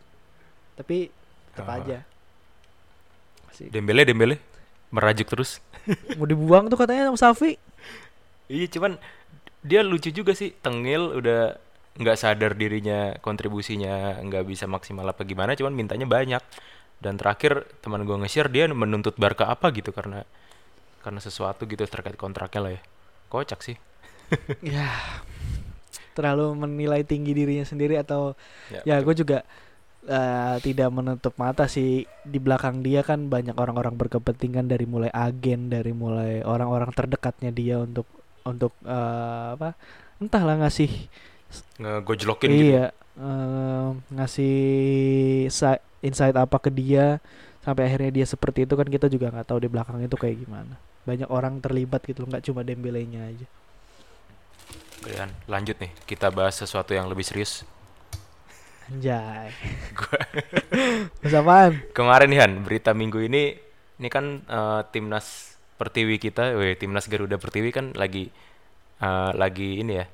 tapi 0.74 1.12
tetap 1.50 1.66
Oh. 1.66 1.76
aja 1.78 1.98
sih. 3.50 3.68
Dembele 3.68 4.04
Dembele 4.04 4.36
merajuk 4.88 5.26
terus. 5.26 5.64
Mau 6.18 6.24
dibuang 6.24 6.68
tuh 6.68 6.76
katanya 6.76 7.08
sama 7.08 7.18
Safi. 7.18 7.56
Iya 8.46 8.68
cuman 8.68 9.00
dia 9.60 9.80
lucu 9.80 10.08
juga 10.10 10.30
sih 10.30 10.52
tengil 10.54 11.16
udah 11.16 11.56
nggak 11.96 12.16
sadar 12.16 12.52
dirinya 12.52 13.16
kontribusinya 13.24 14.20
nggak 14.20 14.44
bisa 14.44 14.68
maksimal 14.68 15.08
apa 15.08 15.24
gimana 15.24 15.56
cuman 15.56 15.72
mintanya 15.72 16.04
banyak. 16.08 16.42
Dan 16.96 17.20
terakhir 17.20 17.68
teman 17.84 18.08
gua 18.08 18.16
nge-share 18.24 18.48
dia 18.48 18.64
menuntut 18.72 19.20
Barca 19.20 19.52
apa 19.52 19.68
gitu 19.72 19.92
karena 19.92 20.24
karena 21.04 21.20
sesuatu 21.20 21.68
gitu 21.68 21.84
terkait 21.84 22.16
kontraknya 22.16 22.60
lah 22.60 22.72
ya. 22.76 22.82
Kocak 23.28 23.60
sih. 23.64 23.76
Ya 24.64 24.88
terlalu 26.16 26.56
menilai 26.56 27.04
tinggi 27.04 27.36
dirinya 27.36 27.68
sendiri 27.68 28.00
atau 28.00 28.32
ya 28.72 28.96
betul. 28.96 29.04
gue 29.04 29.14
juga 29.20 29.38
eh, 30.08 30.56
tidak 30.64 30.88
menutup 30.88 31.36
mata 31.36 31.68
sih. 31.68 32.08
Di 32.24 32.40
belakang 32.40 32.80
dia 32.80 33.04
kan 33.04 33.28
banyak 33.28 33.52
orang-orang 33.52 33.94
berkepentingan 33.94 34.64
dari 34.64 34.88
mulai 34.88 35.12
agen 35.12 35.68
dari 35.68 35.92
mulai 35.92 36.40
orang-orang 36.40 36.88
terdekatnya 36.96 37.52
dia 37.52 37.76
untuk 37.84 38.08
untuk 38.48 38.72
eh, 38.88 39.46
apa 39.54 39.76
entahlah 40.16 40.56
ngasih 40.64 40.88
ngegojlokin 41.80 42.52
gitu? 42.56 42.74
iya 42.76 42.84
ngasih 44.12 44.56
insight 46.04 46.36
apa 46.36 46.56
ke 46.60 46.68
dia 46.68 47.18
sampai 47.66 47.90
akhirnya 47.90 48.22
dia 48.22 48.26
seperti 48.28 48.62
itu 48.62 48.78
kan 48.78 48.86
kita 48.86 49.10
juga 49.10 49.32
nggak 49.34 49.48
tahu 49.50 49.58
di 49.58 49.68
belakang 49.72 49.98
itu 49.98 50.14
kayak 50.14 50.36
gimana. 50.46 50.78
Banyak 51.02 51.26
orang 51.26 51.58
terlibat 51.58 52.06
gitu 52.06 52.22
loh 52.22 52.30
nggak 52.30 52.44
cuma 52.46 52.62
Dembele-nya 52.62 53.26
aja. 53.26 53.46
Dan 55.02 55.34
lanjut 55.50 55.74
nih. 55.82 55.90
Kita 56.06 56.30
bahas 56.30 56.54
sesuatu 56.58 56.94
yang 56.94 57.10
lebih 57.10 57.26
serius. 57.26 57.66
Anjay. 58.86 59.50
Gua 59.98 61.38
apaan? 61.42 61.72
kemarin 61.90 62.28
nih 62.30 62.38
Han 62.42 62.52
berita 62.62 62.94
minggu 62.94 63.18
ini 63.26 63.58
ini 63.98 64.08
kan 64.12 64.46
eh, 64.46 64.80
timnas 64.94 65.56
pertiwi 65.80 66.16
kita, 66.22 66.54
weh 66.54 66.78
timnas 66.78 67.10
Garuda 67.10 67.36
Pertiwi 67.40 67.70
kan 67.74 67.86
lagi 67.98 68.30
eh, 69.02 69.30
lagi 69.34 69.82
ini 69.82 69.92
ya, 70.00 70.06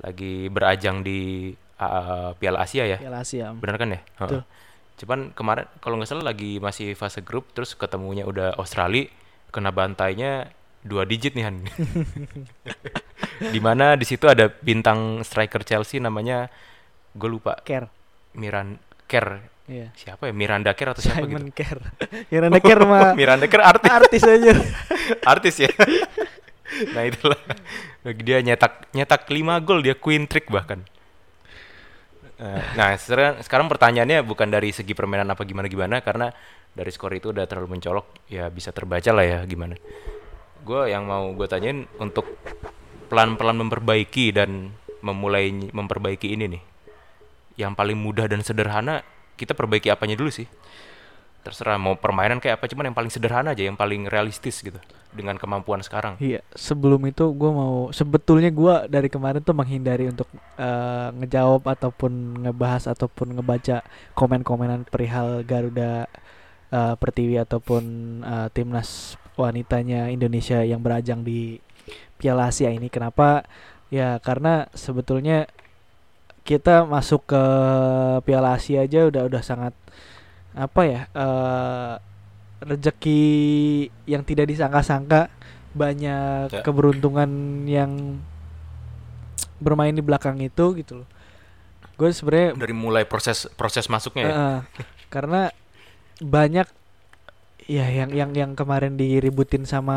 lagi 0.00 0.48
berajang 0.48 1.04
di 1.04 1.52
eh, 1.56 2.30
Piala 2.36 2.64
Asia 2.64 2.84
ya, 2.88 2.98
Piala 3.00 3.20
Asia 3.22 3.52
benar 3.52 3.76
kan 3.76 3.88
ya? 3.94 4.00
Betul. 4.20 4.42
Cuman 5.00 5.20
kemarin 5.32 5.64
kalau 5.80 5.96
nggak 5.96 6.10
salah 6.12 6.26
lagi 6.28 6.60
masih 6.60 6.92
fase 6.92 7.24
grup, 7.24 7.48
terus 7.56 7.72
ketemunya 7.72 8.28
udah 8.28 8.56
Australia, 8.60 9.08
kena 9.48 9.72
bantainya 9.72 10.52
dua 10.84 11.04
digit 11.08 11.32
nih 11.36 11.44
Han. 11.48 11.56
Di 13.54 13.60
mana 13.60 13.96
di 13.96 14.04
situ 14.04 14.28
ada 14.28 14.48
bintang 14.48 15.24
striker 15.24 15.64
Chelsea 15.64 15.96
namanya 16.00 16.52
gue 17.16 17.28
lupa. 17.28 17.56
Care 17.64 17.88
Miran 18.36 18.76
Kerr. 19.08 19.40
Iya. 19.70 19.94
Siapa 19.94 20.26
ya? 20.26 20.34
Miranda 20.34 20.74
Kerr 20.74 20.98
atau 20.98 21.02
siapa 21.02 21.22
gitu? 21.22 21.38
Simon 21.38 21.54
Care 21.54 21.82
Miranda 22.26 22.58
Care 22.58 22.82
mah 22.82 23.14
Miranda 23.18 23.46
Kerr 23.46 23.62
artis. 23.62 23.86
artis 23.86 24.22
aja 24.26 24.52
artis 25.32 25.54
ya 25.62 25.70
nah 26.94 27.02
itulah. 27.06 27.40
Dia 28.04 28.40
nyetak 28.40 28.90
nyetak 28.94 29.28
5 29.28 29.66
gol 29.66 29.80
dia 29.84 29.94
queen 29.96 30.24
trick 30.26 30.48
bahkan. 30.48 30.82
Eh, 32.40 32.64
nah 32.72 32.96
sekarang 32.96 33.44
sekarang 33.44 33.66
pertanyaannya 33.68 34.24
bukan 34.24 34.48
dari 34.48 34.72
segi 34.72 34.96
permainan 34.96 35.28
apa 35.28 35.44
gimana 35.44 35.68
gimana 35.68 36.00
karena 36.00 36.32
dari 36.72 36.88
skor 36.88 37.12
itu 37.12 37.36
udah 37.36 37.44
terlalu 37.44 37.76
mencolok 37.76 38.30
ya 38.32 38.48
bisa 38.48 38.72
terbaca 38.72 39.10
lah 39.12 39.24
ya 39.26 39.38
gimana. 39.44 39.76
Gue 40.64 40.88
yang 40.88 41.04
mau 41.04 41.28
gue 41.36 41.46
tanyain 41.48 41.84
untuk 42.00 42.40
pelan-pelan 43.12 43.60
memperbaiki 43.66 44.32
dan 44.32 44.72
memulai 45.04 45.52
memperbaiki 45.52 46.32
ini 46.32 46.56
nih. 46.56 46.62
Yang 47.60 47.72
paling 47.76 47.98
mudah 48.00 48.24
dan 48.24 48.40
sederhana 48.40 49.04
kita 49.36 49.56
perbaiki 49.56 49.88
apanya 49.88 50.20
dulu 50.20 50.28
sih 50.28 50.44
terserah 51.40 51.80
mau 51.80 51.96
permainan 51.96 52.38
kayak 52.38 52.60
apa 52.60 52.68
cuman 52.68 52.92
yang 52.92 52.96
paling 52.96 53.12
sederhana 53.12 53.56
aja 53.56 53.64
yang 53.64 53.78
paling 53.78 54.06
realistis 54.06 54.60
gitu 54.60 54.76
dengan 55.10 55.36
kemampuan 55.36 55.82
sekarang 55.82 56.14
Iya 56.22 56.40
sebelum 56.54 57.02
itu 57.10 57.34
gue 57.34 57.50
mau 57.50 57.90
Sebetulnya 57.90 58.50
gue 58.54 58.74
dari 58.86 59.10
kemarin 59.10 59.42
tuh 59.42 59.56
menghindari 59.58 60.06
untuk 60.06 60.30
eh, 60.54 61.08
Ngejawab 61.18 61.66
ataupun 61.66 62.46
ngebahas 62.46 62.86
Ataupun 62.90 63.34
ngebaca 63.34 63.82
komen-komenan 64.14 64.86
perihal 64.86 65.42
Garuda 65.42 66.06
eh, 66.70 66.94
Pertiwi 66.94 67.42
Ataupun 67.42 67.82
eh, 68.22 68.48
timnas 68.54 69.18
wanitanya 69.34 70.14
Indonesia 70.14 70.62
yang 70.62 70.78
berajang 70.78 71.26
di 71.26 71.58
Piala 72.14 72.54
Asia 72.54 72.70
ini 72.70 72.86
Kenapa? 72.86 73.42
Ya 73.90 74.22
karena 74.22 74.70
sebetulnya 74.78 75.50
kita 76.46 76.86
masuk 76.86 77.30
ke 77.30 77.42
Piala 78.22 78.54
Asia 78.56 78.86
aja 78.86 79.10
udah 79.10 79.26
udah 79.26 79.42
sangat 79.42 79.74
apa 80.60 80.82
ya 80.84 81.00
eh 81.10 81.94
rezeki 82.60 83.22
yang 84.04 84.20
tidak 84.20 84.46
disangka-sangka 84.46 85.32
banyak 85.72 86.50
Ya. 86.52 86.60
keberuntungan 86.60 87.30
yang 87.64 88.20
bermain 89.56 89.92
di 89.92 90.02
belakang 90.02 90.36
itu 90.40 90.76
gitu 90.76 91.04
loh. 91.04 91.08
Gue 91.96 92.12
sebenarnya 92.12 92.56
dari 92.56 92.72
mulai 92.72 93.04
proses 93.04 93.48
proses 93.54 93.88
masuknya 93.88 94.24
ya? 94.24 94.32
Eh, 94.32 94.58
karena 95.08 95.52
banyak 96.20 96.68
ya 97.64 97.86
yang 97.86 98.10
yang 98.10 98.30
yang 98.34 98.52
kemarin 98.52 98.96
diributin 98.96 99.64
sama 99.64 99.96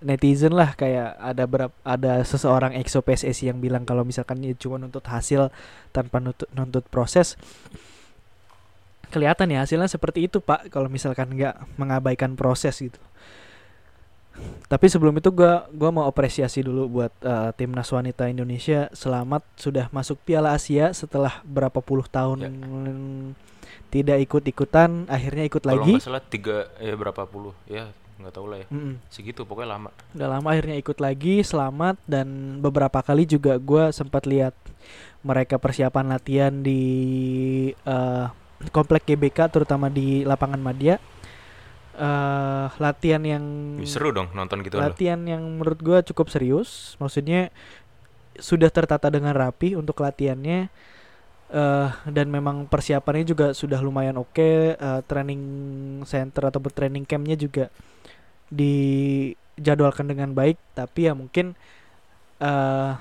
netizen 0.00 0.56
lah 0.56 0.72
kayak 0.72 1.20
ada 1.20 1.44
berapa 1.44 1.74
ada 1.84 2.24
seseorang 2.24 2.72
exo 2.72 3.04
PSSI 3.04 3.52
yang 3.52 3.60
bilang 3.60 3.84
kalau 3.84 4.00
misalkan 4.02 4.40
ya 4.40 4.56
cuma 4.56 4.80
nuntut 4.80 5.04
hasil 5.04 5.52
tanpa 5.92 6.18
nuntut, 6.18 6.48
nuntut 6.50 6.88
proses 6.88 7.36
kelihatan 9.10 9.50
ya 9.50 9.66
hasilnya 9.66 9.90
seperti 9.90 10.30
itu 10.30 10.38
pak 10.38 10.70
kalau 10.70 10.86
misalkan 10.86 11.34
nggak 11.34 11.76
mengabaikan 11.76 12.38
proses 12.38 12.78
gitu. 12.78 12.96
Tapi 14.70 14.86
sebelum 14.88 15.18
itu 15.20 15.28
gua 15.34 15.68
gua 15.74 15.90
mau 15.92 16.08
apresiasi 16.08 16.64
dulu 16.64 16.88
buat 16.88 17.12
eh, 17.20 17.50
timnas 17.58 17.90
wanita 17.92 18.30
Indonesia. 18.30 18.88
Selamat 18.96 19.44
sudah 19.58 19.92
masuk 19.92 20.16
Piala 20.24 20.56
Asia 20.56 20.94
setelah 20.96 21.44
berapa 21.44 21.82
puluh 21.84 22.08
tahun 22.08 22.38
Ya. 22.40 22.50
tidak 23.90 24.18
ikut 24.22 24.42
ikutan 24.46 25.04
akhirnya 25.10 25.44
ikut 25.50 25.66
kalau 25.66 25.82
lagi. 25.82 25.98
salah 25.98 26.22
tiga 26.22 26.70
ya 26.78 26.94
berapa 26.94 27.26
puluh 27.26 27.52
ya 27.66 27.90
nggak 28.22 28.32
tahu 28.32 28.46
lah 28.48 28.58
ya. 28.62 28.66
Mm-mm. 28.70 28.94
segitu 29.10 29.42
pokoknya 29.44 29.76
lama. 29.76 29.90
Udah 30.14 30.28
lama 30.30 30.48
akhirnya 30.54 30.76
ikut 30.78 30.98
lagi 31.02 31.42
selamat 31.42 32.00
dan 32.06 32.60
beberapa 32.64 33.02
kali 33.02 33.26
juga 33.26 33.58
gua 33.60 33.92
sempat 33.92 34.24
lihat 34.24 34.54
mereka 35.20 35.60
persiapan 35.60 36.16
latihan 36.16 36.54
di 36.64 36.80
eh, 37.74 38.26
komplek 38.68 39.08
GBK 39.08 39.48
terutama 39.48 39.88
di 39.88 40.28
lapangan 40.28 40.60
Madia. 40.60 41.00
Eh 41.96 42.66
latihan 42.76 43.20
yang 43.24 43.44
seru 43.88 44.12
dong 44.12 44.28
nonton 44.36 44.60
gitu 44.60 44.76
loh. 44.76 44.88
latihan 44.88 45.20
yang 45.24 45.40
menurut 45.40 45.80
gua 45.80 45.98
cukup 46.04 46.28
serius. 46.28 47.00
Maksudnya 47.00 47.48
sudah 48.36 48.68
tertata 48.68 49.08
dengan 49.08 49.32
rapi 49.32 49.72
untuk 49.72 50.04
latihannya. 50.04 50.68
Eh 51.50 51.90
dan 52.12 52.26
memang 52.28 52.68
persiapannya 52.68 53.24
juga 53.24 53.56
sudah 53.56 53.80
lumayan 53.80 54.20
oke. 54.20 54.76
Eh, 54.76 55.00
training 55.08 55.42
center 56.04 56.52
atau 56.52 56.60
training 56.60 57.08
campnya 57.08 57.40
juga 57.40 57.72
dijadwalkan 58.52 60.04
dengan 60.04 60.36
baik. 60.36 60.60
Tapi 60.76 61.08
ya 61.08 61.16
mungkin 61.16 61.56
eh 62.40 62.92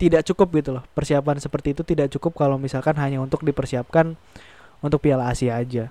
tidak 0.00 0.24
cukup 0.32 0.48
gitu 0.56 0.70
loh. 0.80 0.84
Persiapan 0.96 1.36
seperti 1.36 1.76
itu 1.76 1.84
tidak 1.84 2.08
cukup 2.16 2.32
kalau 2.32 2.56
misalkan 2.56 2.96
hanya 2.96 3.20
untuk 3.20 3.44
dipersiapkan 3.44 4.16
untuk 4.80 5.00
Piala 5.04 5.28
Asia 5.30 5.56
aja 5.56 5.88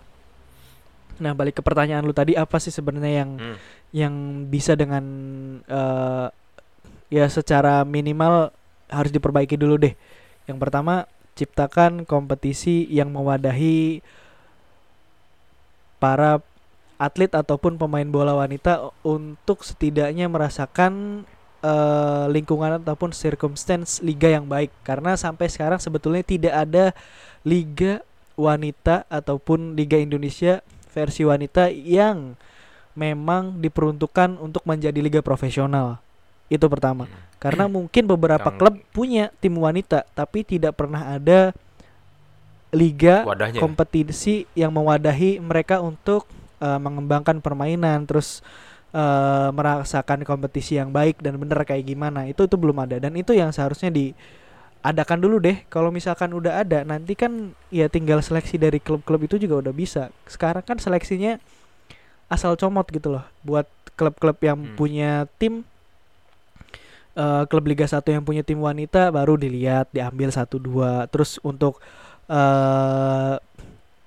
nah 1.20 1.36
balik 1.36 1.60
ke 1.60 1.62
pertanyaan 1.64 2.06
lu 2.06 2.16
tadi 2.16 2.34
apa 2.40 2.58
sih 2.64 2.72
sebenarnya 2.72 3.24
yang 3.26 3.32
Hmm. 3.36 3.58
yang 3.92 4.14
bisa 4.48 4.78
dengan 4.80 5.04
eh 5.68 6.28
ya 7.10 7.26
secara 7.28 7.82
minimal 7.84 8.54
harus 8.90 9.12
diperbaiki 9.14 9.58
dulu 9.58 9.82
deh. 9.82 9.94
Yang 10.46 10.58
pertama 10.62 11.06
ciptakan 11.38 12.06
kompetisi 12.06 12.86
yang 12.90 13.10
mewadahi 13.14 14.02
para 15.98 16.40
atlet 17.00 17.32
ataupun 17.32 17.80
pemain 17.80 18.06
bola 18.08 18.36
wanita 18.36 18.92
untuk 19.04 19.64
setidaknya 19.64 20.28
merasakan 20.28 21.24
eh, 21.64 22.26
lingkungan 22.32 22.80
ataupun 22.84 23.12
circumstance 23.12 24.00
liga 24.04 24.32
yang 24.32 24.48
baik 24.48 24.72
karena 24.84 25.16
sampai 25.16 25.48
sekarang 25.52 25.80
sebetulnya 25.80 26.24
tidak 26.24 26.54
ada 26.56 26.86
liga 27.44 28.04
wanita 28.40 29.04
ataupun 29.12 29.76
liga 29.76 30.00
Indonesia 30.00 30.64
versi 30.96 31.28
wanita 31.28 31.68
yang 31.70 32.40
memang 32.96 33.60
diperuntukkan 33.60 34.40
untuk 34.40 34.64
menjadi 34.64 35.00
liga 35.04 35.20
profesional. 35.20 36.00
Itu 36.48 36.66
pertama. 36.72 37.06
Hmm. 37.06 37.16
Karena 37.38 37.66
mungkin 37.68 38.04
beberapa 38.08 38.50
Yang- 38.52 38.60
klub 38.60 38.76
punya 38.92 39.32
tim 39.40 39.56
wanita 39.56 40.08
tapi 40.16 40.44
tidak 40.44 40.76
pernah 40.76 41.16
ada 41.16 41.56
liga 42.70 43.26
wadahnya 43.26 43.58
ya? 43.58 43.62
kompetisi 43.66 44.46
yang 44.54 44.70
mewadahi 44.70 45.42
mereka 45.42 45.82
untuk 45.82 46.30
eh, 46.62 46.80
mengembangkan 46.80 47.42
permainan 47.42 48.06
terus 48.06 48.46
eh, 48.92 49.50
merasakan 49.56 50.22
kompetisi 50.28 50.78
yang 50.78 50.92
baik 50.92 51.22
dan 51.24 51.40
benar 51.40 51.64
kayak 51.64 51.88
gimana. 51.88 52.28
Itu 52.28 52.50
itu 52.50 52.60
belum 52.60 52.76
ada 52.84 53.00
dan 53.00 53.16
itu 53.16 53.32
yang 53.32 53.54
seharusnya 53.56 53.94
di 53.94 54.12
adakan 54.80 55.20
dulu 55.20 55.44
deh 55.44 55.60
kalau 55.68 55.92
misalkan 55.92 56.32
udah 56.32 56.64
ada 56.64 56.88
nanti 56.88 57.12
kan 57.12 57.52
ya 57.68 57.92
tinggal 57.92 58.24
seleksi 58.24 58.56
dari 58.56 58.80
klub-klub 58.80 59.20
itu 59.28 59.36
juga 59.36 59.60
udah 59.68 59.74
bisa 59.76 60.08
sekarang 60.24 60.64
kan 60.64 60.80
seleksinya 60.80 61.36
asal 62.32 62.56
comot 62.56 62.88
gitu 62.88 63.12
loh 63.20 63.26
buat 63.44 63.68
klub-klub 64.00 64.40
yang 64.40 64.60
Hmm. 64.64 64.76
punya 64.80 65.28
tim 65.36 65.68
eh, 67.18 67.44
klub 67.52 67.68
Liga 67.68 67.84
1 67.84 68.00
yang 68.08 68.24
punya 68.24 68.48
tim 68.48 68.56
wanita 68.56 69.12
baru 69.12 69.36
dilihat 69.36 69.92
diambil 69.92 70.32
satu 70.32 70.56
dua 70.56 71.10
terus 71.12 71.42
untuk 71.44 71.84
eh 72.30 73.36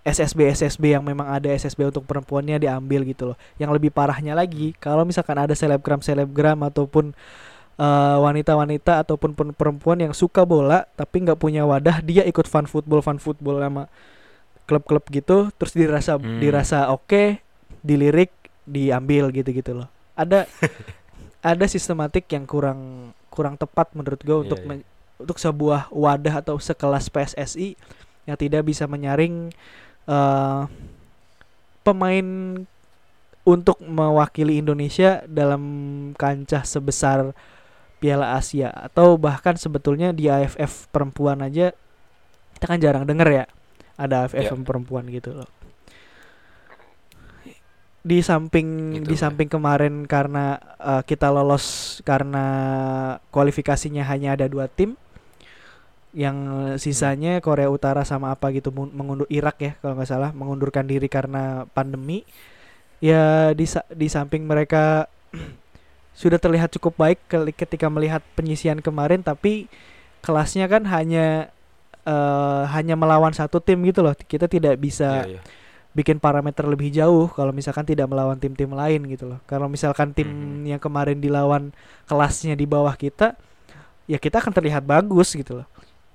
SSB 0.03 0.51
SSB 0.51 0.99
yang 0.99 1.05
memang 1.07 1.31
ada 1.31 1.47
SSB 1.47 1.95
untuk 1.95 2.03
perempuannya 2.03 2.59
diambil 2.59 3.07
gitu 3.07 3.31
loh. 3.31 3.37
Yang 3.55 3.79
lebih 3.79 3.95
parahnya 3.95 4.35
lagi 4.35 4.75
kalau 4.83 5.07
misalkan 5.07 5.39
ada 5.39 5.55
selebgram 5.55 6.03
selebgram 6.03 6.59
ataupun 6.67 7.15
eh, 7.75 7.85
wanita-wanita 8.19 9.03
ataupun 9.03 9.33
pen- 9.33 9.55
perempuan 9.55 9.99
yang 9.99 10.13
suka 10.13 10.43
bola 10.43 10.85
tapi 10.93 11.23
nggak 11.23 11.37
punya 11.37 11.63
wadah 11.63 12.01
dia 12.01 12.23
ikut 12.23 12.45
fun 12.45 12.65
football 12.65 13.01
fun 13.01 13.17
football 13.17 13.59
sama 13.59 13.89
klub-klub 14.65 15.05
gitu 15.09 15.51
terus 15.57 15.73
dirasa 15.73 16.17
Hmm. 16.17 16.39
dirasa 16.39 16.89
oke 16.89 17.43
dilirik 17.83 18.31
diambil 18.63 19.29
gitu-gitu 19.31 19.75
loh. 19.75 19.89
Ada 20.15 20.47
ada 21.43 21.65
sistematik 21.67 22.31
yang 22.31 22.47
kurang 22.47 23.11
kurang 23.27 23.59
tepat 23.59 23.91
menurut 23.93 24.23
gue 24.23 24.37
untuk 24.39 24.61
Iya, 24.63 24.67
iya. 24.69 24.71
men- 24.79 24.89
untuk 25.19 25.39
sebuah 25.39 25.91
wadah 25.91 26.43
atau 26.43 26.59
sekelas 26.59 27.07
PSSI 27.07 27.75
yang 28.25 28.37
tidak 28.37 28.63
bisa 28.63 28.87
menyaring 28.87 29.51
eh, 30.05 30.63
pemain 31.83 32.27
untuk 33.43 33.83
mewakili 33.83 34.63
Indonesia 34.63 35.27
dalam 35.27 35.63
kancah 36.15 36.63
sebesar 36.63 37.35
Piala 38.03 38.35
Asia 38.35 38.75
atau 38.75 39.15
bahkan 39.15 39.55
sebetulnya 39.55 40.11
di 40.11 40.27
AFF 40.27 40.91
perempuan 40.91 41.39
aja 41.39 41.71
kita 42.59 42.67
kan 42.67 42.83
jarang 42.83 43.07
denger 43.07 43.29
ya 43.31 43.45
ada 43.95 44.27
AFF 44.27 44.51
Ya. 44.51 44.59
perempuan 44.67 45.07
gitu 45.07 45.31
loh. 45.31 45.47
Di 48.03 48.19
samping 48.19 48.99
Gitu, 48.99 49.15
di 49.15 49.17
ya. 49.17 49.21
samping 49.31 49.47
kemarin 49.47 50.03
karena 50.11 50.59
eh, 50.83 51.03
kita 51.07 51.31
lolos 51.31 51.99
karena 52.03 52.45
kualifikasinya 53.31 54.03
hanya 54.11 54.35
ada 54.35 54.51
dua 54.51 54.67
tim 54.67 54.99
yang 56.13 56.37
sisanya 56.77 57.41
Korea 57.41 57.73
Utara 57.73 58.03
sama 58.05 58.35
apa 58.35 58.53
gitu 58.53 58.69
mengundur 58.75 59.25
Irak 59.33 59.57
ya 59.63 59.73
kalau 59.81 59.97
nggak 59.97 60.11
salah 60.11 60.31
mengundurkan 60.35 60.85
diri 60.85 61.09
karena 61.09 61.65
pandemi 61.73 62.27
ya 63.01 63.55
di 63.57 63.65
di 63.97 64.07
samping 64.13 64.45
mereka 64.45 65.09
sudah 66.13 66.37
terlihat 66.37 66.69
cukup 66.77 66.95
baik 66.97 67.19
ketika 67.57 67.89
melihat 67.89 68.21
penyisian 68.37 68.79
kemarin 68.79 69.25
tapi 69.25 69.67
kelasnya 70.21 70.69
kan 70.69 70.85
hanya 70.87 71.49
eh, 72.03 72.63
hanya 72.71 72.95
melawan 72.95 73.31
satu 73.31 73.59
tim 73.59 73.79
gitu 73.87 74.03
loh 74.03 74.13
kita 74.15 74.47
tidak 74.47 74.77
bisa 74.77 75.25
Iya, 75.25 75.39
iya. 75.39 75.41
bikin 75.93 76.19
parameter 76.19 76.65
lebih 76.67 76.89
jauh 76.91 77.29
kalau 77.31 77.53
misalkan 77.53 77.85
tidak 77.85 78.09
melawan 78.09 78.41
tim-tim 78.41 78.73
lain 78.73 79.05
gitu 79.07 79.29
loh. 79.29 79.39
Kalau 79.45 79.69
misalkan 79.69 80.11
tim 80.11 80.25
Mhm. 80.25 80.65
yang 80.73 80.81
kemarin 80.81 81.21
dilawan 81.21 81.69
kelasnya 82.09 82.57
di 82.57 82.65
bawah 82.65 82.97
kita, 82.97 83.37
ya 84.09 84.17
kita 84.17 84.41
akan 84.41 84.57
terlihat 84.57 84.83
bagus 84.83 85.37
gitu 85.37 85.61
loh. 85.63 85.67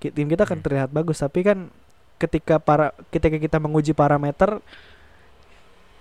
Tim 0.02 0.26
kita 0.28 0.50
akan 0.50 0.60
Hmm. 0.60 0.66
terlihat 0.66 0.90
bagus, 0.90 1.22
tapi 1.22 1.46
kan 1.46 1.70
ketika 2.18 2.58
para 2.58 2.90
ketika 3.14 3.38
kita 3.38 3.58
menguji 3.62 3.94
parameter 3.94 4.58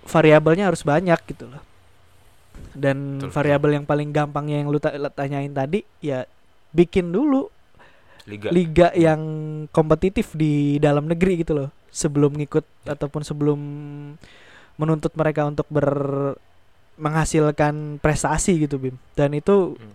variabelnya 0.03 0.67
harus 0.71 0.81
banyak 0.81 1.19
gitu 1.29 1.45
loh. 1.45 1.61
Dan 2.73 3.17
variabel 3.25 3.73
yang 3.73 3.85
paling 3.85 4.09
gampangnya 4.09 4.61
yang 4.61 4.69
lu 4.69 4.77
ta- 4.77 4.93
tanyain 5.11 5.49
tadi 5.49 5.81
ya 5.97 6.29
bikin 6.69 7.09
dulu 7.09 7.49
Liga. 8.23 8.51
liga 8.51 8.87
yang 8.93 9.21
kompetitif 9.67 10.35
di 10.35 10.77
dalam 10.77 11.07
negeri 11.07 11.41
gitu 11.41 11.55
loh 11.55 11.69
sebelum 11.89 12.35
ngikut 12.35 12.61
Ya. 12.83 12.93
ataupun 12.93 13.23
sebelum 13.23 13.59
menuntut 14.75 15.15
mereka 15.15 15.43
untuk 15.43 15.65
ber 15.67 15.89
menghasilkan 16.97 17.97
prestasi 17.97 18.57
gitu 18.59 18.77
Bim 18.77 18.97
dan 19.13 19.31
itu 19.31 19.73
Hmm. 19.73 19.93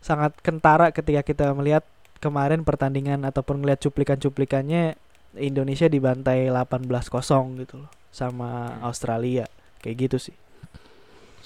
sangat 0.00 0.32
kentara 0.40 0.88
ketika 0.88 1.20
kita 1.22 1.46
melihat 1.52 1.82
kemarin 2.18 2.62
pertandingan 2.62 3.22
ataupun 3.22 3.60
melihat 3.60 3.82
cuplikan-cuplikannya 3.82 4.94
Indonesia 5.36 5.86
dibantai 5.86 6.48
18-0 6.48 7.58
gitu 7.58 7.82
loh 7.82 7.90
sama 8.08 8.72
Hmm. 8.72 8.82
Australia 8.84 9.44
kayak 9.78 10.08
gitu 10.08 10.16
sih 10.20 10.36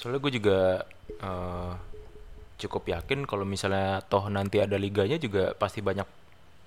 Soalnya 0.05 0.21
gue 0.21 0.33
juga 0.37 0.85
eh, 1.09 1.73
cukup 2.61 2.93
yakin 2.93 3.25
kalau 3.25 3.49
misalnya 3.49 4.05
toh 4.05 4.29
nanti 4.29 4.61
ada 4.61 4.77
liganya 4.77 5.17
juga 5.17 5.57
pasti 5.57 5.81
banyak 5.81 6.05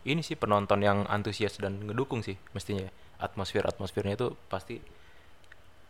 ini 0.09 0.25
sih 0.25 0.33
penonton 0.33 0.81
yang 0.81 1.05
antusias 1.05 1.53
dan 1.61 1.85
ngedukung 1.85 2.25
sih 2.25 2.33
mestinya. 2.57 2.89
Atmosfer 3.21 3.61
atmosfernya 3.61 4.17
itu 4.17 4.33
pasti 4.49 4.81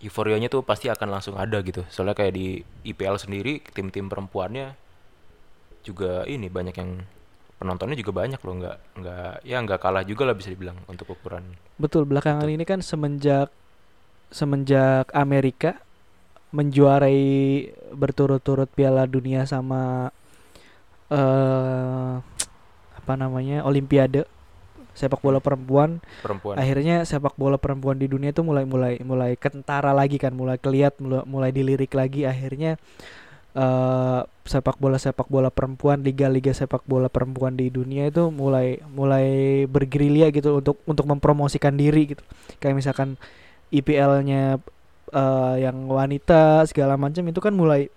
euforianya 0.03 0.51
tuh 0.51 0.59
pasti 0.67 0.91
akan 0.91 1.07
langsung 1.07 1.39
ada 1.39 1.63
gitu. 1.63 1.87
Soalnya 1.87 2.19
kayak 2.19 2.35
di 2.35 2.59
IPL 2.83 3.15
sendiri 3.15 3.63
tim-tim 3.71 4.11
perempuannya 4.11 4.75
juga 5.87 6.27
ini 6.27 6.51
banyak 6.51 6.75
yang 6.75 6.99
penontonnya 7.63 7.95
juga 7.95 8.11
banyak 8.11 8.43
loh. 8.43 8.55
Nggak 8.59 8.77
nggak 8.99 9.31
ya 9.47 9.57
nggak 9.63 9.79
kalah 9.79 10.03
juga 10.03 10.27
lah 10.27 10.35
bisa 10.35 10.51
dibilang 10.51 10.83
untuk 10.91 11.15
ukuran. 11.15 11.47
Betul, 11.79 12.03
belakangan 12.03 12.51
ini 12.51 12.67
kan 12.67 12.83
semenjak 12.83 13.47
semenjak 14.35 15.07
Amerika 15.15 15.86
menjuarai 16.51 17.19
berturut-turut 17.91 18.69
Piala 18.71 19.03
Dunia 19.03 19.43
sama 19.43 20.11
eh 21.07 22.13
apa 22.97 23.13
namanya 23.15 23.63
Olimpiade 23.63 24.27
sepak 24.97 25.21
bola 25.21 25.37
perempuan, 25.37 26.01
perempuan. 26.25 26.57
Akhirnya 26.57 27.05
sepak 27.05 27.37
bola 27.37 27.61
perempuan 27.61 28.01
di 28.01 28.09
dunia 28.09 28.33
itu 28.33 28.41
mulai 28.41 28.65
mulai 28.65 28.97
mulai 29.05 29.37
kentara 29.37 29.93
lagi 29.93 30.17
kan, 30.17 30.33
mulai 30.33 30.57
keliat, 30.57 30.97
mulai, 30.97 31.21
mulai 31.29 31.53
dilirik 31.53 31.93
lagi, 31.93 32.25
akhirnya 32.25 32.81
eh 33.53 34.21
sepak 34.41 34.81
bola 34.81 34.97
sepak 34.97 35.29
bola 35.29 35.53
perempuan, 35.53 36.01
liga-liga 36.01 36.49
sepak 36.49 36.81
bola 36.89 37.13
perempuan 37.13 37.53
di 37.53 37.69
dunia 37.69 38.09
itu 38.09 38.33
mulai 38.33 38.81
mulai 38.89 39.27
bergerilya 39.69 40.33
gitu 40.33 40.65
untuk 40.65 40.81
untuk 40.89 41.05
mempromosikan 41.05 41.77
diri 41.77 42.17
gitu. 42.17 42.23
Kayak 42.57 42.81
misalkan 42.81 43.21
IPL-nya 43.69 44.57
eh, 45.09 45.55
yang 45.63 45.87
wanita 45.87 46.65
segala 46.65 46.95
macam 46.95 47.23
itu 47.23 47.39
kan 47.39 47.51
mulai 47.51 47.87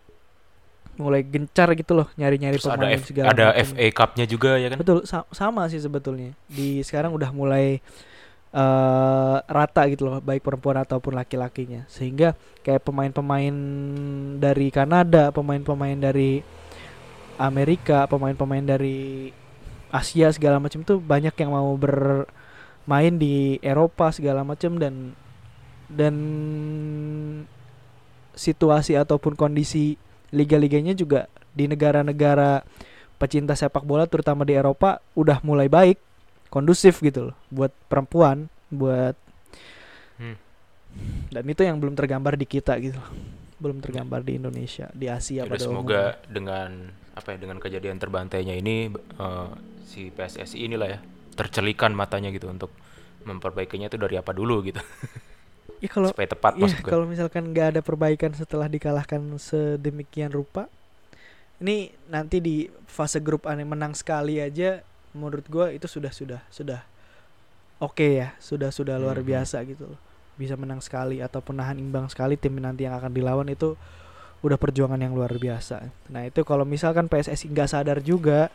mulai 0.95 1.25
gencar 1.25 1.73
gitu 1.73 1.97
loh 1.97 2.13
nyari-nyari 2.13 2.61
terus 2.61 2.69
ada 2.69 2.77
pemain 2.77 3.01
F- 3.01 3.09
segala 3.09 3.27
ada 3.33 3.47
macam. 3.57 3.73
FA 3.73 3.87
Cup-nya 3.89 4.25
juga 4.29 4.51
ya 4.61 4.69
kan 4.69 4.79
Betul, 4.79 4.99
sa- 5.09 5.25
sama 5.33 5.65
sih 5.73 5.81
sebetulnya. 5.81 6.37
Di 6.45 6.85
sekarang 6.85 7.17
udah 7.17 7.33
mulai 7.33 7.81
eh 8.51 9.37
rata 9.47 9.87
gitu 9.87 10.11
loh, 10.11 10.19
baik 10.19 10.43
perempuan 10.43 10.83
ataupun 10.83 11.15
laki-lakinya. 11.15 11.87
Sehingga 11.87 12.35
kayak 12.61 12.83
pemain-pemain 12.83 13.55
dari 14.37 14.69
Kanada, 14.69 15.31
pemain-pemain 15.31 15.97
dari 15.97 16.43
Amerika, 17.39 18.05
pemain-pemain 18.05 18.67
dari 18.67 19.31
Asia 19.89 20.29
segala 20.31 20.59
macam 20.61 20.83
tuh 20.83 20.99
banyak 21.01 21.33
yang 21.33 21.51
mau 21.51 21.73
bermain 21.75 23.15
di 23.17 23.57
Eropa 23.63 24.13
segala 24.13 24.43
macam 24.45 24.77
dan 24.77 25.15
dan 25.91 26.15
situasi 28.33 28.95
ataupun 28.95 29.35
kondisi 29.35 29.99
liga-liganya 30.31 30.95
juga 30.95 31.27
di 31.51 31.67
negara-negara 31.67 32.63
pecinta 33.19 33.53
sepak 33.53 33.85
bola 33.85 34.07
terutama 34.07 34.47
di 34.47 34.55
Eropa 34.55 35.03
udah 35.13 35.43
mulai 35.45 35.67
baik, 35.69 35.99
kondusif 36.49 37.03
gitu 37.03 37.31
loh 37.33 37.37
buat 37.51 37.75
perempuan, 37.91 38.49
buat 38.71 39.19
Hmm. 40.21 40.37
dan 41.33 41.45
itu 41.49 41.65
yang 41.65 41.81
belum 41.81 41.97
tergambar 41.97 42.37
di 42.37 42.45
kita 42.45 42.77
gitu 42.77 43.01
loh. 43.01 43.09
Belum 43.57 43.81
tergambar 43.81 44.21
di 44.21 44.37
Indonesia, 44.37 44.89
di 44.93 45.09
Asia 45.09 45.45
Yaudah, 45.45 45.57
pada 45.57 45.65
semoga 45.65 46.01
umumnya. 46.13 46.29
dengan 46.29 46.69
apa 47.17 47.29
ya 47.33 47.39
dengan 47.41 47.57
kejadian 47.57 47.97
terbantainya 47.97 48.53
ini 48.53 48.93
eh, 48.93 49.49
si 49.85 50.13
PSSI 50.13 50.67
inilah 50.67 50.89
ya 50.93 50.99
tercelikan 51.35 51.97
matanya 51.97 52.29
gitu 52.31 52.53
untuk 52.53 52.69
memperbaikinya 53.25 53.89
itu 53.89 53.97
dari 53.97 54.17
apa 54.17 54.33
dulu 54.33 54.61
gitu 54.61 54.81
Ya 55.81 55.89
kalau 55.89 56.13
supaya 56.13 56.29
tepat 56.29 56.53
ya, 56.57 56.69
maksud 56.69 56.81
gue. 56.85 56.91
kalau 56.93 57.05
misalkan 57.09 57.43
nggak 57.51 57.67
ada 57.77 57.81
perbaikan 57.81 58.31
setelah 58.37 58.69
dikalahkan 58.69 59.17
sedemikian 59.41 60.29
rupa, 60.29 60.69
ini 61.57 61.89
nanti 62.07 62.37
di 62.41 62.69
fase 62.85 63.17
grup 63.17 63.49
aneh 63.49 63.65
menang 63.65 63.97
sekali 63.97 64.37
aja, 64.41 64.85
menurut 65.17 65.45
gua 65.49 65.73
itu 65.73 65.89
sudah 65.89 66.13
sudah 66.13 66.41
sudah 66.53 66.85
oke 67.81 68.05
ya, 68.05 68.37
sudah 68.37 68.69
sudah 68.69 69.01
luar 69.01 69.21
Mhm. 69.21 69.27
biasa 69.27 69.57
gitu 69.65 69.89
loh. 69.89 70.01
Bisa 70.37 70.57
menang 70.57 70.85
sekali 70.85 71.21
ataupun 71.21 71.57
nahan 71.57 71.81
imbang 71.81 72.09
sekali 72.13 72.37
tim 72.37 72.57
nanti 72.61 72.85
yang 72.85 72.97
akan 72.97 73.13
dilawan 73.13 73.49
itu 73.49 73.77
udah 74.41 74.57
perjuangan 74.57 75.01
yang 75.01 75.13
luar 75.13 75.33
biasa. 75.37 75.85
Nah 76.09 76.25
itu 76.25 76.41
kalau 76.45 76.65
misalkan 76.65 77.09
PSSI 77.09 77.49
nggak 77.53 77.69
sadar 77.73 77.99
juga, 78.01 78.49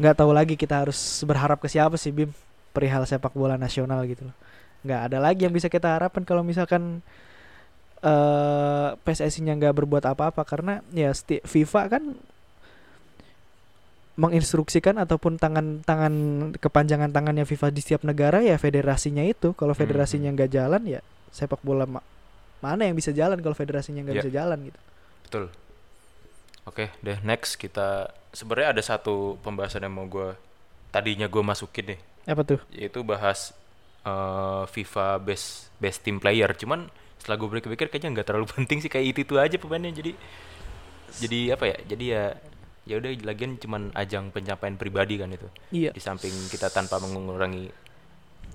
nggak 0.00 0.16
tahu 0.20 0.32
lagi 0.32 0.56
kita 0.56 0.84
harus 0.84 0.96
berharap 1.24 1.60
ke 1.60 1.68
siapa 1.68 1.96
sih 2.00 2.12
Bim 2.12 2.32
perihal 2.72 3.04
sepak 3.04 3.32
bola 3.32 3.56
nasional 3.56 4.04
gitu 4.04 4.28
loh. 4.28 4.36
Nggak 4.82 5.00
ada 5.10 5.18
lagi 5.18 5.42
yang 5.42 5.54
bisa 5.54 5.66
kita 5.66 5.98
harapkan 5.98 6.22
kalau 6.22 6.42
misalkan 6.42 7.02
eh 7.98 8.88
PSSI-nya 9.02 9.58
nggak 9.58 9.74
berbuat 9.74 10.06
apa-apa 10.06 10.46
karena 10.46 10.84
ya 10.94 11.10
FIFA 11.42 11.82
kan 11.90 12.02
menginstruksikan 14.18 14.98
ataupun 14.98 15.38
tangan-tangan 15.38 16.14
kepanjangan 16.58 17.10
tangannya 17.10 17.46
FIFA 17.46 17.70
di 17.70 17.78
setiap 17.78 18.02
negara 18.02 18.42
ya 18.42 18.58
federasinya 18.58 19.22
itu. 19.22 19.54
Kalau 19.54 19.74
Hmm. 19.74 19.82
federasinya 19.82 20.30
nggak 20.30 20.50
jalan 20.50 20.82
ya 20.88 21.00
sepak 21.30 21.62
bola 21.62 21.86
ma- 21.86 22.02
mana 22.58 22.82
yang 22.82 22.98
bisa 22.98 23.14
jalan 23.14 23.38
kalau 23.38 23.54
federasinya 23.54 24.02
nggak 24.02 24.16
Ya. 24.18 24.22
bisa 24.22 24.32
jalan 24.34 24.58
gitu. 24.66 24.80
Betul. 25.22 25.44
Oke, 26.66 26.90
deh 27.00 27.18
next 27.22 27.54
kita 27.56 28.10
sebenarnya 28.30 28.74
ada 28.74 28.82
satu 28.84 29.38
pembahasan 29.40 29.82
yang 29.82 29.94
mau 29.94 30.04
gue 30.04 30.34
tadinya 30.90 31.24
gue 31.24 31.40
masukin 31.40 31.94
nih, 31.94 32.00
Apa 32.26 32.42
tuh? 32.44 32.60
yaitu 32.68 33.00
bahas 33.00 33.54
eh, 34.04 34.62
FIFA 34.68 35.22
best 35.22 35.72
best 35.78 36.02
team 36.04 36.18
player. 36.22 36.50
Cuman 36.54 36.90
setelah 37.18 37.36
gue 37.38 37.48
berpikir 37.58 37.90
kayaknya 37.90 38.10
nggak 38.18 38.26
terlalu 38.28 38.46
penting 38.58 38.78
sih 38.82 38.90
kayak 38.90 39.16
itu 39.16 39.20
itu 39.26 39.34
aja 39.38 39.56
pemainnya. 39.58 39.94
Jadi 39.94 40.12
jadi 41.18 41.40
apa 41.56 41.64
ya? 41.66 41.76
Jadi 41.88 42.04
ya 42.12 42.24
ya 42.88 42.94
udah 42.96 43.10
lagian 43.20 43.60
cuman 43.60 43.92
ajang 43.92 44.32
pencapaian 44.32 44.76
pribadi 44.80 45.20
kan 45.20 45.28
itu. 45.28 45.48
Iya. 45.72 45.90
Di 45.92 46.00
samping 46.00 46.32
kita 46.48 46.72
tanpa 46.72 46.96
mengurangi 47.02 47.68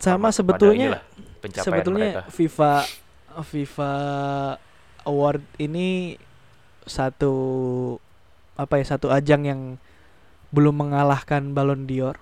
Sama 0.02 0.34
sebetulnya 0.34 0.98
inilah, 0.98 1.04
pencapaian 1.40 1.66
sebetulnya 1.70 2.10
mereka. 2.18 2.22
FIFA 2.34 2.72
FIFA 3.46 3.94
Award 5.06 5.44
ini 5.62 6.18
satu 6.84 7.34
apa 8.54 8.78
ya 8.78 8.86
satu 8.86 9.10
ajang 9.10 9.48
yang 9.48 9.62
belum 10.54 10.86
mengalahkan 10.86 11.54
Ballon 11.54 11.90
d'Or. 11.90 12.18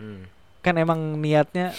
Hmm. 0.00 0.28
Kan 0.66 0.74
emang 0.76 0.98
niatnya 1.16 1.70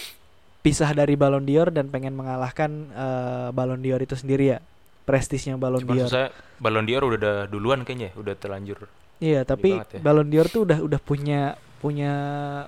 pisah 0.58 0.90
dari 0.90 1.12
Ballon 1.12 1.44
d'Or 1.44 1.68
dan 1.68 1.92
pengen 1.92 2.16
mengalahkan 2.16 2.88
eh, 2.88 3.48
Ballon 3.52 3.76
d'Or 3.76 4.00
itu 4.00 4.16
sendiri 4.16 4.56
ya. 4.56 4.58
Prestisnya 5.04 5.60
Ballon 5.60 5.84
d'Or. 5.84 6.08
susah 6.08 6.32
Ballon 6.56 6.88
d'Or 6.88 7.04
udah 7.06 7.18
ada 7.20 7.32
duluan 7.44 7.84
kayaknya, 7.84 8.16
udah 8.16 8.32
terlanjur. 8.32 8.88
Iya, 9.20 9.44
tapi 9.44 9.76
ya. 9.76 10.00
Ballon 10.00 10.24
d'Or 10.24 10.48
tuh 10.48 10.64
udah 10.64 10.80
udah 10.80 10.96
punya 10.98 11.52
punya 11.78 12.12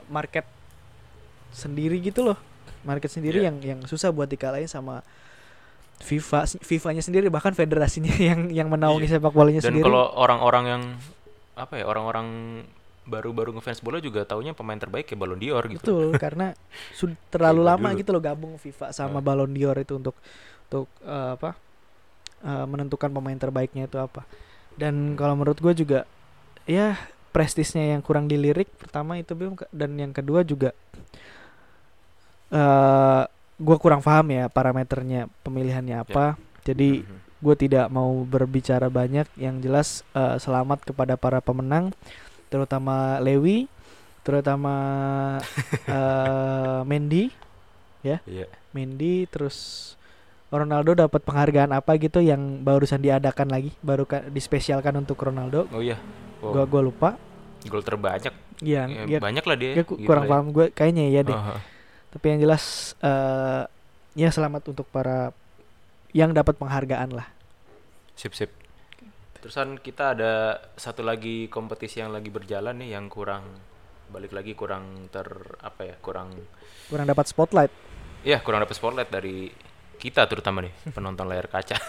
market 0.07 0.45
sendiri 1.51 1.97
gitu 1.99 2.23
loh. 2.23 2.39
Market 2.81 3.09
sendiri 3.09 3.41
Iya. 3.41 3.49
yang 3.49 3.57
yang 3.61 3.81
susah 3.85 4.09
buat 4.09 4.29
dikalahin 4.29 4.69
sama 4.69 5.01
FIFA 6.01 6.49
FIFA-nya 6.61 7.05
sendiri 7.05 7.29
bahkan 7.29 7.53
federasinya 7.53 8.13
yang 8.29 8.49
yang 8.49 8.69
menaungi 8.69 9.05
Iya. 9.05 9.17
sepak 9.17 9.33
bolanya 9.33 9.61
Dan 9.61 9.73
sendiri. 9.73 9.85
kalau 9.85 10.05
orang-orang 10.17 10.65
yang 10.69 10.83
apa 11.57 11.77
ya, 11.77 11.85
orang-orang 11.85 12.27
baru-baru 13.11 13.51
ngefans 13.53 13.83
bola 13.83 13.99
juga 13.99 14.23
taunya 14.23 14.55
pemain 14.55 14.79
terbaik 14.79 15.11
ya 15.11 15.19
Ballon 15.19 15.35
d'Or 15.37 15.67
gitu. 15.67 15.83
Betul, 15.83 16.07
karena 16.23 16.55
sudah 16.95 17.19
terlalu 17.29 17.61
Kayak 17.61 17.71
lama 17.75 17.89
dulu. 17.91 17.99
gitu 17.99 18.11
loh 18.15 18.23
gabung 18.23 18.53
FIFA 18.57 18.87
sama 18.91 19.19
Ah. 19.19 19.23
Ballon 19.23 19.51
d'Or 19.51 19.77
itu 19.77 19.99
untuk 19.99 20.15
untuk 20.65 20.87
eh, 21.03 21.31
apa? 21.35 21.59
eh, 22.41 22.65
menentukan 22.65 23.11
pemain 23.11 23.37
terbaiknya 23.37 23.85
itu 23.85 23.99
apa. 23.99 24.23
Dan 24.73 25.13
kalau 25.13 25.35
menurut 25.35 25.59
gue 25.59 25.75
juga 25.75 26.07
ya 26.65 26.95
prestisnya 27.31 27.91
yang 27.91 28.01
kurang 28.01 28.27
dilirik 28.27 28.71
pertama 28.75 29.15
itu 29.15 29.35
Bim 29.35 29.59
dan 29.71 29.91
yang 29.95 30.11
kedua 30.11 30.41
juga 30.41 30.71
eh 32.51 33.23
gue 33.61 33.77
kurang 33.77 34.01
paham 34.01 34.27
ya 34.31 34.49
parameternya 34.49 35.29
pemilihannya 35.43 36.01
apa. 36.01 36.35
Jadi 36.65 37.05
Mhm. 37.05 37.19
gue 37.41 37.55
tidak 37.57 37.87
mau 37.89 38.13
berbicara 38.23 38.89
banyak 38.89 39.29
yang 39.37 39.61
jelas 39.61 40.01
eh, 40.13 40.37
selamat 40.37 40.85
kepada 40.85 41.17
para 41.17 41.41
pemenang 41.41 41.93
terutama 42.51 42.95
Lewi 43.19 43.71
terutama 44.21 44.75
eh, 45.89 46.81
Mendy 46.85 47.31
Iya. 48.01 48.19
Mendy 48.71 49.25
terus 49.27 49.93
Ronaldo 50.49 50.97
dapat 50.99 51.21
penghargaan 51.21 51.71
apa 51.71 51.95
gitu 51.95 52.19
yang 52.19 52.61
barusan 52.61 52.99
diadakan 52.99 53.47
lagi 53.47 53.71
baru 53.79 54.03
ka- 54.03 54.27
dispesialkan 54.27 54.97
untuk 54.97 55.17
Ronaldo 55.17 55.69
Oh 55.71 55.79
iya. 55.79 56.01
Oh, 56.41 56.51
gua 56.51 56.65
gua 56.65 56.83
lupa 56.83 57.11
gol 57.63 57.85
terbanyak. 57.85 58.33
Iya, 58.59 58.89
Ya, 58.89 59.03
ya, 59.07 59.19
banyak 59.19 59.45
lah 59.45 59.53
dia. 59.55 59.73
ya 59.75 59.85
gitu 59.85 60.01
kurang 60.01 60.25
lah 60.25 60.29
ya. 60.29 60.33
paham 60.33 60.47
gue 60.51 60.67
kayaknya 60.71 61.05
ya 61.09 61.21
deh 61.23 61.33
Aha. 61.35 61.57
tapi 62.11 62.25
yang 62.27 62.41
jelas 62.41 62.65
eh 62.99 63.65
ya 64.15 64.29
selamat 64.29 64.63
untuk 64.67 64.85
para 64.87 65.33
yang 66.11 66.33
dapat 66.33 66.57
penghargaan 66.57 67.15
lah 67.15 67.29
Sip 68.15 68.33
sip. 68.33 68.49
Terusan 69.41 69.81
kita 69.81 70.13
ada 70.13 70.61
satu 70.77 71.01
lagi 71.01 71.49
kompetisi 71.49 72.05
yang 72.05 72.13
lagi 72.13 72.29
berjalan 72.29 72.77
nih 72.77 72.93
yang 72.93 73.09
kurang 73.09 73.49
balik 74.13 74.37
lagi 74.37 74.53
kurang 74.53 75.09
ter 75.09 75.25
apa 75.65 75.87
ya 75.87 75.97
kurang 75.97 76.37
kurang 76.93 77.09
dapat 77.09 77.25
spotlight. 77.25 77.73
Ya 78.21 78.45
kurang 78.45 78.61
dapat 78.61 78.77
spotlight 78.77 79.09
dari 79.09 79.49
kita 79.97 80.29
terutama 80.29 80.61
nih 80.61 80.73
penonton 80.97 81.25
layar 81.25 81.49
kaca. 81.49 81.81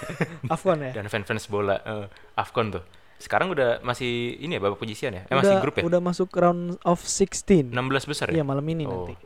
Afwan 0.48 0.80
ya? 0.80 0.92
Dan 0.96 1.12
fans-fans 1.12 1.52
bola 1.52 1.76
eh, 1.84 2.08
Afcon 2.40 2.72
tuh. 2.72 2.84
Sekarang 3.20 3.52
udah 3.52 3.84
masih 3.84 4.40
ini 4.40 4.56
ya 4.56 4.64
babak 4.64 4.80
penyisian 4.80 5.12
ya? 5.12 5.24
Eh 5.28 5.36
masih 5.36 5.60
udah 5.60 5.62
grup 5.62 5.76
ya? 5.76 5.84
udah 5.84 6.00
masuk 6.02 6.32
round 6.32 6.80
of 6.88 7.04
16 7.04 7.68
16 7.70 7.76
besar 8.10 8.32
Iya 8.32 8.42
ya 8.42 8.44
malam 8.48 8.64
ini 8.64 8.88
Oh. 8.88 9.06
nanti. 9.12 9.20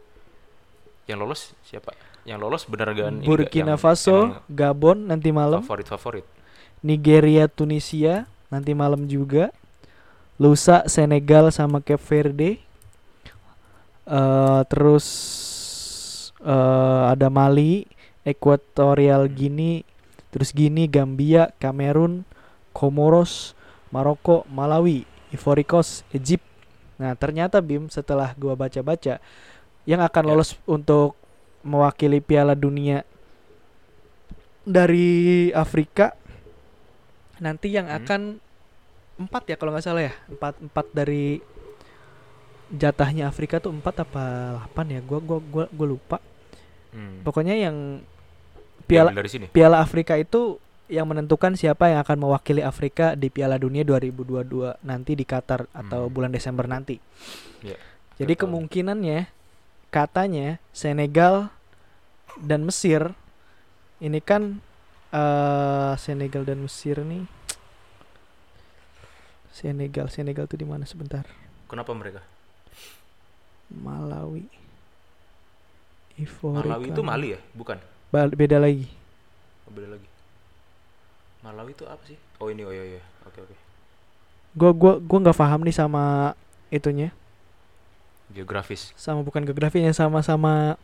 Yang 1.05 1.17
lolos 1.21 1.41
siapa? 1.61 1.93
Yang 2.26 2.39
lolos 2.41 2.63
bener 2.65 2.89
gan 2.97 3.21
Burkina 3.21 3.78
Faso 3.78 4.41
Gabon 4.49 5.13
nanti 5.13 5.30
malam. 5.30 5.61
Favorit 5.61 5.86
favorit 5.86 6.26
Nigeria 6.86 7.49
Tunisia 7.49 8.29
nanti 8.53 8.77
malam 8.77 9.09
juga. 9.09 9.49
Lusa 10.38 10.86
Senegal 10.86 11.49
sama 11.49 11.81
Cape 11.81 12.05
Verde. 12.05 12.51
Eh 14.05 14.61
terus 14.69 15.05
eh 16.45 17.01
ada 17.09 17.33
Mali 17.33 17.89
Equatorial 18.21 19.25
Guinea 19.25 19.81
terus 20.29 20.53
Guinea 20.53 20.86
Gambia 20.86 21.49
Kamerun 21.57 22.21
Komoros 22.69 23.57
Maroko 23.89 24.45
Malawi 24.53 25.09
Ivory 25.33 25.65
Coast 25.65 26.05
Egypt. 26.13 26.45
Nah 27.01 27.17
ternyata 27.17 27.57
Bim 27.65 27.89
setelah 27.89 28.38
gua 28.38 28.53
baca-baca 28.53 29.17
yang 29.89 30.05
akan 30.05 30.23
Ya. 30.25 30.29
lolos 30.29 30.53
untuk 30.69 31.17
mewakili 31.65 32.21
Piala 32.21 32.53
Dunia 32.53 33.01
dari 34.65 35.49
Afrika 35.49 36.13
nanti 37.45 37.69
yang 37.69 37.85
Hmm. 37.85 37.97
akan 38.01 38.21
empat 39.15 39.43
ya 39.47 39.55
kalau 39.55 39.71
nggak 39.71 39.85
salah 39.85 40.03
ya 40.09 40.13
empat 40.27 40.57
empat 40.59 40.85
dari 40.91 41.39
jatahnya 42.73 43.29
Afrika 43.29 43.61
tuh 43.61 43.69
empat 43.71 44.01
apa 44.01 44.23
delapan 44.57 44.85
ya 44.97 44.99
gua 45.05 45.19
gua 45.21 45.39
gua 45.39 45.65
gua 45.69 45.87
lupa 45.87 46.17
hmm. 46.91 47.21
pokoknya 47.21 47.55
yang 47.55 48.01
Piala 48.85 49.13
Diambil 49.13 49.21
dari 49.21 49.31
sini 49.31 49.45
Piala 49.47 49.77
Afrika 49.79 50.17
itu 50.17 50.57
yang 50.85 51.09
menentukan 51.09 51.57
siapa 51.57 51.89
yang 51.89 52.01
akan 52.01 52.17
mewakili 52.21 52.61
Afrika 52.61 53.17
di 53.17 53.33
Piala 53.33 53.57
Dunia 53.57 53.81
2022 53.81 54.85
nanti 54.85 55.17
di 55.17 55.25
Qatar 55.25 55.65
atau 55.73 56.05
Hmm. 56.05 56.13
bulan 56.13 56.29
Desember 56.29 56.69
nanti. 56.69 57.01
Ya, 57.65 57.73
Jadi 58.21 58.37
betul. 58.37 58.45
kemungkinannya 58.45 59.25
katanya 59.89 60.61
Senegal 60.69 61.49
dan 62.37 62.69
Mesir 62.69 63.17
ini 63.97 64.21
kan 64.21 64.61
eh 65.16 65.93
Senegal 65.95 66.43
dan 66.43 66.59
Mesir 66.59 66.99
nih 66.99 67.24
Senegal 69.49 70.11
Senegal 70.11 70.45
tuh 70.45 70.59
di 70.59 70.68
mana 70.68 70.84
sebentar? 70.84 71.24
kenapa 71.66 71.95
mereka 71.95 72.20
Malawi. 73.66 74.45
Ivory 76.16 76.70
Malawi 76.70 76.88
itu. 76.91 77.01
Mali 77.01 77.28
ya 77.34 77.39
bukan 77.51 77.76
Ba- 78.07 78.32
beda 78.32 78.61
lagi. 78.61 78.86
oh, 79.66 79.72
beda 79.74 79.89
lagi 79.89 80.07
Malawi 81.41 81.72
itu 81.72 81.84
apa 81.86 82.03
sih 82.05 82.16
oh 82.38 82.47
ini 82.47 82.61
oh 82.63 82.72
iya 82.72 82.84
iya 82.97 83.01
oke 83.24 83.39
oke 83.41 83.55
Gua 84.55 84.72
gua 84.72 84.93
gua 84.99 85.20
nggak 85.20 85.36
paham 85.36 85.61
nih 85.63 85.76
sama 85.76 86.32
itunya. 86.70 87.11
geografis 88.28 88.89
sama 88.95 89.22
bukan 89.22 89.43
geografinya 89.43 89.91
sama-sama 89.91 90.80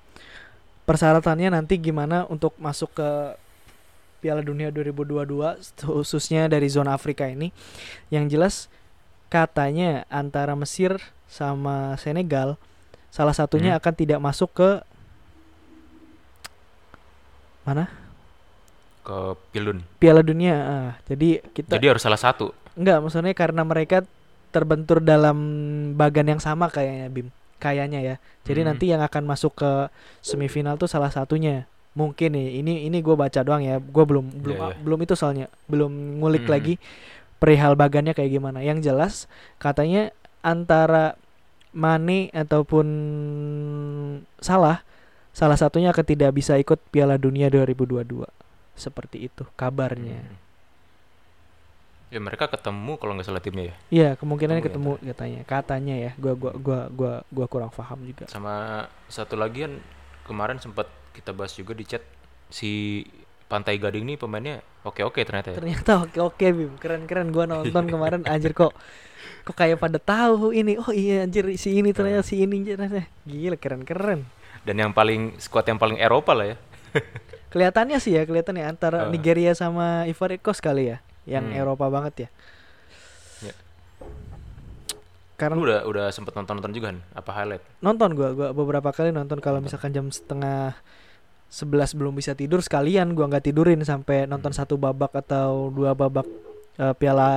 persyaratannya 0.84 1.50
nanti 1.52 1.74
gimana 1.76 2.24
untuk 2.28 2.54
masuk 2.58 2.94
ke 2.94 3.10
Piala 4.22 4.46
Dunia 4.46 4.70
2022 4.70 5.82
khususnya 5.90 6.46
dari 6.46 6.70
zona 6.70 6.94
Afrika 6.94 7.26
ini 7.26 7.50
yang 8.14 8.30
jelas 8.30 8.70
katanya 9.28 10.06
antara 10.08 10.54
Mesir 10.54 11.02
sama 11.26 11.98
Senegal 11.98 12.56
salah 13.10 13.34
satunya 13.34 13.74
Hmm. 13.74 13.80
akan 13.82 13.94
tidak 13.98 14.20
masuk 14.22 14.54
ke 14.54 14.70
mana 17.62 17.90
ke 19.02 19.18
Pilun 19.50 19.82
Piala 19.98 20.22
Dunia 20.22 20.56
ah, 20.56 20.90
jadi 21.10 21.42
kita 21.52 21.78
jadi 21.78 21.98
harus 21.98 22.04
salah 22.06 22.20
satu 22.22 22.54
Enggak, 22.72 23.04
maksudnya 23.04 23.36
karena 23.36 23.68
mereka 23.68 24.00
terbentur 24.48 25.04
dalam 25.04 25.36
bagan 26.00 26.24
yang 26.24 26.40
sama 26.40 26.72
kayaknya 26.72 27.12
Bim. 27.12 27.28
Kayaknya 27.60 28.00
ya. 28.00 28.16
Jadi 28.48 28.64
Hmm. 28.64 28.68
nanti 28.72 28.86
yang 28.88 29.04
akan 29.04 29.28
masuk 29.28 29.60
ke 29.60 29.72
semifinal 30.24 30.80
tuh 30.80 30.88
salah 30.88 31.12
satunya. 31.12 31.68
Mungkin 31.92 32.32
nih, 32.32 32.64
ini 32.64 32.88
ini 32.88 32.98
gue 33.04 33.16
baca 33.16 33.44
doang 33.44 33.60
ya. 33.60 33.78
Gue 33.78 34.04
belum 34.08 34.26
belum 34.40 34.58
Iya, 34.58 34.68
iya. 34.72 34.78
belum 34.80 35.00
itu 35.04 35.14
soalnya 35.20 35.52
belum 35.68 36.24
ngulik 36.24 36.48
Hmm. 36.48 36.54
lagi 36.56 36.74
perihal 37.38 37.76
bagannya 37.76 38.16
kayak 38.16 38.32
gimana. 38.32 38.64
Yang 38.64 38.88
jelas 38.88 39.14
katanya 39.58 40.16
antara 40.40 41.20
Mane 41.72 42.28
ataupun 42.36 42.88
salah 44.40 44.84
salah 45.32 45.56
satunya 45.56 45.96
akan 45.96 46.04
tidak 46.04 46.36
bisa 46.36 46.60
ikut 46.60 46.80
Piala 46.92 47.16
Dunia 47.16 47.48
2022. 47.48 48.28
Seperti 48.76 49.32
itu 49.32 49.48
kabarnya. 49.56 50.20
Hmm. 50.20 50.40
Ya 52.12 52.20
mereka 52.20 52.52
ketemu 52.52 53.00
kalau 53.00 53.16
nggak 53.16 53.24
salah 53.24 53.40
timnya 53.40 53.72
ya. 53.72 53.76
Iya, 53.88 54.10
kemungkinan 54.20 54.60
Ketemu 54.60 55.00
ketemu 55.00 55.12
katanya. 55.16 55.42
Katanya 55.48 55.96
ya, 55.96 56.12
gua 56.20 56.34
gua 56.36 56.52
gua 56.60 56.80
gua 56.92 57.14
gua 57.32 57.46
kurang 57.48 57.72
paham 57.72 58.04
juga. 58.04 58.28
Sama 58.28 58.88
satu 59.08 59.40
lagi 59.40 59.64
kan 59.64 59.80
kemarin 60.28 60.60
sempat 60.60 60.92
kita 61.12 61.32
bahas 61.32 61.52
juga 61.54 61.76
di 61.76 61.84
chat 61.84 62.04
si 62.48 63.04
Pantai 63.48 63.76
Gading 63.76 64.08
nih 64.08 64.18
pemainnya 64.18 64.64
oke-oke 64.82 65.20
ternyata 65.28 65.52
ya. 65.52 65.60
Ternyata 65.60 66.08
oke 66.08 66.18
oke 66.24 66.46
Bim, 66.52 66.74
keren-keren 66.80 67.30
gua 67.30 67.44
nonton 67.46 67.84
kemarin 67.88 68.24
anjir 68.24 68.56
kok 68.56 68.72
kok 69.44 69.56
kayak 69.58 69.76
pada 69.76 70.00
tahu 70.00 70.56
ini. 70.56 70.80
Oh 70.80 70.96
iya 70.96 71.28
anjir 71.28 71.52
si 71.60 71.76
ini 71.76 71.92
ternyata 71.92 72.24
si 72.24 72.40
ini 72.40 72.64
ternyata. 72.64 73.04
Gila 73.28 73.60
keren-keren. 73.60 74.24
Dan 74.64 74.76
yang 74.80 74.92
paling 74.96 75.36
squad 75.42 75.68
yang 75.68 75.82
paling 75.82 76.00
Eropa 76.00 76.32
lah 76.32 76.56
ya. 76.56 76.58
Kelihatannya 77.52 78.00
sih 78.00 78.16
ya, 78.16 78.24
kelihatannya 78.24 78.64
antara 78.64 79.04
Uh. 79.04 79.12
Nigeria 79.12 79.52
sama 79.52 80.08
Ivory 80.08 80.40
Coast 80.40 80.64
kali 80.64 80.96
ya, 80.96 81.04
yang 81.28 81.52
Hmm. 81.52 81.60
Eropa 81.60 81.92
banget 81.92 82.14
ya. 82.16 82.30
Ya. 83.44 83.54
Karena 85.36 85.58
Lu 85.58 85.66
udah 85.66 85.84
udah 85.84 86.06
sempet 86.14 86.32
nonton-nonton 86.32 86.72
juga 86.72 86.94
kan? 86.94 86.98
Apa 87.12 87.32
highlight? 87.34 87.64
nonton 87.82 88.14
gua 88.14 88.30
gua 88.32 88.50
beberapa 88.54 88.94
kali 88.94 89.10
nonton 89.12 89.42
kalau 89.42 89.60
misalkan 89.60 89.92
jam 89.92 90.08
setengah 90.08 90.78
11 91.52 92.00
belum 92.00 92.16
bisa 92.16 92.32
tidur 92.32 92.64
sekalian 92.64 93.12
gua 93.12 93.28
nggak 93.28 93.52
tidurin 93.52 93.84
sampai 93.84 94.24
nonton 94.24 94.56
Hmm. 94.56 94.60
satu 94.64 94.80
babak 94.80 95.12
atau 95.14 95.68
dua 95.70 95.92
babak 95.92 96.24
eh, 96.80 96.96
Piala 96.96 97.30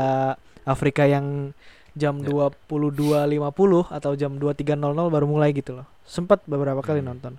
Afrika 0.62 1.04
yang 1.04 1.50
jam 1.94 2.22
Ya. 2.22 2.30
22.50 2.30 3.90
atau 3.90 4.14
jam 4.14 4.38
23.00 4.38 5.10
baru 5.10 5.26
mulai 5.26 5.50
gitu 5.50 5.78
loh. 5.78 5.86
Sempat 6.06 6.42
beberapa 6.46 6.78
kali 6.80 7.02
Hmm. 7.02 7.10
nonton. 7.10 7.34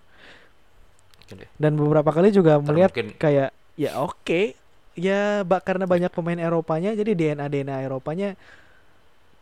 Dan 1.58 1.80
beberapa 1.80 2.12
kali 2.12 2.30
juga 2.30 2.60
Ntar 2.60 2.68
melihat 2.70 2.92
mungkin 2.94 3.10
kayak 3.18 3.50
ya 3.76 3.92
oke 3.98 4.54
ya 4.94 5.42
ba 5.42 5.58
karena 5.60 5.84
banyak 5.84 6.14
pemain 6.14 6.38
Eropanya 6.38 6.94
jadi 6.94 7.12
DNA 7.18 7.50
DNA 7.50 7.84
Eropanya 7.84 8.38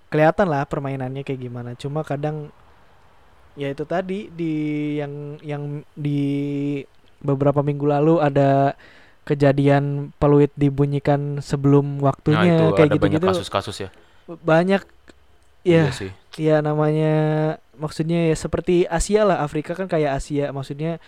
kelihatan 0.07 0.47
lah 0.47 0.63
permainannya 0.65 1.21
kayak 1.21 1.41
gimana 1.41 1.75
cuma 1.75 2.01
kadang 2.01 2.49
ya 3.53 3.69
itu 3.69 3.85
tadi 3.85 4.31
di 4.33 4.53
yang 4.97 5.37
yang 5.43 5.63
di 5.93 6.21
beberapa 7.23 7.63
minggu 7.63 7.87
lalu 7.87 8.19
ada 8.19 8.75
kejadian 9.23 10.11
peluit 10.19 10.51
dibunyikan 10.59 11.39
sebelum 11.39 12.03
nah 12.03 12.11
waktunya 12.11 12.59
itu 12.59 12.65
kayak 12.75 12.91
ada 12.91 12.99
banyak 12.99 13.19
gitu-gitu. 13.23 13.27
kasus-kasus 13.39 13.77
ya. 13.87 13.89
banyak 14.27 14.83
Iya 15.63 15.87
ya 15.87 15.91
sih. 15.95 16.11
ya 16.35 16.57
namanya 16.59 17.13
maksudnya 17.79 18.27
ya 18.27 18.35
seperti 18.35 18.83
Asia 18.83 19.23
lah 19.23 19.39
Afrika 19.39 19.73
kan 19.73 19.87
kayak 19.87 20.19
Asia. 20.19 20.51
Maksudnya 20.51 20.99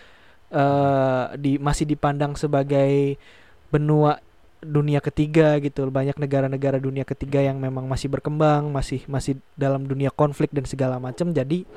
eh 0.47 1.25
di 1.35 1.59
masih 1.59 1.83
dipandang 1.83 2.39
sebagai 2.39 3.19
benua 3.67 4.23
dunia 4.63 5.03
ketiga 5.03 5.59
gitu. 5.59 5.91
Banyak 5.91 6.15
negara-negara 6.15 6.79
dunia 6.79 7.03
ketiga 7.03 7.43
yang 7.43 7.59
memang 7.59 7.83
masih 7.85 8.07
berkembang 8.07 8.71
masih 8.71 9.03
masih 9.11 9.35
dalam 9.59 9.83
dunia 9.83 10.07
konflik 10.07 10.55
dan 10.55 10.63
segala 10.63 11.03
macam. 11.03 11.35
Jadi 11.35 11.67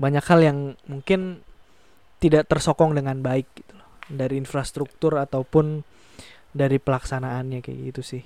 banyak 0.00 0.24
hal 0.24 0.40
yang 0.40 0.58
mungkin 0.88 1.44
tidak 2.22 2.46
tersokong 2.46 2.94
dengan 2.94 3.18
baik 3.18 3.50
gitu 3.52 3.74
loh 3.74 3.88
dari 4.06 4.38
infrastruktur 4.38 5.18
ataupun 5.18 5.82
dari 6.52 6.78
pelaksanaannya 6.78 7.58
kayak 7.58 7.78
gitu 7.90 8.02
sih 8.06 8.22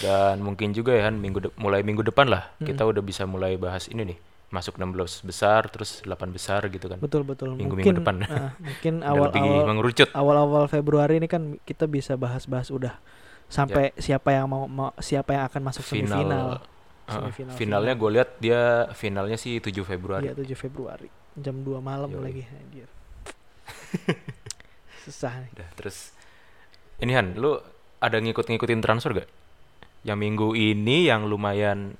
Dan 0.00 0.44
mungkin 0.44 0.70
juga 0.70 0.92
ya 0.92 1.08
minggu 1.08 1.56
mulai 1.56 1.80
minggu 1.80 2.04
depan 2.04 2.28
lah 2.28 2.52
Mm-mm. 2.56 2.68
kita 2.68 2.84
udah 2.84 3.00
bisa 3.00 3.24
mulai 3.24 3.56
bahas 3.56 3.88
ini 3.88 4.12
nih. 4.12 4.18
Masuk 4.50 4.76
16 4.76 5.22
besar 5.22 5.70
terus 5.70 6.02
8 6.02 6.10
besar 6.28 6.66
gitu 6.68 6.90
kan. 6.90 6.98
betul 6.98 7.22
betul 7.22 7.54
Minggu-minggu 7.54 7.96
mungkin 7.96 8.02
depan. 8.02 8.16
ah, 8.26 8.50
mungkin 8.66 8.94
lebih 9.00 9.40
awal-awal 9.40 9.64
mengerucut. 9.64 10.08
awal-awal 10.12 10.64
Februari 10.66 11.16
ini 11.16 11.30
kan 11.30 11.56
kita 11.62 11.86
bisa 11.86 12.18
bahas-bahas 12.18 12.68
udah 12.68 12.98
sampai 13.46 13.94
siapa 13.96 14.34
yang 14.34 14.50
mau, 14.50 14.66
mau 14.66 14.90
siapa 14.98 15.32
yang 15.32 15.44
akan 15.46 15.62
masuk 15.64 15.82
Final. 15.86 16.06
semifinal. 16.06 16.46
Uh, 17.06 17.10
Semifinal, 17.10 17.54
finalnya 17.56 17.94
final. 17.94 18.02
gue 18.02 18.10
lihat 18.14 18.30
dia 18.38 18.60
finalnya 18.92 19.34
sih 19.34 19.58
7 19.58 19.70
Februari. 19.82 20.28
Iya 20.28 20.34
7 20.36 20.54
Februari 20.54 21.08
jam 21.38 21.62
2 21.62 21.78
malam 21.78 22.10
Yoi. 22.10 22.22
lagi 22.22 22.42
anjir. 22.46 22.88
Susah 25.04 25.32
nih. 25.42 25.50
Udah, 25.54 25.70
terus 25.78 26.14
ini 27.00 27.14
Han, 27.16 27.38
lu 27.38 27.56
ada 28.00 28.16
ngikut-ngikutin 28.18 28.80
transfer 28.82 29.24
gak? 29.24 29.30
Yang 30.02 30.18
minggu 30.18 30.48
ini 30.56 31.06
yang 31.08 31.28
lumayan 31.28 31.94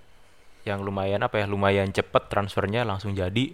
yang 0.64 0.84
lumayan 0.84 1.20
apa 1.24 1.40
ya? 1.40 1.46
Lumayan 1.48 1.92
cepet 1.92 2.28
transfernya 2.28 2.84
langsung 2.84 3.16
jadi. 3.16 3.52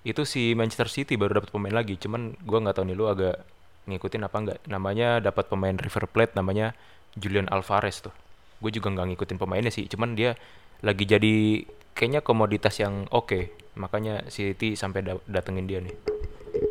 Itu 0.00 0.24
si 0.24 0.56
Manchester 0.56 0.88
City 0.88 1.14
baru 1.14 1.42
dapat 1.42 1.52
pemain 1.52 1.74
lagi. 1.74 2.00
Cuman 2.00 2.34
gua 2.42 2.64
nggak 2.64 2.80
tahu 2.80 2.88
nih 2.88 2.96
lu 2.96 3.06
agak 3.10 3.42
ngikutin 3.90 4.22
apa 4.26 4.36
enggak. 4.38 4.58
Namanya 4.66 5.18
dapat 5.22 5.50
pemain 5.50 5.74
River 5.74 6.06
Plate 6.10 6.34
namanya 6.38 6.72
Julian 7.18 7.50
Alvarez 7.50 8.02
tuh. 8.02 8.14
Gue 8.60 8.70
juga 8.70 8.92
nggak 8.92 9.14
ngikutin 9.14 9.38
pemainnya 9.40 9.72
sih. 9.72 9.88
Cuman 9.90 10.14
dia 10.14 10.36
lagi 10.84 11.04
jadi 11.04 11.64
kayaknya 11.96 12.20
komoditas 12.22 12.78
yang 12.78 13.10
oke. 13.10 13.50
Makanya 13.74 14.26
City 14.26 14.74
sampai 14.74 15.00
da- 15.00 15.22
datengin 15.24 15.64
dia 15.64 15.78
nih. 15.78 15.94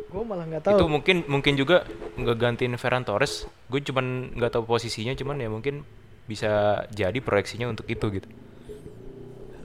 Gue 0.06 0.22
malah 0.22 0.44
nggak 0.44 0.62
Itu 0.62 0.76
tahu. 0.76 0.90
mungkin 0.90 1.22
mungkin 1.24 1.54
juga 1.54 1.86
ngegantiin 2.14 2.74
Ferran 2.76 3.02
Torres. 3.02 3.46
Gue 3.66 3.80
cuman 3.80 4.34
nggak 4.34 4.52
tahu 4.52 4.66
posisinya, 4.66 5.14
cuman 5.14 5.38
ya 5.38 5.48
mungkin 5.48 5.86
bisa 6.26 6.50
jadi 6.88 7.16
proyeksinya 7.16 7.66
untuk 7.66 7.86
itu 7.86 8.06
gitu. 8.12 8.28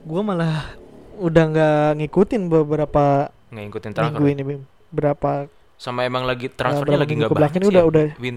Gue 0.02 0.22
malah 0.22 0.74
udah 1.16 1.44
nggak 1.46 1.88
ngikutin 1.98 2.42
beberapa 2.46 3.30
Nggak 3.50 3.62
ngikutin 3.64 3.92
transfer. 3.92 4.16
minggu 4.16 4.28
ini 4.28 4.42
Bim. 4.44 4.62
Berapa 4.88 5.50
Sama 5.76 6.08
emang 6.08 6.24
lagi 6.24 6.48
transfernya 6.48 6.96
lagi 6.96 7.14
nggak 7.14 7.28
banyak 7.28 7.60
sih 7.60 7.68
udah- 7.68 7.84
ya. 7.84 7.86
udah- 7.86 8.14
Win. 8.16 8.36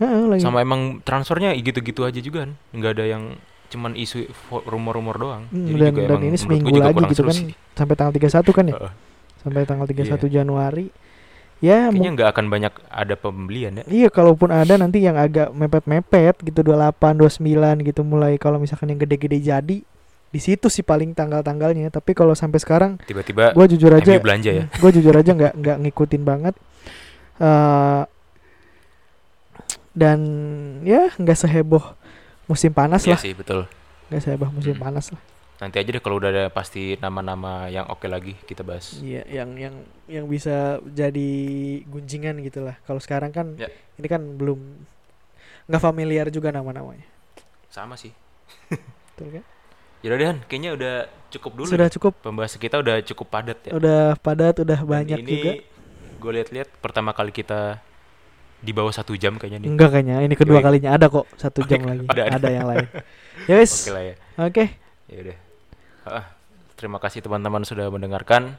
Heeh, 0.00 0.22
lagi. 0.26 0.40
Sama 0.40 0.64
emang 0.64 1.04
transfernya 1.04 1.52
gitu-gitu 1.52 2.08
aja 2.08 2.16
juga 2.16 2.48
kan. 2.48 2.52
Nggak 2.72 2.92
ada 2.96 3.04
yang 3.04 3.24
cuman 3.70 3.94
isu 3.94 4.26
rumor-rumor 4.66 5.16
doang. 5.16 5.42
Hmm, 5.48 5.64
Jadi 5.64 5.78
dan, 5.78 5.92
juga 5.92 6.02
dan 6.08 6.20
ini 6.20 6.36
seminggu 6.36 6.68
juga 6.68 6.90
lagi 6.90 7.02
gitu 7.08 7.22
kan 7.22 7.34
sih. 7.34 7.54
sampai 7.72 7.94
tanggal 7.94 8.12
31 8.12 8.50
kan 8.50 8.64
ya? 8.66 8.74
Sampai 9.38 9.60
tanggal 9.64 9.86
31 9.86 10.04
Iya. 10.20 10.42
Januari. 10.42 10.86
Ya, 11.60 11.86
Kayaknya 11.86 12.10
nggak 12.16 12.30
akan 12.32 12.46
banyak 12.48 12.72
ada 12.88 13.14
pembelian 13.14 13.72
ya. 13.76 13.84
Iya, 13.84 14.08
kalaupun 14.08 14.48
ada 14.48 14.74
nanti 14.74 14.98
yang 14.98 15.14
agak 15.14 15.52
mepet-mepet 15.52 16.40
gitu 16.40 16.64
28, 16.64 17.20
29 17.20 17.84
gitu 17.84 18.00
mulai 18.00 18.34
kalau 18.36 18.56
misalkan 18.56 18.88
yang 18.88 18.98
gede-gede 18.98 19.38
jadi 19.38 19.78
di 20.30 20.40
situ 20.40 20.72
sih 20.72 20.80
paling 20.80 21.12
tanggal-tanggalnya. 21.12 21.90
Tapi 21.90 22.16
kalau 22.16 22.32
sampai 22.32 22.58
sekarang 22.58 22.96
Tiba-tiba 23.04 23.52
gue 23.52 23.66
jujur 23.70 23.92
aja 23.92 24.16
belanja 24.16 24.50
ya. 24.50 24.64
gue 24.82 24.90
jujur 24.90 25.12
aja 25.12 25.30
nggak 25.30 25.52
nggak 25.54 25.76
ngikutin 25.84 26.22
banget 26.24 26.54
Eh 27.36 28.02
dan 29.90 30.18
ya 30.80 31.10
nggak 31.12 31.34
seheboh 31.36 31.82
musim 32.50 32.74
panas 32.74 33.06
Iya 33.06 33.14
lah 33.14 33.20
sih 33.22 33.32
betul. 33.32 33.70
nggak 34.10 34.20
seheboh 34.20 34.50
musim 34.50 34.74
Hmm. 34.74 34.84
panas 34.84 35.08
lah 35.10 35.22
Nanti 35.60 35.76
aja 35.76 35.92
deh 35.92 36.00
kalau 36.00 36.16
udah 36.16 36.32
ada 36.32 36.44
pasti 36.48 36.96
nama-nama 36.96 37.68
yang 37.68 37.84
oke 37.86 38.08
lagi 38.08 38.32
kita 38.42 38.64
bahas. 38.64 38.96
iya 38.98 39.20
yang 39.28 39.52
yang 39.54 39.74
yang 40.08 40.24
bisa 40.24 40.80
jadi 40.82 41.30
gunjingan 41.84 42.40
gitu 42.40 42.64
lah 42.64 42.80
kalau 42.82 42.96
sekarang 42.96 43.28
kan 43.28 43.54
Ya. 43.54 43.68
ini 43.94 44.08
kan 44.08 44.24
belum 44.34 44.56
nggak 45.68 45.78
familiar 45.78 46.26
juga 46.28 46.50
nama-namanya 46.50 47.04
Sama 47.68 47.94
sih. 47.94 48.10
betul 49.12 49.36
kan 49.36 49.44
Yaudah 50.00 50.16
deh, 50.16 50.32
kayaknya 50.48 50.70
udah 50.72 50.94
cukup 51.28 51.52
dulu. 51.54 51.68
sudah 51.68 51.86
nih. 51.86 51.94
cukup 51.94 52.12
Pembahasan 52.18 52.56
kita 52.56 52.80
udah 52.80 52.96
cukup 53.04 53.26
padat 53.28 53.58
ya. 53.62 53.70
udah 53.76 54.16
padat 54.16 54.56
udah 54.58 54.80
Dan 54.80 54.88
banyak 54.88 55.18
ini 55.20 55.28
juga 55.30 55.52
gue 56.16 56.32
lihat-lihat 56.34 56.68
pertama 56.80 57.12
kali 57.12 57.30
kita 57.30 57.84
di 58.60 58.72
bawah 58.72 58.92
satu 58.92 59.16
jam 59.16 59.40
kayaknya 59.40 59.64
nih. 59.64 59.68
enggak 59.72 59.88
kayaknya 59.90 60.16
ini 60.20 60.34
kedua 60.36 60.60
Yoi. 60.60 60.66
kalinya 60.68 60.90
ada 60.92 61.08
kok 61.08 61.24
satu 61.34 61.64
jam 61.64 61.80
lagi 61.84 62.04
ada, 62.08 62.22
ada. 62.28 62.36
ada 62.36 62.48
yang 62.52 62.66
lain 62.68 62.86
ya 63.48 63.54
wes 63.56 63.72
Oke 63.88 63.92
lah 63.92 64.04
ya. 64.04 64.14
oke 64.36 64.64
Ya 65.10 65.18
udah. 65.26 65.38
Ah, 66.06 66.26
terima 66.78 67.02
kasih 67.02 67.18
teman-teman 67.18 67.66
sudah 67.66 67.90
mendengarkan. 67.90 68.54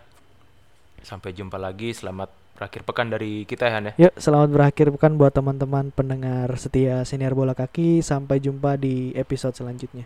Sampai 0.99 1.31
jumpa 1.31 1.55
lagi. 1.55 1.95
Selamat 1.95 2.27
berakhir 2.59 2.83
pekan 2.83 3.07
dari 3.07 3.47
kita 3.47 3.71
ya 3.71 3.79
Han 3.79 3.87
ya. 3.87 3.93
Yuk, 3.95 4.13
selamat 4.19 4.49
berakhir 4.51 4.91
pekan 4.91 5.15
buat 5.15 5.31
teman-teman 5.31 5.95
pendengar 5.95 6.51
setia 6.59 7.07
senior 7.07 7.31
bola 7.33 7.55
kaki. 7.55 8.03
Sampai 8.03 8.43
jumpa 8.43 8.75
di 8.75 9.15
episode 9.15 9.55
selanjutnya. 9.55 10.03